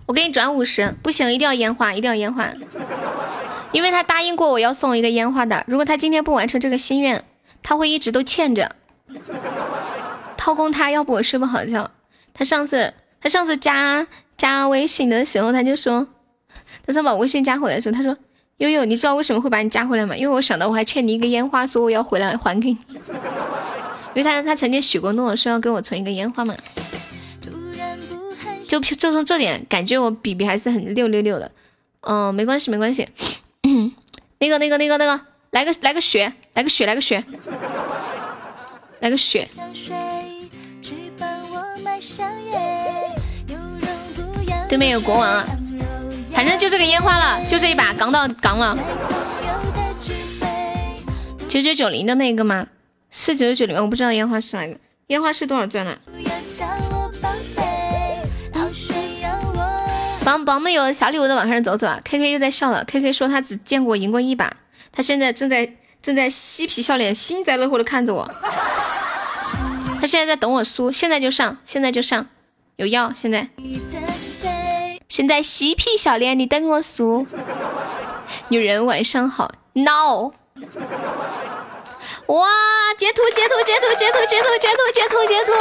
[0.06, 2.50] 我给你转五十，不行，一定要烟花，一定要烟花，
[3.72, 5.62] 因为他答应过我要送一个烟花的。
[5.66, 7.22] 如果他今天不完成这个心愿，
[7.62, 8.74] 他会一直都欠着。
[10.38, 11.90] 掏空他，要不我睡不好觉。
[12.32, 14.06] 他上次他上次加
[14.38, 16.08] 加微信的时候，他就说，
[16.86, 18.16] 他说把微信加回来的时候，他说
[18.58, 20.16] 悠悠，你知道为什么会把你加回来吗？
[20.16, 22.78] 因为我想到我还欠你一个烟花，所以我要回来还给你。
[24.14, 26.54] 因为他他曾经许过诺，说要给我存一个烟花嘛。
[28.64, 31.50] 就就从这点，感觉我比比还是很六六六的。
[32.00, 33.08] 嗯，没关系没关系。
[34.38, 37.24] 那个那个那个那个，来个来个雪，来个雪来个雪，
[39.00, 39.48] 来个雪。
[44.68, 45.46] 对面有国王啊，
[46.36, 48.76] 反正就这个烟花了，就这一把，刚到刚了。
[51.48, 52.66] 九九九零的那个吗？
[53.10, 54.76] 是九九九零吗，我不知道烟花是哪个。
[55.06, 55.96] 烟花是多少钻呢？
[60.22, 64.54] 帮帮我们有小礼物的往上走走啊！K K 又在笑了，K K 说他只见过赢过一把，
[64.92, 65.72] 他现在正在
[66.02, 68.30] 正在嬉皮笑脸、幸灾乐祸的看着我。
[69.98, 72.26] 他现在在等我输，现在就上，现在就上，
[72.76, 73.48] 有药现在。
[75.08, 77.26] 现在嬉皮笑脸，你等我输。
[78.48, 80.32] 女人晚上好，no。
[82.26, 82.48] 哇，
[82.98, 85.52] 截图截图截图截图截图截图截图截图，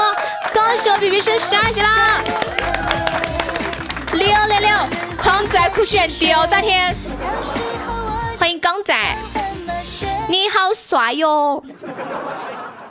[0.51, 2.19] 恭喜我 B B 升十二级啦！
[4.13, 4.75] 六六六，
[5.15, 6.95] 狂拽酷炫屌炸天！
[8.39, 8.95] 欢迎刚仔，
[10.27, 11.63] 你好帅哟！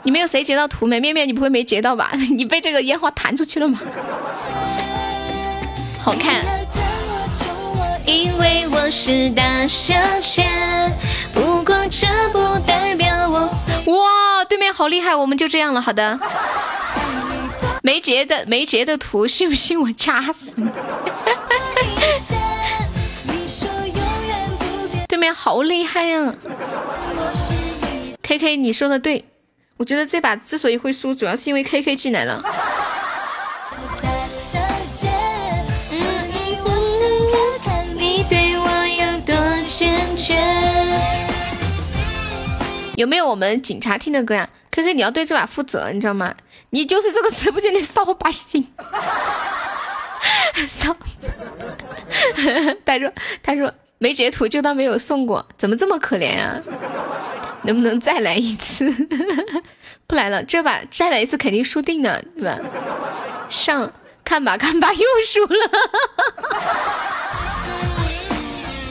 [0.03, 1.01] 你们有谁截到图没？
[1.01, 2.11] 面面，你不会没截到吧？
[2.31, 3.77] 你被这个烟花弹出去了吗？
[6.05, 6.45] 好看。
[8.05, 10.45] 因为我是大小姐，
[11.33, 13.39] 不过这不代表我。
[13.91, 15.81] 哇，对面好厉害，我们就这样了。
[15.81, 16.19] 好的，
[17.81, 20.69] 没截的没截的图，信不信我掐死你？
[25.09, 26.35] 对面好厉害呀
[28.21, 29.25] ！K K，你说的对，
[29.77, 32.43] 我觉得这把之所以会输，主要是因为 K K 进来了。
[42.95, 46.33] 有没有我们警察听的歌呀？K K，你要对这把负责，你知道吗？
[46.69, 48.65] 你就是这个直播间的扫把星。
[50.67, 50.95] 扫。
[52.85, 53.11] 他说
[53.43, 56.59] ：“他说没截图就当没有送过，怎么这么可怜呀？
[57.63, 58.89] 能不能再来一次？
[60.07, 62.57] 不来了，这把再来一次肯定输定了，对吧？
[63.49, 63.91] 上
[64.23, 65.69] 看吧看吧，又输了。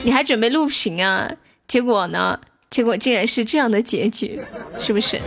[0.03, 1.31] 你还准备录屏啊？
[1.67, 2.39] 结果呢？”
[2.75, 4.37] 结果竟然是这样的结局，
[4.77, 5.17] 是不是？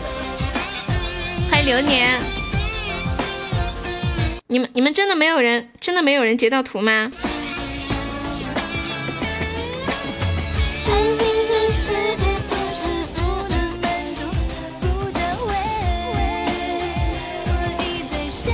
[1.50, 2.20] 欢迎流年，
[4.48, 7.10] 你们你们真的没有人，真的没有人截到图吗？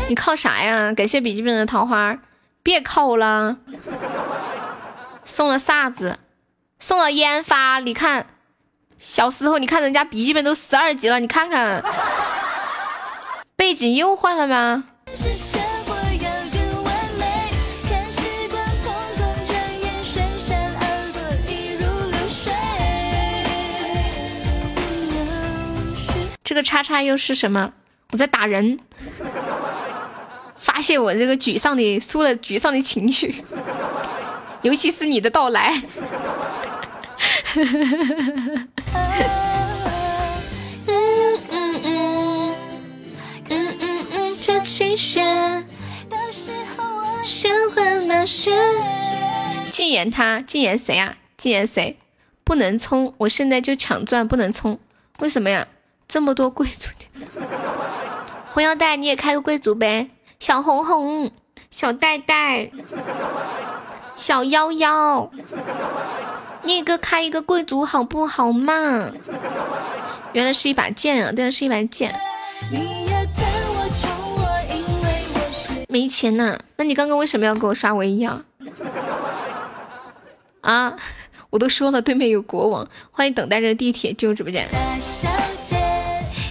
[0.06, 0.92] 你靠啥呀？
[0.92, 2.16] 感谢笔记本的桃花，
[2.62, 3.56] 别靠了，
[5.24, 6.20] 送了啥子？
[6.78, 8.28] 送了烟花，你看。
[9.06, 11.84] 小时候，你看人家笔记本都十二级了，你看看，
[13.54, 14.84] 背景又换了吗？
[26.42, 27.74] 这个叉叉又是什么？
[28.12, 28.80] 我在打人，
[30.56, 33.44] 发泄我这个沮丧的输了沮丧的情绪，
[34.62, 35.82] 尤其是你的到来。
[49.70, 51.16] 禁言他，禁言谁啊？
[51.36, 51.98] 禁言谁？
[52.44, 54.78] 不能充，我现在就抢钻，不能充，
[55.18, 55.66] 为什么呀？
[56.06, 57.06] 这么多贵族的，
[58.50, 61.30] 红腰带你也开个贵族呗，小红红，
[61.70, 62.70] 小戴戴，
[64.14, 65.28] 小夭夭。
[66.64, 69.10] 你一个开一个贵族好不好嘛？
[70.32, 71.30] 原来是一把剑啊！
[71.30, 72.14] 对，是一把剑。
[75.88, 76.58] 没钱呐？
[76.76, 78.42] 那你刚刚为什么要给我刷唯一啊？
[80.62, 80.96] 啊！
[81.50, 84.68] 我都说了，对面有国王，欢迎等待着地铁进入直播间。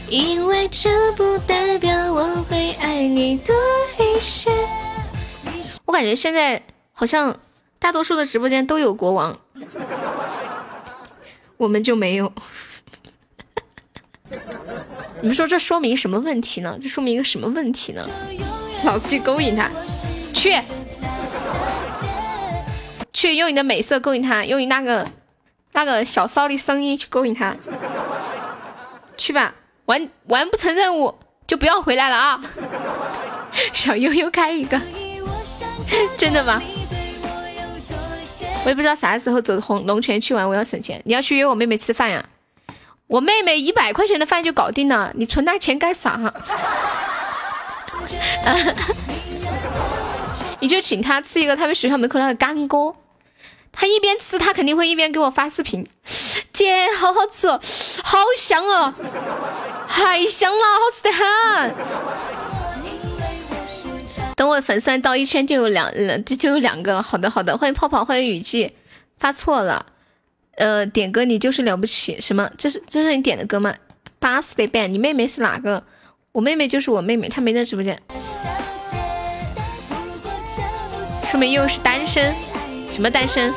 [0.09, 3.53] 因为这不代表我会爱你多
[3.97, 4.51] 一些。
[5.85, 6.61] 我感觉现在
[6.93, 7.35] 好像
[7.83, 9.37] 大多数的直播间都有国王。
[11.57, 12.31] 我们就没有，
[15.19, 16.77] 你们说这说明什么问题呢？
[16.81, 18.09] 这说明一个什么问题呢？
[18.85, 19.69] 老子去勾引他，
[20.33, 20.57] 去。
[23.11, 25.05] 去用你的美色勾引他，用你那个
[25.73, 27.57] 那个小骚的声音去勾引他，
[29.17, 29.55] 去吧，
[29.85, 32.41] 完完不成任务就不要回来了啊！
[33.73, 34.79] 小悠悠开一个，
[36.17, 36.61] 真的吗？
[38.65, 41.01] 我也不知道啥时候走红龙泉去玩，我要省钱。
[41.05, 42.23] 你要去约我妹妹吃饭呀？
[43.07, 46.17] 我妹妹一百块钱的饭就搞定了，你存那钱干啥？
[50.61, 52.95] 你就请她吃一个他们学校门口那个干锅，
[53.71, 55.85] 她一边吃，她肯定会一边给我发视频。
[56.53, 57.59] 姐，好好吃哦，
[58.03, 58.93] 好香哦，
[59.89, 61.75] 太香了，好吃的很。
[64.43, 67.01] 等我粉丝到一千就有两，两就有两个。
[67.01, 68.73] 好的，好的，欢迎泡泡，欢迎雨季，
[69.17, 69.85] 发错了。
[70.55, 72.51] 呃，点歌你就是了不起，什么？
[72.57, 73.73] 这是这是你点的歌吗？
[74.19, 75.85] 巴斯的 band，你妹妹是哪个？
[76.33, 77.97] 我妹妹就是我妹妹，她没在直播间。
[81.23, 82.35] 说明又是单身？
[82.91, 83.53] 什么单身？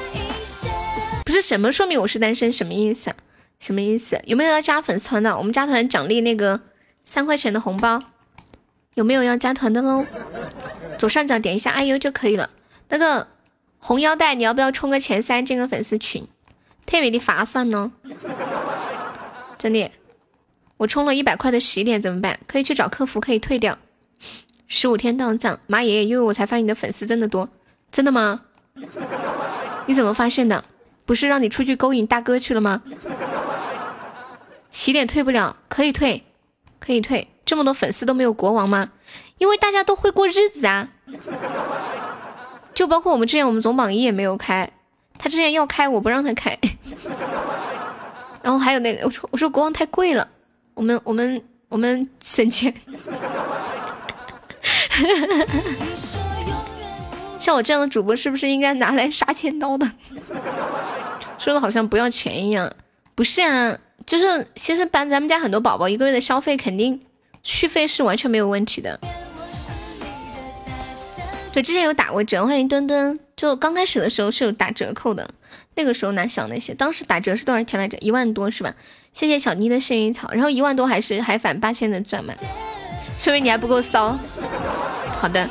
[1.25, 2.53] 不是什么说明我是单身？
[2.53, 3.11] 什么意思？
[3.11, 3.17] 啊
[3.59, 4.21] 什么意思？
[4.25, 5.37] 有没有要加粉丝团的？
[5.37, 6.61] 我们加团奖励那个
[7.05, 8.01] 三块钱的红包，
[8.97, 10.07] 有没有要加团的喽？
[10.99, 12.49] 左上角点一下阿优就可以了。
[12.89, 13.29] 那个
[13.79, 16.27] 红腰带，你要不要冲个前三进个粉丝群？
[16.87, 17.93] 特别的划算呢，
[19.59, 19.91] 真的。
[20.79, 22.41] 我充了一百块的洗脸怎么办？
[22.47, 23.77] 可以去找客服，可以退掉。
[24.67, 27.51] 十五天到账，妈爷爷，因为我才发现你的粉丝真的多，
[27.93, 28.45] 真的吗？
[29.85, 30.65] 你怎么发现的？
[31.05, 32.83] 不是让你出去勾引大哥去了吗？
[34.71, 36.25] 洗脸退不了，可以退，
[36.87, 37.27] 可以退。
[37.45, 38.91] 这么多粉丝都没有国王吗？
[39.39, 40.89] 因为大家都会过日子啊。
[42.73, 44.71] 就包括我们之前，我们总榜一也没有开。
[45.19, 46.57] 他之前要开，我不让他开。
[48.43, 50.29] 然后还有那个，我说我说国王太贵了，
[50.75, 52.73] 我们我们我们省钱。
[57.41, 59.91] 像我这样的主播，是不是应该拿来杀千刀的？
[61.39, 62.73] 说的好像不要钱一样。
[63.17, 67.01] 不是啊，就是其实帮咱们家很多宝宝一个月的消费，肯定
[67.43, 69.01] 续费是完全没有问题的。
[71.51, 73.19] 对，之前有打过折，欢迎墩墩。
[73.35, 75.31] 就刚开始的时候是有打折扣的，
[75.77, 76.75] 那个时候哪想那些？
[76.75, 77.97] 当时打折是多少钱来着？
[78.03, 78.75] 一万多是吧？
[79.15, 82.35] 谢谢小妮的幸运草，然后一万多还是还返八千的钻嘛？
[83.19, 84.15] 说明你还不够骚。
[85.23, 85.49] 好的，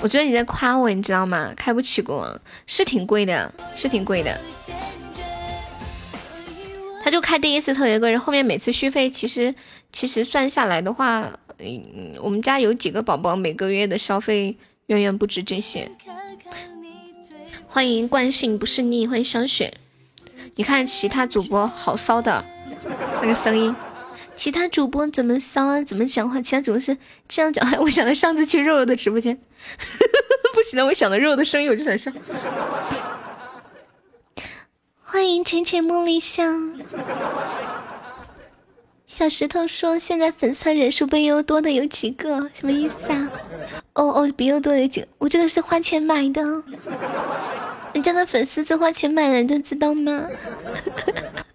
[0.00, 1.52] 我觉得你在夸我，你知道吗？
[1.56, 4.36] 开不起国王是挺贵的，是挺贵的。
[7.06, 9.54] 他就开第一次特别贵，然后面每次续费其实
[9.92, 14.56] 其实算下来的话，嗯，我们家有几个宝宝每个月的消费
[14.86, 15.88] 远远不止这些。
[17.68, 19.72] 欢迎惯性不是你，欢迎香雪。
[20.56, 22.44] 你看其他主播好骚的
[23.22, 23.72] 那个声音，
[24.34, 25.80] 其他主播怎么骚啊？
[25.84, 26.42] 怎么讲话？
[26.42, 27.78] 其他主播是这样讲话。
[27.78, 29.38] 我想到上次去肉肉的直播间，
[30.52, 32.10] 不行了，我想到肉肉的声音我就想笑。
[35.16, 36.78] 欢迎浅浅梦里香。
[39.06, 42.50] 小石头说：“现在粉丝人数比优多的有几个？
[42.52, 43.30] 什么意思啊？
[43.94, 45.08] 哦哦，比优多有几个？
[45.16, 46.42] 我这个是花钱买的。”
[47.94, 50.26] 人家的粉丝是花钱买来的，知道吗？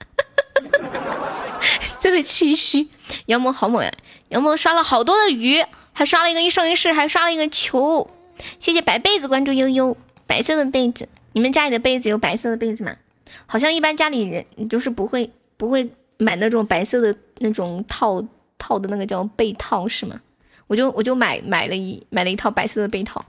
[2.01, 2.89] 这个气虚，
[3.27, 3.91] 妖魔好猛呀！
[4.29, 5.63] 妖魔刷了好多的鱼，
[5.93, 8.09] 还刷了一个一生一世，还刷了一个球。
[8.57, 12.95] 谢谢白被子关注悠悠，白色的被子，你们家里的被子有白色的被子吗？
[13.45, 18.23] 好像一般家里人就是不会不会买那种白色的那种套
[18.57, 20.19] 套的那个叫被套是吗？
[20.67, 23.25] 我就我就买买了一买了一套白色的被套。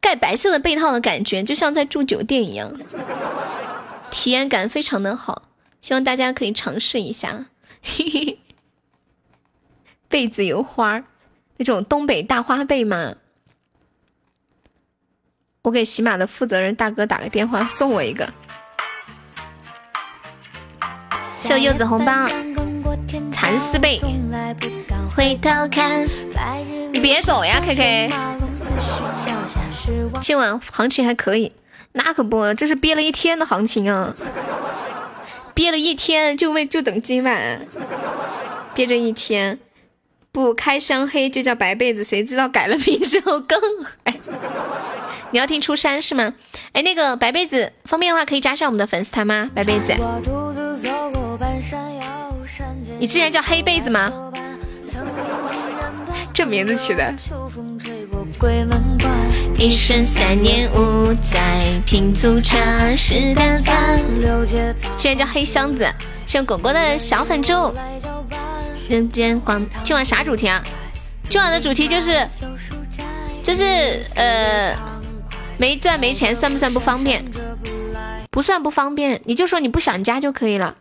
[0.00, 2.70] 盖白色的被套的感觉，就像在住酒店一样，
[4.10, 5.48] 体验感非常的好，
[5.80, 7.46] 希望大家可以尝试一下。
[7.80, 8.38] 嘿嘿
[10.08, 11.02] 被子有花
[11.56, 13.14] 那种东北大花被吗？
[15.62, 18.30] 我给喜马的负责人大哥打个电话，送我一个。
[21.44, 22.10] 谢柚子红包，
[23.30, 24.00] 蚕丝被。
[25.14, 26.08] 回头看，
[26.90, 28.10] 你别走呀，K K。
[30.22, 31.52] 今晚行情还可以，
[31.92, 34.14] 那可不，这是憋了一天的行情啊！
[35.52, 37.60] 憋了一天就为就等今晚，
[38.74, 39.58] 憋着一天，
[40.32, 43.60] 不开箱黑就叫白被子，谁知道改了名之后更
[44.04, 44.16] 哎！
[45.32, 46.32] 你要听出山是吗？
[46.72, 49.50] 哎，那个白被子方便的话可以加上我们的粉丝团吗？
[49.54, 49.92] 白被子，
[52.98, 54.12] 你之前叫黑被子吗？
[56.32, 57.14] 这名字起的。
[59.56, 62.58] 一生三年五载，品粗茶
[62.96, 64.00] 是淡饭。
[64.96, 65.86] 现在叫黑箱子，
[66.26, 67.52] 是狗狗的小粉猪。
[68.88, 70.62] 人间黄，今晚啥主题啊？
[71.28, 72.28] 今晚的主题就是，
[73.42, 74.76] 就是呃，
[75.56, 77.24] 没赚没钱算不算不方便？
[78.30, 80.74] 不算不方便，你就说你不想家就可以了。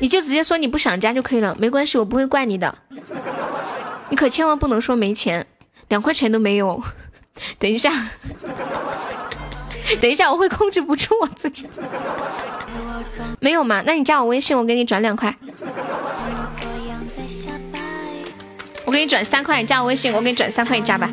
[0.00, 2.74] 你就直接说你不想加就可以了，没关系，我不会怪你的。
[4.10, 5.46] 你可千万不能说没钱，
[5.88, 6.82] 两块钱都没有。
[7.58, 7.92] 等一下，
[10.00, 11.66] 等一下，我会控制不住我自己。
[13.40, 13.82] 没有吗？
[13.84, 15.36] 那你加我微信，我给你转两块。
[18.84, 21.10] 我给你转三块，你加我微信，我给你转三块，你加吧。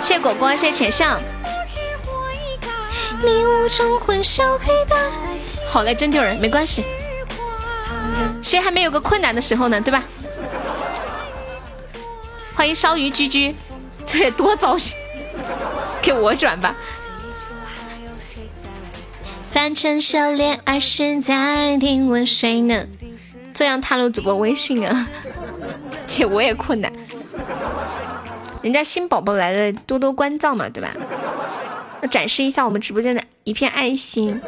[0.00, 1.18] 谢谢果果，谢谢浅笑。
[5.68, 6.84] 好嘞，真丢人，没关系。
[8.42, 9.80] 谁还没有个困难的时候呢？
[9.80, 10.02] 对吧？
[12.54, 13.54] 欢迎烧鱼居居，
[14.06, 14.96] 这也多糟心，
[16.00, 16.74] 给我转吧。
[19.50, 22.86] 凡尘笑脸，儿时在听问谁呢？
[23.52, 25.08] 这样踏入主播微信啊？
[26.06, 26.92] 姐，我也困难。
[28.62, 30.90] 人家新宝宝来了，多多关照嘛，对吧？
[32.02, 34.40] 要展示一下我们直播间的一片爱心。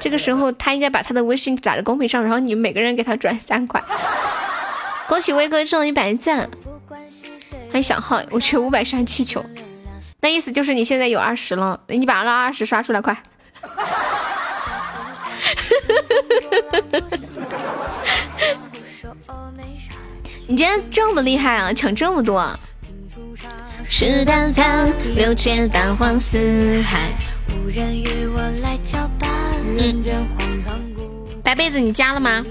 [0.00, 3.82] 这个时候，他应该把他的微信打在公屏上，然后你们每个人给他转三块。
[5.08, 6.50] 恭喜威哥中一百赞！
[7.70, 9.44] 欢迎小号，我缺五百上气球。
[10.20, 13.16] 那意思就是你现在有二十了，你把那二十刷出来，快！
[20.46, 22.58] 你今天这么厉害啊，抢这么多！
[23.90, 27.10] 是但凡六千八荒四海，
[27.48, 29.28] 无人与我来交伴。
[29.76, 30.00] 嗯，
[31.42, 32.44] 白被子你加了吗？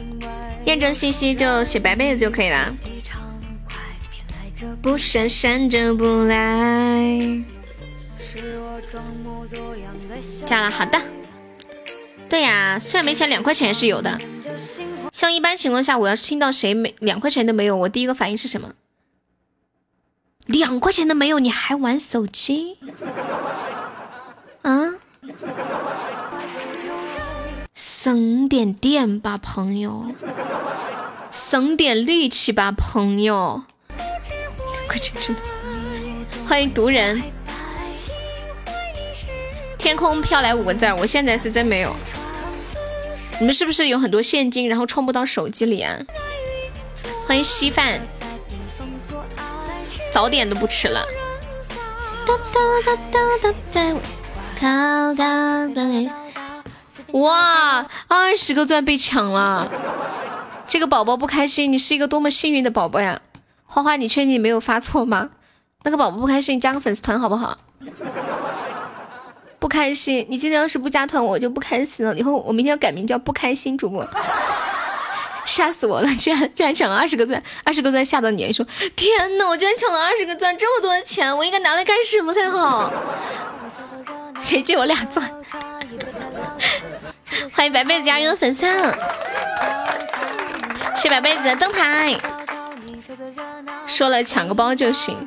[0.65, 2.75] 验证信息就写白被子就可以了。
[4.81, 7.17] 不闪闪着不来。
[10.45, 10.99] 加了，好的。
[12.27, 14.19] 对呀，虽然没钱，两块钱也是有的。
[15.13, 18.73] 像一般情况下，我要是听到谁没两块钱都没有，我第一个反应是什么？
[20.47, 22.77] 两块钱都没有，你还玩手机？
[24.61, 24.93] 啊？
[27.73, 30.05] 省点电吧，朋友。
[31.31, 33.63] 省点力气吧，朋友。
[34.87, 35.41] 快真真的，
[36.47, 37.21] 欢迎毒人。
[39.77, 41.93] 天空飘来五个字，我现在是真没有。
[43.39, 45.95] 你们是不是有很多现金，然后充不到手机里啊？
[47.27, 47.99] 欢迎稀饭，
[50.11, 51.05] 早点都不吃了。
[57.13, 59.69] 哇，二十个钻被抢了，
[60.67, 61.71] 这个宝宝不开心。
[61.71, 63.21] 你是一个多么幸运的宝宝呀！
[63.65, 65.29] 花花，你确定你没有发错吗？
[65.83, 67.57] 那个宝宝不开心，你加个粉丝团好不好？
[69.59, 72.15] 不开心，你今天要是不加团，我就不开心了。
[72.17, 74.05] 以后我明天要改名叫不开心主播，
[75.47, 76.07] 吓死我了！
[76.15, 78.63] 居然居然抢了二十个钻，二十个钻吓到你，你说
[78.95, 82.91] 天呐，我居然抢了二十个钻，这么多的钱，我应该拿来干什么才好？
[84.41, 85.27] 谁借我俩钻？
[87.53, 88.67] 欢迎白被子加入粉丝，
[90.95, 92.15] 谢白被子的灯牌。
[93.87, 95.17] 说了抢个包就行。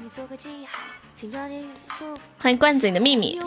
[2.39, 3.41] 欢迎罐子里的秘密。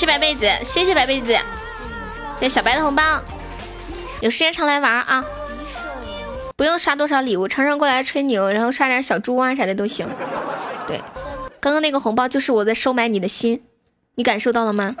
[0.00, 1.32] 谢白被子，谢谢白被子，
[2.34, 3.02] 谢谢小白的红包。
[4.22, 5.22] 有时间常来玩啊，
[6.56, 10.08] 不用刷多少礼物，常常过来吹牛，然后刷点小猪啊啥的都行。
[10.88, 11.02] 对，
[11.60, 13.62] 刚刚那个红包就是我在收买你的心，
[14.14, 14.96] 你感受到了吗？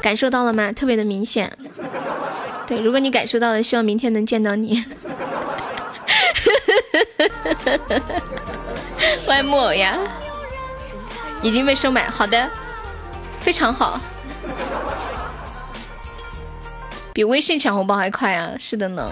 [0.00, 0.72] 感受到了吗？
[0.72, 1.52] 特别的明显。
[2.66, 4.82] 对，如果你感受到了，希望明天能见到你。
[9.26, 9.98] 欢迎木偶呀，
[11.42, 12.48] 已经被收买，好的，
[13.46, 14.00] 非常好，
[17.14, 18.56] 比微信抢红包还快啊！
[18.58, 19.08] 是的呢，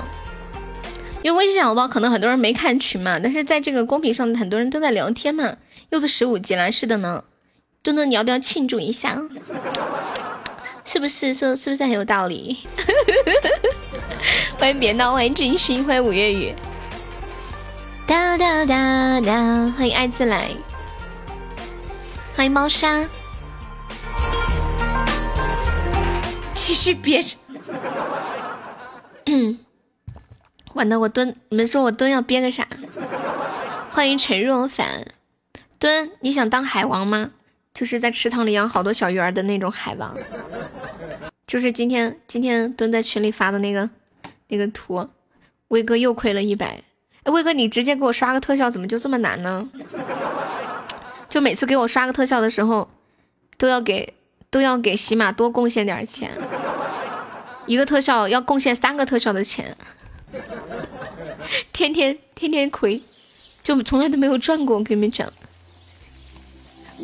[1.23, 5.55] 因为微信抢红包可能很多人没看群嘛，但是在这个公屏上很多人都在聊天嘛。
[5.90, 7.23] 柚子十五级了，是的呢，
[7.81, 9.23] 墩墩你要不要庆祝一下？
[10.85, 12.59] 是不是说是不是很有道理？
[14.59, 16.52] 欢迎别闹，欢迎真心，欢迎五月雨，
[18.05, 20.48] 哒哒哒哒，欢迎爱自来，
[22.35, 23.09] 欢迎猫砂，
[26.55, 27.36] 继续憋着。
[29.26, 29.59] 嗯，
[30.74, 32.66] 完了，我蹲，你们说我蹲要憋个啥？
[33.90, 35.06] 欢迎陈若凡，
[35.78, 37.31] 蹲，你想当海王吗？
[37.72, 40.16] 就是在池塘里养好多小鱼儿的那种海王，
[41.47, 43.90] 就是今天今天蹲在群里发的那个
[44.48, 45.09] 那个图，
[45.68, 46.82] 威哥又亏了一百。
[47.24, 49.68] 哎，威哥你直接给我刷个特效，怎么就这么难呢？
[51.28, 52.89] 就每次给我刷个特效的时候，
[53.59, 54.14] 都要给
[54.55, 56.31] 都要给喜马多贡献点钱，
[57.66, 59.76] 一个特效要贡献三个特效的钱，
[61.72, 63.02] 天天天天亏，
[63.64, 64.76] 就从来都没有赚过。
[64.76, 65.28] 我跟你们讲，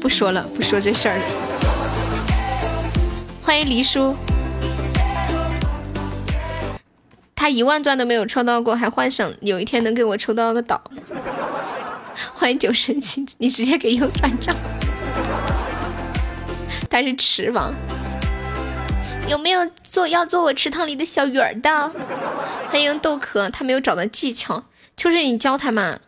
[0.00, 1.24] 不说了，不说这事儿了。
[3.42, 4.14] 欢迎黎叔，
[7.34, 10.80] 他一万钻都没有抽到过，还幻想有一天能给我抽到个岛。
[12.32, 14.54] 欢迎九神青，你直接给右转账。
[16.90, 17.72] 他是池王，
[19.28, 21.88] 有没有做要做我池塘里的小鱼儿的？
[22.68, 24.64] 欢迎豆壳，他没有找到技巧，
[24.96, 26.00] 就是你教他嘛。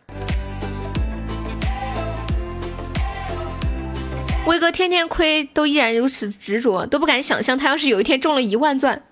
[4.45, 9.03] 威哥天天亏，都依然如此执着，都不敢想象他要是有一天中了一万钻，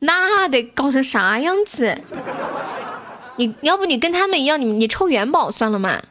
[0.00, 1.96] 那得搞成啥样子？
[3.36, 6.02] 你要不你跟他们一样，你你抽元宝算了嘛？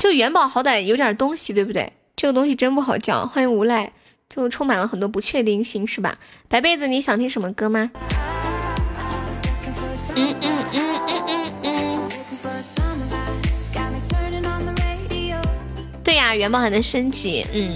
[0.00, 1.92] 就元宝好歹有点东西，对不对？
[2.14, 3.26] 这个东西真不好叫。
[3.26, 3.92] 欢迎无赖，
[4.28, 6.18] 就充满了很多不确定性，是吧？
[6.48, 7.90] 白被子，你想听什么歌吗？
[10.14, 12.00] 嗯嗯嗯嗯嗯嗯。
[16.04, 17.46] 对呀，元宝还能升级。
[17.52, 17.74] 嗯。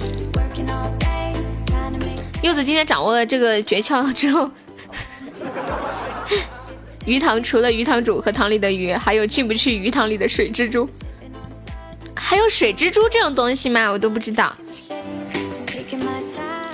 [2.42, 4.48] 柚子今天掌握了这个诀窍之后，
[7.04, 10.88] 鱼塘除了鱼塘主和塘里的鱼，还有进不去鱼塘里的水蜘蛛。
[12.16, 13.90] 还有水蜘蛛这种东西吗？
[13.90, 14.56] 我都不知道。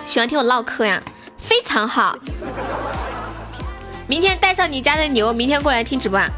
[0.07, 1.03] 喜欢听我唠嗑呀，
[1.37, 2.19] 非常好。
[4.07, 6.29] 明天带上你家的牛，明天过来听直播啊。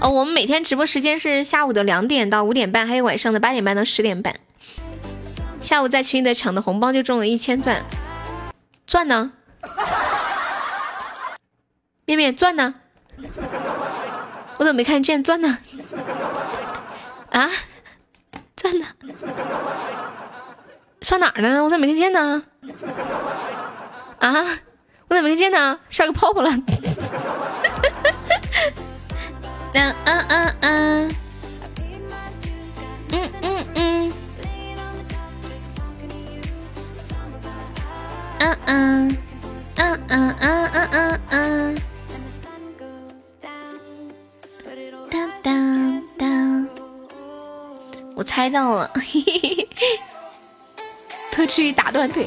[0.00, 4.34] 哦，我们每天直播时间是下午的两点到五点半，还有晚上的八点半到十点半。
[5.60, 7.84] 下午在群里的抢的红包就中了一千钻，
[8.86, 9.32] 钻呢？
[12.04, 12.74] 面面钻呢？
[14.58, 15.58] 我怎么没看见钻呢？
[17.30, 17.48] 啊？
[18.62, 18.86] 算了，
[21.00, 21.64] 刷哪儿呢？
[21.64, 22.40] 我咋没看见呢？
[24.20, 24.44] 啊，
[25.08, 25.80] 我咋没看见呢？
[25.90, 26.50] 刷个泡泡了。
[29.74, 31.10] 嗯嗯嗯嗯，
[33.10, 34.12] 嗯嗯嗯，
[38.38, 39.18] 嗯
[39.76, 41.76] 嗯嗯嗯嗯嗯嗯，
[45.10, 46.71] 当当当。
[48.22, 49.68] 我猜到了，嘿嘿嘿，
[51.32, 52.24] 偷吃鱼打断腿，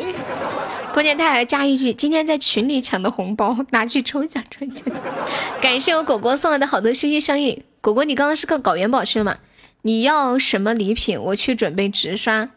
[0.94, 4.94] 关键他还加一句：今天在群里抢的红包拿去抽奖赚钱。
[5.62, 7.64] 感谢我果果送来的好多心心相印。
[7.80, 9.38] 果果，你刚刚是个搞元宝去了吗？
[9.84, 11.18] 你要什么礼品？
[11.22, 12.50] 我去准备直刷。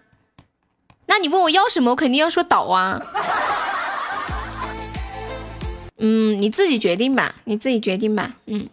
[1.07, 3.01] 那你问我要什么，我肯定要说倒啊。
[5.99, 8.33] 嗯，你自己决定吧，你自己决定吧。
[8.47, 8.69] 嗯。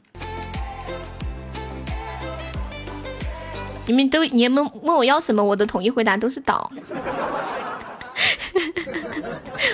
[3.88, 6.72] 你们都你们问我要什么，我的统一回答都是岛。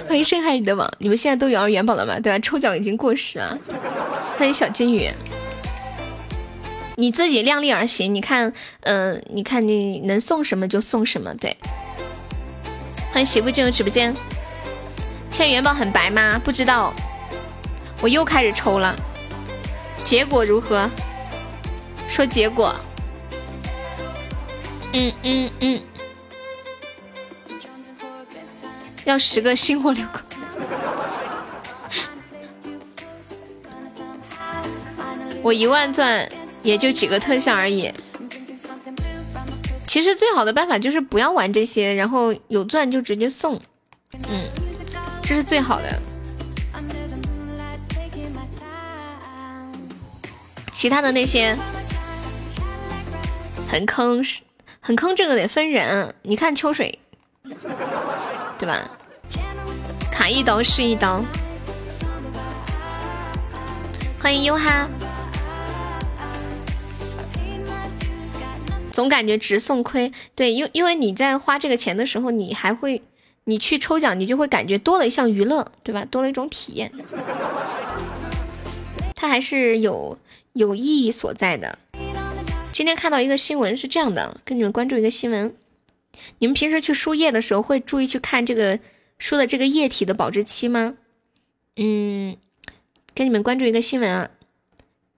[0.07, 2.19] 欢迎深海里的网，你们现在都有元宝了吗？
[2.19, 2.39] 对吧？
[2.39, 3.57] 抽奖已经过时了。
[4.37, 5.09] 欢迎小金鱼，
[6.95, 8.13] 你自己量力而行。
[8.13, 8.51] 你看，
[8.81, 11.33] 嗯，你看你能送什么就送什么。
[11.35, 11.55] 对。
[13.11, 14.13] 欢迎媳妇进入直播间。
[15.29, 16.39] 现在元宝很白吗？
[16.43, 16.93] 不知道。
[18.01, 18.93] 我又开始抽了，
[20.03, 20.89] 结果如何？
[22.09, 22.75] 说结果。
[24.93, 25.81] 嗯嗯嗯，
[29.05, 30.21] 要十个星火六个，
[35.41, 36.29] 我一万钻
[36.61, 37.91] 也就几个特效而已。
[39.87, 43.59] 其实最好的办法就是不要玩这些，然后有钻就直接送，
[44.29, 44.41] 嗯，
[45.21, 45.99] 这是最好的。
[50.71, 51.55] 其他的那些
[53.69, 54.41] 很坑是。
[54.83, 56.15] 很坑，这个得分人。
[56.23, 56.97] 你看秋水，
[58.57, 58.89] 对吧？
[60.11, 61.23] 卡一刀是一刀。
[64.19, 64.89] 欢迎优哈。
[68.91, 73.03] 总感觉直送亏，对，因因为你在花这个钱的时候，你还会，
[73.43, 76.03] 你去抽奖，你就会感觉多了一项娱乐，对吧？
[76.09, 76.91] 多了一种体验，
[79.15, 80.17] 它还是有
[80.53, 81.77] 有意义所在的。
[82.73, 85.53] 今天看到一个新闻是这样的，跟你们关注一个新闻。
[86.39, 88.79] 你们平时去输液的时候会注意去看这个
[89.17, 90.95] 输的这个液体的保质期吗？
[91.75, 92.37] 嗯，
[93.13, 94.29] 跟你们关注一个新闻啊。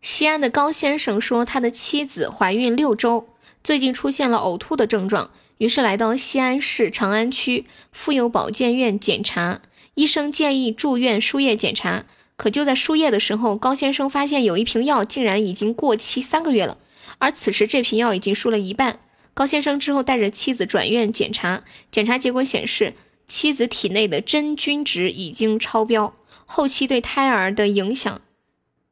[0.01, 3.29] 西安的高先生说，他的妻子怀孕六周，
[3.63, 9.61] 最近出现了呕吐的症状，于是来到西安市长安区妇幼保健院检查，
[9.93, 12.05] 医生建议住院输液检查。
[12.35, 16.79] 可就在输液的时候，高先生发现有一瓶药竟然已经过期三个月了。
[17.17, 18.99] 而此时这瓶药已经输了一半，
[19.33, 22.93] 高先生之后带着妻子转院检查，检查结果显示
[23.27, 26.15] 妻子体内的真菌值已经超标，
[26.45, 28.21] 后期对胎儿的影响，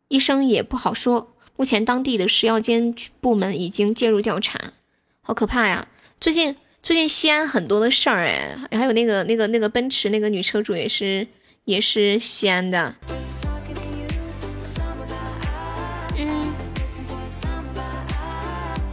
[0.07, 1.35] 医生也不好说。
[1.57, 4.73] 目前当地的食药监部门已经介入调查，
[5.22, 5.88] 好可怕呀！
[6.19, 11.27] 最近最近西安很多的事儿哎，还有那个那个那个奔驰那个女车主也是
[11.65, 12.95] 也是西安的。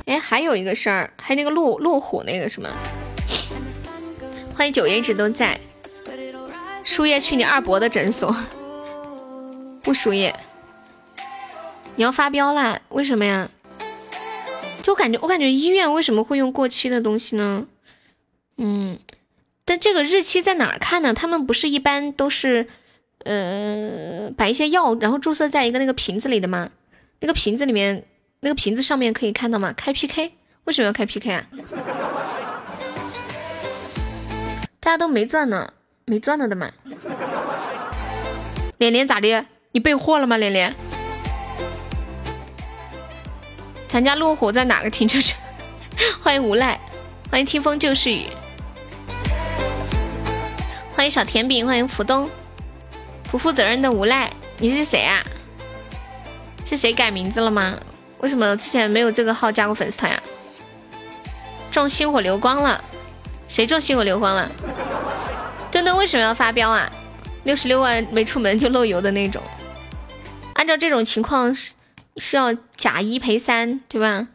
[0.08, 2.68] 哎，还有一个事儿，还有那个路路虎那个什么，
[4.56, 5.60] 欢迎九爷一直都在。
[6.82, 8.34] 输液去你二伯的诊所，
[9.82, 10.34] 不输液。
[11.96, 12.80] 你要发飙啦？
[12.88, 13.50] 为什么呀？
[14.82, 17.66] 就感觉我感觉医院为什么会用过期的东西呢？
[18.56, 18.98] 嗯，
[19.66, 21.12] 但这个日期在哪儿看呢？
[21.12, 22.66] 他们不是一般都是
[23.24, 26.70] 呃把一些药然后注射在一个那个瓶子里的吗？
[27.20, 28.04] 那个瓶子里面
[28.40, 29.72] 那个瓶子上面可以看到吗？
[29.76, 30.32] 开 PK
[30.62, 31.44] 为什么要开 PK 啊？
[34.78, 35.72] 大家都没赚呢，
[36.04, 36.70] 没赚了的嘛。
[38.76, 39.44] 连连咋的？
[39.72, 40.36] 你备货了吗？
[40.36, 40.72] 连连？
[43.88, 45.36] 咱家路虎在哪个停车场？
[46.22, 46.78] 欢迎无赖，
[47.32, 48.26] 欢迎听风就是雨，
[50.94, 52.30] 欢迎小甜饼，欢迎福东，
[53.32, 55.24] 不负责任的无赖，你是谁啊？
[56.64, 57.76] 是谁改名字了吗？
[58.18, 60.22] 为什么之前没有这个号加过粉丝团呀？
[61.70, 62.82] 中星火流光了，
[63.48, 64.50] 谁中星火流光了？
[65.70, 66.90] 墩墩为什么要发飙啊？
[67.44, 69.42] 六十六万没出门就漏油的那种，
[70.54, 71.72] 按照这种情况是。
[72.20, 74.26] 是要假一赔三，对吧？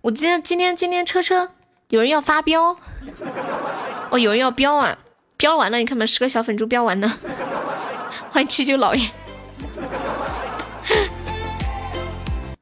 [0.00, 1.52] 我今天今天今天车车
[1.88, 2.76] 有人要发飙，
[4.10, 4.98] 哦，有人要飙啊！
[5.36, 7.16] 飙完了，你看嘛，十个小粉猪飙完了。
[8.32, 9.08] 欢迎七舅老爷，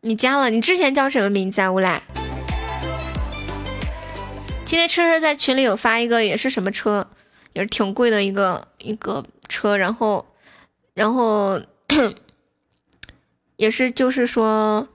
[0.07, 0.51] 你加了？
[0.51, 1.73] 你之前叫什么名字啊？
[1.73, 2.01] 无赖。
[4.65, 7.09] 今天车车在群里有发一个，也是什么车，
[7.55, 10.25] 也是挺贵的一个一个车，然后
[10.95, 11.61] 然后。
[13.57, 14.87] 也是，就是说，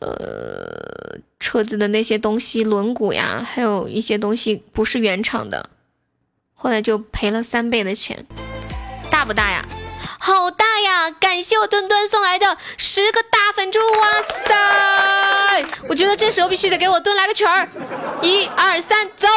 [0.00, 5.70] 呃，车子的那些东西，轮毂呀，还有一些东西不是原厂的，
[6.52, 8.26] 后来就赔了三倍的钱，
[9.08, 9.64] 大不大呀？
[10.18, 11.10] 好大呀！
[11.20, 15.64] 感谢我墩墩送来的十个大粉猪，哇塞！
[15.88, 17.68] 我觉得这时候必须得给我墩来个曲儿，
[18.22, 19.28] 一二三，走！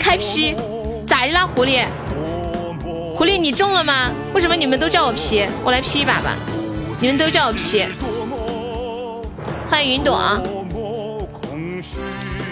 [0.00, 0.54] 开批，
[1.06, 1.84] 咋的啦，狐狸？
[3.16, 4.10] 狐狸你中了吗？
[4.32, 5.46] 为什么你们都叫我皮？
[5.64, 6.36] 我来 P 一把吧。
[7.00, 7.86] 你们都叫我皮，
[9.68, 10.40] 欢迎云朵，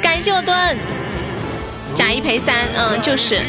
[0.03, 0.77] 感谢我墩，
[1.95, 3.41] 假一赔三，嗯，就是。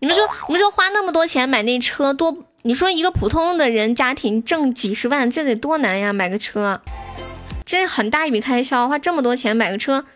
[0.00, 2.44] 你们说，你们说花那么多钱买那车多？
[2.62, 6.12] 你说一个普通的人家庭挣几十万，这得多难呀？
[6.12, 6.80] 买个车，
[7.64, 10.06] 这很大一笔开销，花这么多钱买个车，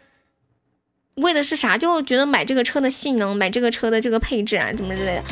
[1.16, 1.76] 为的是啥？
[1.78, 5.22] 就觉得买这个车的性能，买这个车的这个配置啊，什么之类的。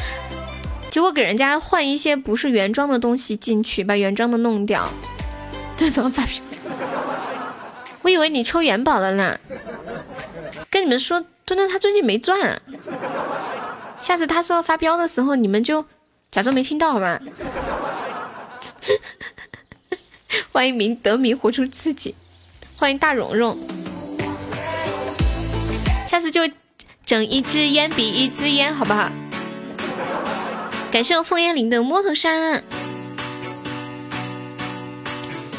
[0.90, 4.86] 结果给人家换一些不是原装的东西进去，把原装的弄掉，
[5.78, 6.34] 对，怎么发飙？
[8.02, 9.38] 我以为你抽元宝了呢。
[10.68, 12.60] 跟你们说，墩墩他最近没赚，
[14.02, 15.84] 下次他说发飙的时候，你们就
[16.32, 17.20] 假装没听到好吧？
[20.50, 22.16] 欢迎明得明活出自己，
[22.76, 23.56] 欢迎大蓉蓉，
[26.08, 26.40] 下次就
[27.06, 29.08] 整一支烟比一支烟，好不好？
[30.90, 32.64] 感谢我凤烟林的摩托山。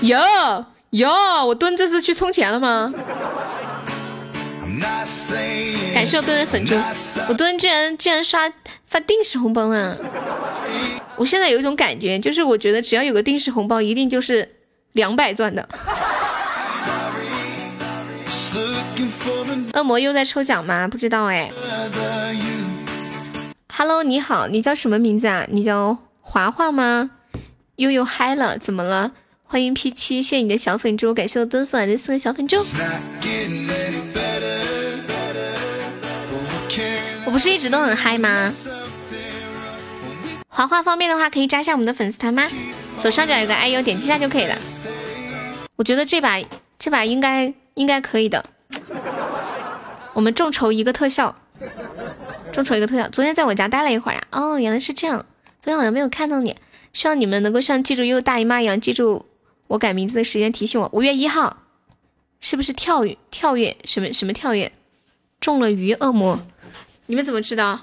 [0.02, 2.94] 哟哟，我蹲这是去充钱了吗？
[5.94, 6.76] 感谢我蹲的粉猪，
[7.30, 8.52] 我蹲居然居然刷
[8.86, 9.96] 发定时红包啊！
[11.16, 14.56] 我现在有一种感觉，就是我觉得只要有个定时红包，一定就是
[14.94, 15.68] 两百钻的。
[19.74, 20.88] 恶魔又在抽奖吗？
[20.88, 21.52] 不知道哎。
[23.76, 25.48] Hello，你好，你叫什么名字啊？
[25.50, 27.12] 你叫华华吗？
[27.78, 29.14] 悠悠嗨了，怎么了？
[29.44, 32.58] 欢迎 P 七，谢谢你的小粉猪，感谢我蹲送来的四个小粉猪。
[37.34, 38.54] 不是一直都很嗨吗？
[40.48, 42.48] 华华方便的话，可以加一下我们的粉丝团吗？
[43.00, 44.56] 左上角有个 IU，点击一下就可以了。
[45.76, 46.40] 我觉得这把
[46.78, 48.46] 这把应该应该可以的。
[50.14, 51.36] 我们众筹一个特效。
[52.52, 54.24] 众筹一个特效，昨天在我家待了一会儿呀。
[54.30, 55.26] 哦，原来是这样。
[55.60, 56.56] 昨天好像没有看到你，
[56.94, 59.26] 希望你们能够像记住悠悠大姨妈一样，记住
[59.66, 61.58] 我改名字的时间，提醒我五月一号，
[62.40, 64.72] 是不是跳跃跳跃什么什么跳跃？
[65.40, 66.46] 中了鱼恶魔，
[67.06, 67.82] 你们怎么知道？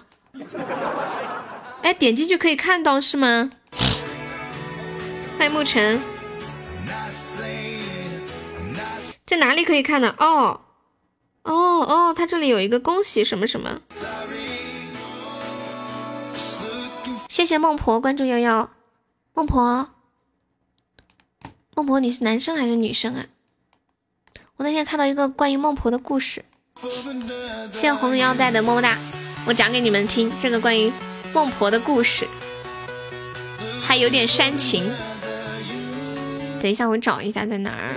[1.83, 3.51] 哎，点进去可以看到是吗？
[5.39, 6.01] 欢迎沐晨，
[9.27, 10.15] 在哪里可以看呢？
[10.19, 10.63] 哦
[11.43, 13.81] 哦哦，他这里有一个恭喜什么什么。
[17.29, 18.71] 谢谢孟婆关注幺幺，
[19.35, 19.91] 孟婆，
[21.75, 23.27] 孟婆，你是男生还是女生啊？
[24.57, 26.45] 我那天看到一个关于孟婆的故事，
[26.81, 28.97] 谢谢红腰带的么么哒，
[29.47, 30.91] 我讲给你们听这个关于
[31.35, 32.27] 孟婆的故事，
[33.83, 34.91] 还有点煽情。
[36.63, 37.95] 等一下，我找一下在哪儿。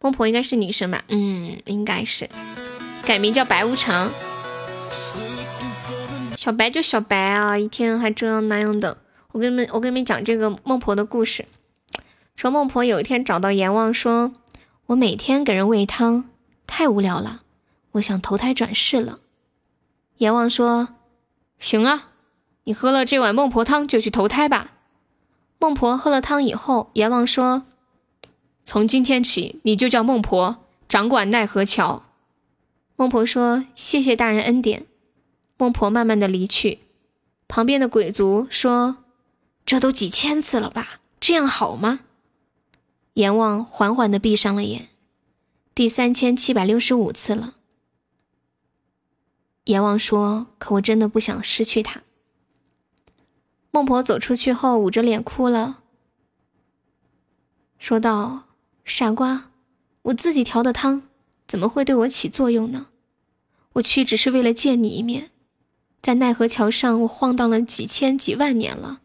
[0.00, 1.04] 孟婆应该是女生吧？
[1.08, 2.26] 嗯，应该是。
[3.04, 4.10] 改名叫白无常，
[6.38, 8.96] 小白就小白啊，一天还这样那样的。
[9.32, 11.44] 我跟你们，我跟你们讲这个孟婆的故事。
[12.34, 14.32] 说孟婆有一天找到阎王，说
[14.86, 16.29] ：“我每天给人喂汤，
[16.70, 17.42] 太无聊了，
[17.90, 19.18] 我想投胎转世了。”
[20.18, 20.90] 阎王说
[21.58, 22.10] ：“行啊，
[22.62, 24.74] 你喝了这碗孟婆汤就去投胎吧。”
[25.58, 27.64] 孟婆喝了汤以后，阎王说
[28.64, 32.04] ：“从今天起，你就叫孟婆，掌管奈何桥。”
[32.94, 34.86] 孟婆说：“谢谢大人恩典。”
[35.58, 36.78] 孟婆慢慢的离去。
[37.48, 38.98] 旁边的鬼族说
[39.66, 41.00] ：“这都几千次了吧？
[41.18, 42.00] 这样好吗？”
[43.14, 44.89] 阎王缓缓的闭上了眼。
[45.74, 47.54] 第三千七百六十五次了。
[49.64, 52.02] 阎王说：“可我真的不想失去他。”
[53.70, 55.82] 孟婆走出去后，捂着脸哭了，
[57.78, 58.48] 说道
[58.84, 59.50] ：“傻瓜，
[60.02, 61.02] 我自己调的汤，
[61.46, 62.88] 怎么会对我起作用呢？
[63.74, 65.30] 我去只是为了见你一面，
[66.02, 69.02] 在奈何桥上，我晃荡了几千几万年了。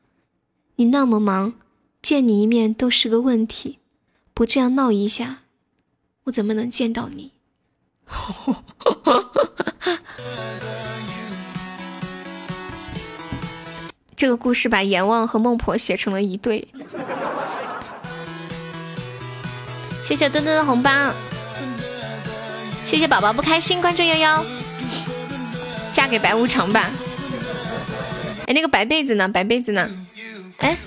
[0.77, 1.53] 你那么忙，
[2.01, 3.77] 见你一面都是个问题，
[4.33, 5.43] 不这样闹一下，
[6.25, 7.31] 我怎么能见到你？”
[14.15, 16.65] 这个故事把阎王和孟婆写成了一对。
[20.03, 21.13] 谢谢墩墩的红包，
[22.85, 24.45] 谢谢宝宝不开心关注悠悠，
[25.91, 26.89] 嫁给白无常吧。
[28.45, 29.27] 哎，那个白被子呢？
[29.27, 29.89] 白被子呢？
[30.57, 30.77] 哎，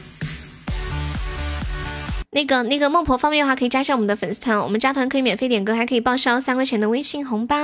[2.39, 7.57] 那个那个孟婆方便的话可以加上我们的粉丝团，我们加团可以免费点歌，还可以报销三块钱的微信红包。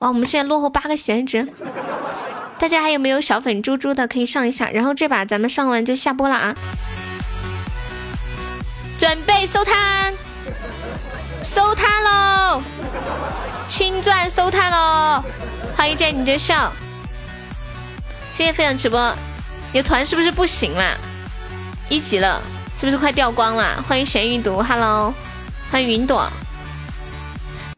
[0.00, 1.48] 哇，我们现在落后八个闲职。
[2.58, 6.54] 大家还有没有小粉猪猪的可以上一下，然后这把咱们上完就下播了啊！
[8.98, 10.12] 准备收摊，
[11.42, 12.62] 收摊喽！
[13.66, 15.24] 青钻收摊喽！
[15.74, 16.70] 欢迎见你的笑，
[18.34, 19.14] 谢谢分享直播。
[19.72, 20.94] 你的团是不是不行了？
[21.88, 22.42] 一级了，
[22.80, 23.84] 是不是快掉光了？
[23.86, 25.12] 欢迎咸鱼毒，Hello，
[25.70, 26.26] 欢迎云朵，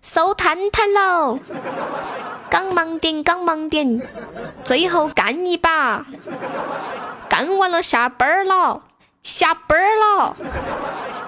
[0.01, 1.41] 收摊摊喽！
[2.49, 4.01] 刚忙点，刚忙点，
[4.63, 6.07] 最后干一把，
[7.29, 8.81] 干完了下班了，
[9.25, 10.37] 下班了。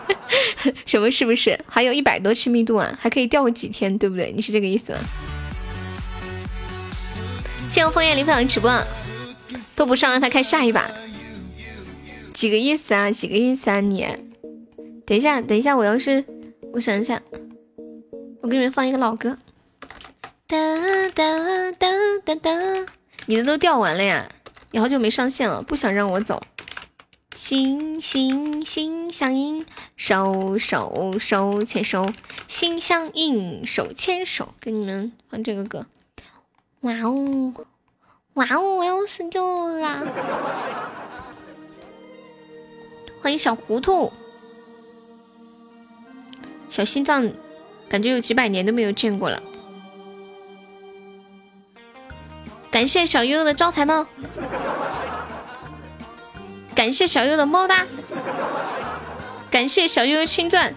[0.87, 1.59] 什么是不是？
[1.69, 4.33] 还有一百多亲密度啊，还可以钓个几天，对不对？
[4.37, 5.01] 你是这个意思吗？
[7.69, 8.73] 谢谢枫叶林分享直播，
[9.75, 10.85] 都不上让他开下一把，
[12.35, 13.13] 几个意思啊？
[13.13, 13.81] 几个意思啊？
[13.81, 14.05] 你，
[15.07, 16.25] 等一下，等一下，我要是
[16.73, 17.23] 我想一下，
[18.43, 19.39] 我给你们放一个老歌。
[20.49, 20.57] 哒
[21.15, 21.89] 哒哒
[22.25, 22.51] 哒哒，
[23.27, 24.29] 你的都掉完了呀？
[24.73, 26.43] 你好久没上线了，不想让我走。
[27.37, 29.65] 心心心相印，
[29.97, 32.13] 手手手牵手，
[32.49, 34.55] 心相印，手牵手。
[34.61, 35.87] 给你们放这个歌。
[36.81, 37.55] 哇哦，
[38.35, 40.03] 哇哦，我要死掉了！
[43.25, 44.13] 欢迎小糊涂，
[46.69, 47.27] 小心脏，
[47.89, 49.43] 感觉有几百年都没有见过了。
[52.71, 54.07] 感谢小悠悠的招财猫，
[56.75, 57.87] 感谢小悠悠的么么哒，
[59.51, 60.75] 感谢小悠悠青钻，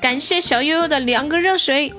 [0.00, 1.92] 感谢小悠悠的两个热水。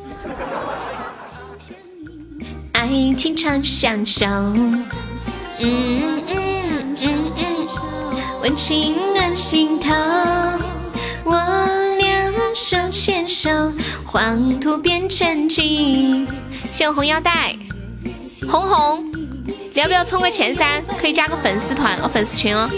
[2.74, 4.88] 爱情常相守，嗯
[5.60, 6.59] 嗯，
[8.42, 9.94] 温情暖心头，
[11.26, 11.36] 我
[11.98, 13.50] 俩手牵手，
[14.06, 16.26] 黄土变成金。
[16.72, 17.54] 谢我红腰带。
[18.48, 19.12] 红红，
[19.74, 20.82] 你要不要冲个前三？
[20.98, 22.70] 可以加个粉丝团哦，粉丝群哦。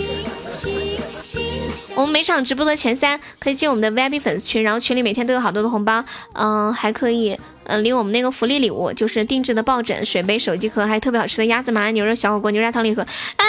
[1.95, 6.03] 我们每场直播的前三可以进我们的 VIP 粉丝群，然后群里每天都有好多的红包，
[6.33, 13.01] 嗯，还可以，嗯，领我们那个福利礼物，就是定制的抱枕、水杯、手机壳，还有特别好吃的鸭子麻辣牛肉小火锅、牛轧糖礼盒。
[13.03, 13.45] 啊！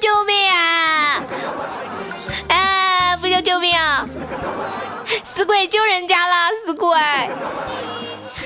[0.00, 1.22] 救命啊！
[2.48, 3.16] 啊！
[3.18, 4.08] 不叫救命啊！
[5.22, 6.48] 死鬼救人家啦！
[6.64, 6.98] 死鬼！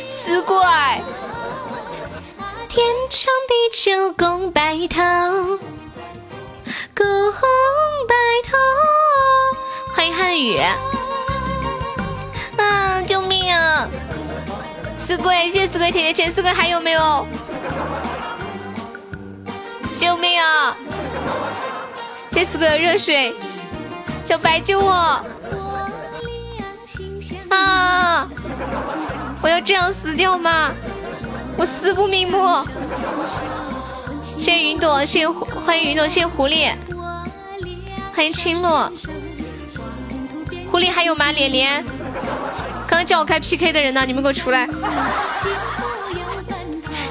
[0.09, 0.57] 死鬼！
[2.69, 5.01] 天长地久共白头，
[6.97, 7.07] 共
[8.09, 8.15] 白
[8.49, 8.57] 头。
[9.95, 10.57] 欢迎汉语，
[12.57, 13.03] 啊！
[13.07, 13.87] 救命啊！
[14.97, 17.27] 死鬼，谢谢死鬼甜甜圈，死鬼还有没有？
[19.99, 20.75] 救命啊！
[22.33, 23.35] 谢死鬼的热水，
[24.25, 24.91] 小白救我！
[27.51, 28.27] 啊！
[29.43, 30.73] 我要这样死掉吗？
[31.59, 32.67] 我死不瞑目。
[34.39, 36.73] 谢谢云朵，谢谢欢迎云朵，谢谢狐狸，
[38.15, 38.91] 欢迎青落。
[40.71, 41.31] 狐狸还有吗？
[41.33, 41.85] 连连，
[42.87, 44.05] 刚刚叫我开 PK 的人呢？
[44.05, 44.69] 你们给我出来！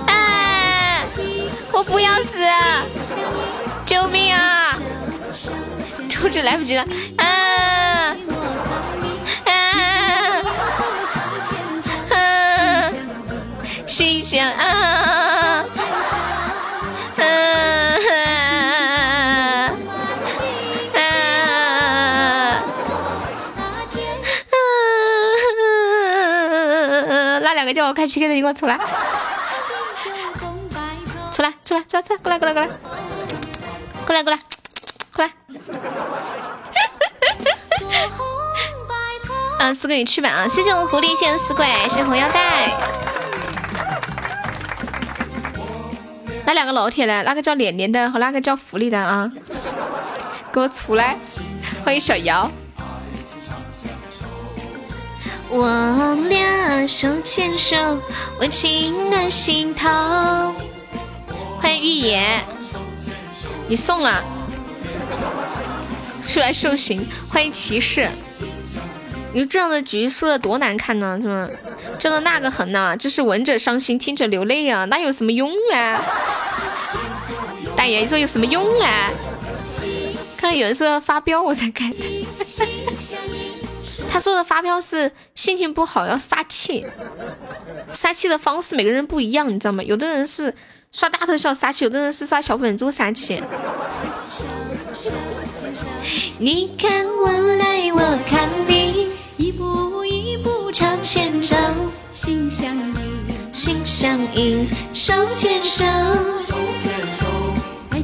[0.08, 1.02] 啊！
[1.72, 2.46] 我不要死！
[3.86, 4.80] 救命啊！
[6.10, 6.86] 出去来不及了！
[7.18, 8.16] 啊！
[9.46, 9.52] 啊！
[12.12, 12.92] 啊！
[13.88, 14.95] 心想啊！
[27.86, 28.80] 叫我开 PK 的，你给我出来！
[31.32, 32.70] 出来，出来，出来，出来，过来，过来，过来，
[34.08, 34.40] 过来，过来，
[35.14, 35.32] 过来！
[39.60, 40.48] 嗯， 四鬼你去吧啊！
[40.48, 42.72] 谢谢我狐狸，谢谢四鬼，谢谢红腰带。
[46.48, 47.22] 那两个老铁呢？
[47.24, 49.32] 那个叫脸脸的和那个叫狐狸的啊？
[50.52, 51.18] 给我出来！
[51.84, 52.50] 欢迎小姚。
[55.50, 57.78] 我俩手牵手，
[58.40, 59.88] 温情暖心头。
[61.60, 62.42] 欢迎玉野，
[63.68, 64.24] 你送了，
[66.26, 67.08] 出来受刑。
[67.30, 68.10] 欢迎骑士，
[69.34, 71.48] 你这样的局输的多难看呢，是吗？
[72.00, 76.04] 这个那个狠呐，这是闻着伤心，听着流泪啊，那有什么用呢？
[77.76, 78.86] 大爷，你说有什么用呢？
[80.38, 82.28] 看有人说要发飙，我才开的。
[84.10, 86.86] 他说的发飙是心情不好要撒气，
[87.94, 89.84] 撒气的方式每个人不一样，你知道吗？
[89.84, 90.54] 有的人是
[90.92, 93.42] 刷大特效撒气，有的人是刷小粉猪撒气。
[96.38, 101.56] 你看我来，我看你，一步一步朝前走，
[102.12, 105.84] 心相印，心相印，手牵手。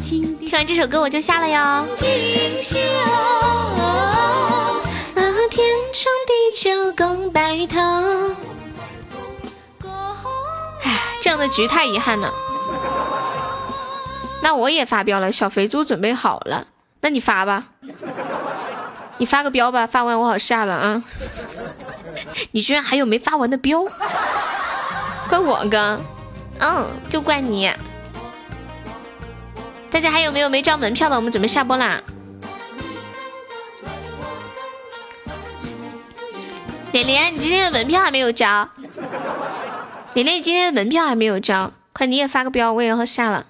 [0.01, 1.85] 听完这首歌我就下了哟。
[5.51, 7.77] 天长地久共白头。
[10.81, 12.31] 唉，这样的局太遗憾了。
[14.41, 16.67] 那我也发飙了，小肥猪准备好了，
[17.01, 17.65] 那你发吧，
[19.17, 21.03] 你发个飙吧，发完我好下了啊。
[22.51, 23.85] 你居然还有没发完的飙，
[25.27, 25.99] 怪我哥，
[26.59, 27.69] 嗯，就怪你。
[29.91, 31.17] 大家还有没有没交门票的？
[31.17, 32.01] 我们准备下播啦。
[36.91, 38.67] 连连，你今天的门票还没有交。
[40.13, 43.45] 连连，你今天的门票还没有交，快你也发个标，我也要下了。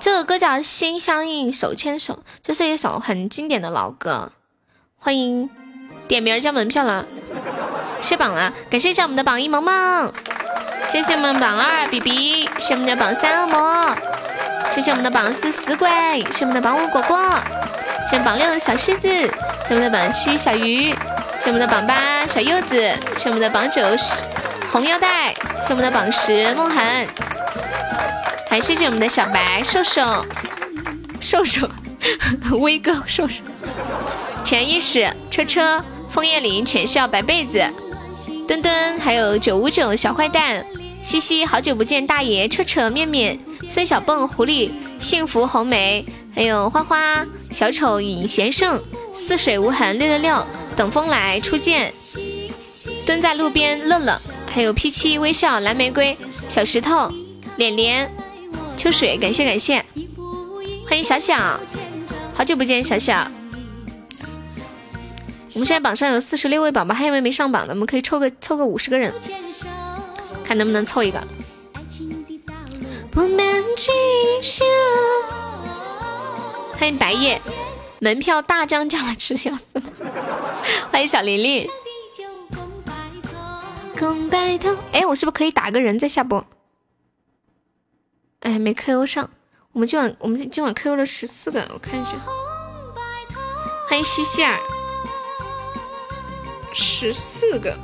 [0.00, 4.32] 这首歌叫《心相印，手牵手》，这是一首很经典的老歌。
[4.98, 5.50] 欢迎
[6.08, 7.04] 点名交门票了，
[8.00, 10.12] 谢榜了，感谢一下我们的榜一萌萌，
[10.84, 13.96] 谢谢我们榜二 B B，谢谢我们的榜三恶魔，
[14.70, 15.32] 谢谢我们的榜？
[15.32, 15.88] 四死鬼，
[16.30, 16.82] 谢谢我们的榜？
[16.82, 17.18] 五果果，
[18.10, 19.30] 谢谢榜六小狮子，谢
[19.70, 20.12] 我们的榜？
[20.12, 20.94] 七小鱼。
[21.38, 22.74] 谢我们的榜八小柚子，
[23.16, 23.82] 谢我们的榜九
[24.66, 25.32] 红腰带，
[25.62, 27.06] 谢我们的榜十梦涵，
[28.48, 30.26] 还谢谢我们的小白瘦瘦。
[31.20, 31.68] 瘦瘦。
[32.58, 33.42] 威哥瘦瘦。
[34.42, 37.62] 潜意识车车枫叶林全校白被子。
[38.48, 40.64] 墩墩，还有九五九小坏蛋。
[41.02, 43.38] 西西好久不见大爷车车面面。
[43.68, 44.70] 孙小蹦狐狸
[45.00, 46.04] 幸福红梅，
[46.34, 50.46] 还有花花小丑尹贤胜似水无痕六六六。
[50.76, 51.94] 等风来，初见，
[53.06, 56.14] 蹲在路边乐乐，还有 P 七微笑，蓝玫瑰，
[56.50, 57.10] 小石头，
[57.56, 58.14] 脸脸，
[58.76, 59.82] 秋水，感谢感谢，
[60.86, 61.58] 欢迎小小，
[62.34, 63.26] 好久不见小小，
[65.54, 67.72] 我们现在榜上有四十六位宝宝，还有没没上榜的？
[67.72, 69.14] 我们可以凑个凑个五十个人，
[70.44, 71.26] 看能不能凑一个。
[73.16, 73.26] 欢
[76.86, 77.40] 迎白夜。
[77.98, 79.64] 门票大涨价了，吃要死！
[80.92, 81.66] 欢迎小玲玲。
[83.98, 84.76] 共白头。
[84.92, 86.46] 哎，我是不是可以打个人再下播？
[88.40, 89.30] 哎，没 KO 上。
[89.72, 92.10] 我们今晚我们今晚 KO 了十四个，我看一下。
[93.88, 94.58] 欢迎西西尔，
[96.74, 97.74] 十四个。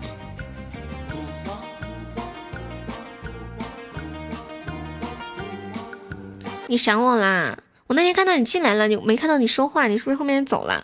[6.72, 7.58] 你想我啦？
[7.86, 10.82] 我那天看到你进来了，你没看到你说话，你是不是后面走了？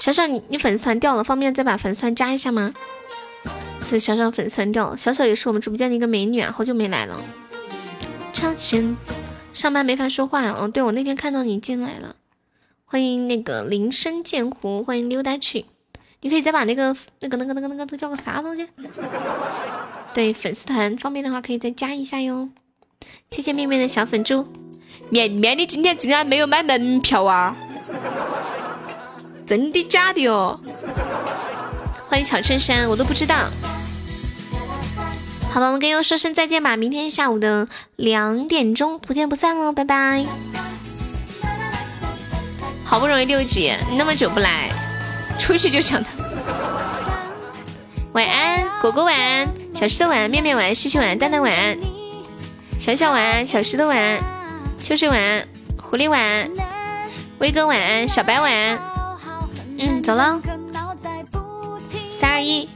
[0.00, 2.74] 小小，你你粉丝团掉了，方便再把粉丝团加一下吗？
[3.88, 7.22] 对，小小粉丝团掉了，小小也是我们直播间的一个美女啊，好久没来了。
[8.32, 8.96] 超前
[9.52, 12.16] 上班没法说话哦，对我那天看到你进来了，
[12.84, 15.66] 欢迎那个林深剑湖，欢迎溜达去，
[16.22, 18.66] 你可以再把那个那个那个那个那个都叫个啥东西？
[20.12, 22.48] 对，粉丝团方便的话可以再加一下哟。
[23.30, 24.46] 谢谢面面的小粉猪，
[25.10, 27.56] 面面你今天竟然没有买门票啊？
[29.46, 30.58] 真的假的哦？
[32.08, 33.36] 欢迎小衬衫，我都不知道。
[35.52, 40.24] 好了，我们跟优说声再见吧，明天下午的两点钟不见不散喽，拜拜。
[42.84, 44.70] 好不容易六级，那么久不来，
[45.38, 46.10] 出去就想他。
[48.12, 51.76] 晚安，果果晚安，小石头晚安，面面晚安，西西晚安，蛋蛋晚安，
[52.78, 54.20] 小小晚安，小石头晚安，
[54.80, 55.48] 秋水晚安，
[55.80, 56.50] 狐狸晚安，
[57.38, 58.78] 威哥晚安，小白晚安。
[59.78, 60.40] 嗯，走了，
[62.10, 62.68] 三二一。